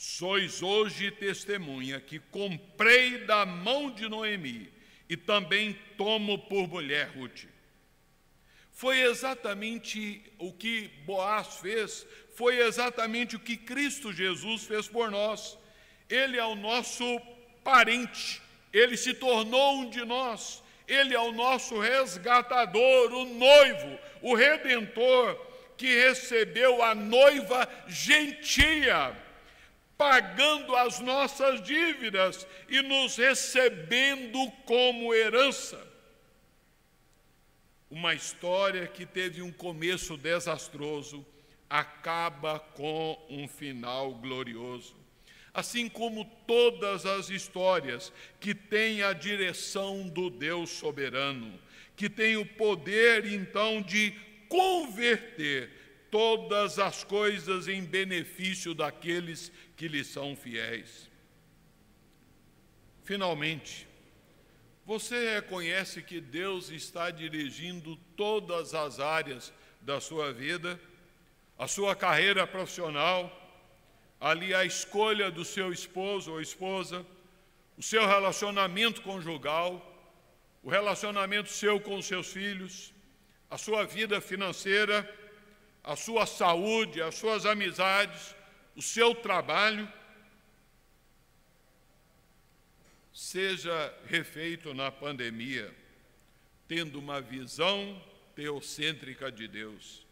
Sois 0.01 0.63
hoje 0.63 1.11
testemunha 1.11 1.99
que 1.99 2.19
comprei 2.19 3.17
da 3.25 3.45
mão 3.45 3.91
de 3.91 4.07
Noemi 4.07 4.71
e 5.09 5.17
também 5.17 5.77
tomo 5.97 6.39
por 6.39 6.69
mulher 6.69 7.09
Ruth. 7.09 7.43
Foi 8.71 9.01
exatamente 9.01 10.23
o 10.37 10.53
que 10.53 10.87
Boaz 11.05 11.57
fez, 11.57 12.07
foi 12.33 12.59
exatamente 12.59 13.35
o 13.35 13.39
que 13.41 13.57
Cristo 13.57 14.13
Jesus 14.13 14.63
fez 14.63 14.87
por 14.87 15.11
nós. 15.11 15.57
Ele 16.09 16.37
é 16.37 16.45
o 16.45 16.55
nosso 16.55 17.03
parente, 17.61 18.41
ele 18.71 18.95
se 18.95 19.13
tornou 19.13 19.79
um 19.79 19.89
de 19.89 20.05
nós, 20.05 20.63
ele 20.87 21.13
é 21.13 21.19
o 21.19 21.33
nosso 21.33 21.77
resgatador, 21.77 23.11
o 23.11 23.25
noivo, 23.25 23.99
o 24.21 24.33
redentor 24.33 25.35
que 25.75 25.87
recebeu 25.87 26.81
a 26.81 26.95
noiva 26.95 27.67
gentia, 27.85 29.13
pagando 29.99 30.77
as 30.77 31.01
nossas 31.01 31.61
dívidas 31.61 32.47
e 32.69 32.81
nos 32.81 33.17
recebendo 33.17 34.49
como 34.65 35.13
herança. 35.13 35.85
Uma 37.91 38.13
história 38.13 38.87
que 38.87 39.05
teve 39.05 39.41
um 39.41 39.51
começo 39.51 40.15
desastroso, 40.15 41.25
acaba 41.69 42.59
com 42.59 43.21
um 43.29 43.45
final 43.45 44.13
glorioso. 44.13 44.95
Assim 45.53 45.89
como 45.89 46.23
todas 46.47 47.05
as 47.05 47.29
histórias 47.29 48.13
que 48.39 48.55
têm 48.55 49.03
a 49.03 49.11
direção 49.11 50.07
do 50.07 50.29
Deus 50.29 50.69
soberano, 50.69 51.59
que 51.97 52.09
tem 52.09 52.37
o 52.37 52.45
poder 52.45 53.25
então 53.25 53.81
de 53.81 54.13
converter 54.47 55.77
todas 56.09 56.79
as 56.79 57.03
coisas 57.03 57.67
em 57.67 57.83
benefício 57.83 58.73
daqueles 58.73 59.51
que 59.79 59.87
lhe 59.87 60.03
são 60.03 60.35
fiéis. 60.35 61.09
Finalmente, 63.05 63.87
você 64.85 65.35
reconhece 65.35 66.01
que 66.01 66.19
Deus 66.19 66.69
está 66.69 67.09
dirigindo 67.09 67.95
todas 68.17 68.73
as 68.73 68.99
áreas 68.99 69.53
da 69.79 70.01
sua 70.01 70.33
vida, 70.33 70.77
a 71.57 71.65
sua 71.65 71.95
carreira 71.95 72.45
profissional, 72.45 73.31
ali 74.19 74.53
a 74.53 74.65
escolha 74.65 75.31
do 75.31 75.45
seu 75.45 75.71
esposo 75.71 76.33
ou 76.33 76.41
esposa, 76.41 77.05
o 77.77 77.81
seu 77.81 78.05
relacionamento 78.05 79.01
conjugal, 79.01 79.71
o 80.61 80.69
relacionamento 80.69 81.47
seu 81.47 81.79
com 81.79 82.01
seus 82.01 82.33
filhos, 82.33 82.93
a 83.49 83.57
sua 83.57 83.85
vida 83.85 84.19
financeira, 84.19 85.09
a 85.81 85.95
sua 85.95 86.25
saúde, 86.25 87.01
as 87.01 87.15
suas 87.15 87.45
amizades, 87.45 88.35
o 88.79 88.81
seu 88.81 89.13
trabalho, 89.13 89.91
seja 93.13 93.93
refeito 94.05 94.73
na 94.73 94.89
pandemia, 94.89 95.75
tendo 96.65 96.97
uma 96.97 97.19
visão 97.19 98.01
teocêntrica 98.33 99.29
de 99.29 99.49
Deus. 99.49 100.07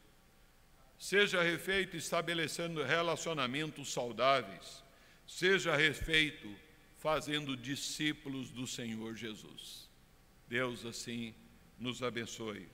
Seja 0.99 1.41
refeito 1.41 1.95
estabelecendo 1.95 2.83
relacionamentos 2.83 3.93
saudáveis. 3.93 4.83
Seja 5.25 5.73
refeito 5.73 6.53
fazendo 6.97 7.55
discípulos 7.55 8.49
do 8.49 8.67
Senhor 8.67 9.15
Jesus. 9.15 9.89
Deus 10.45 10.85
assim 10.85 11.33
nos 11.79 12.03
abençoe. 12.03 12.67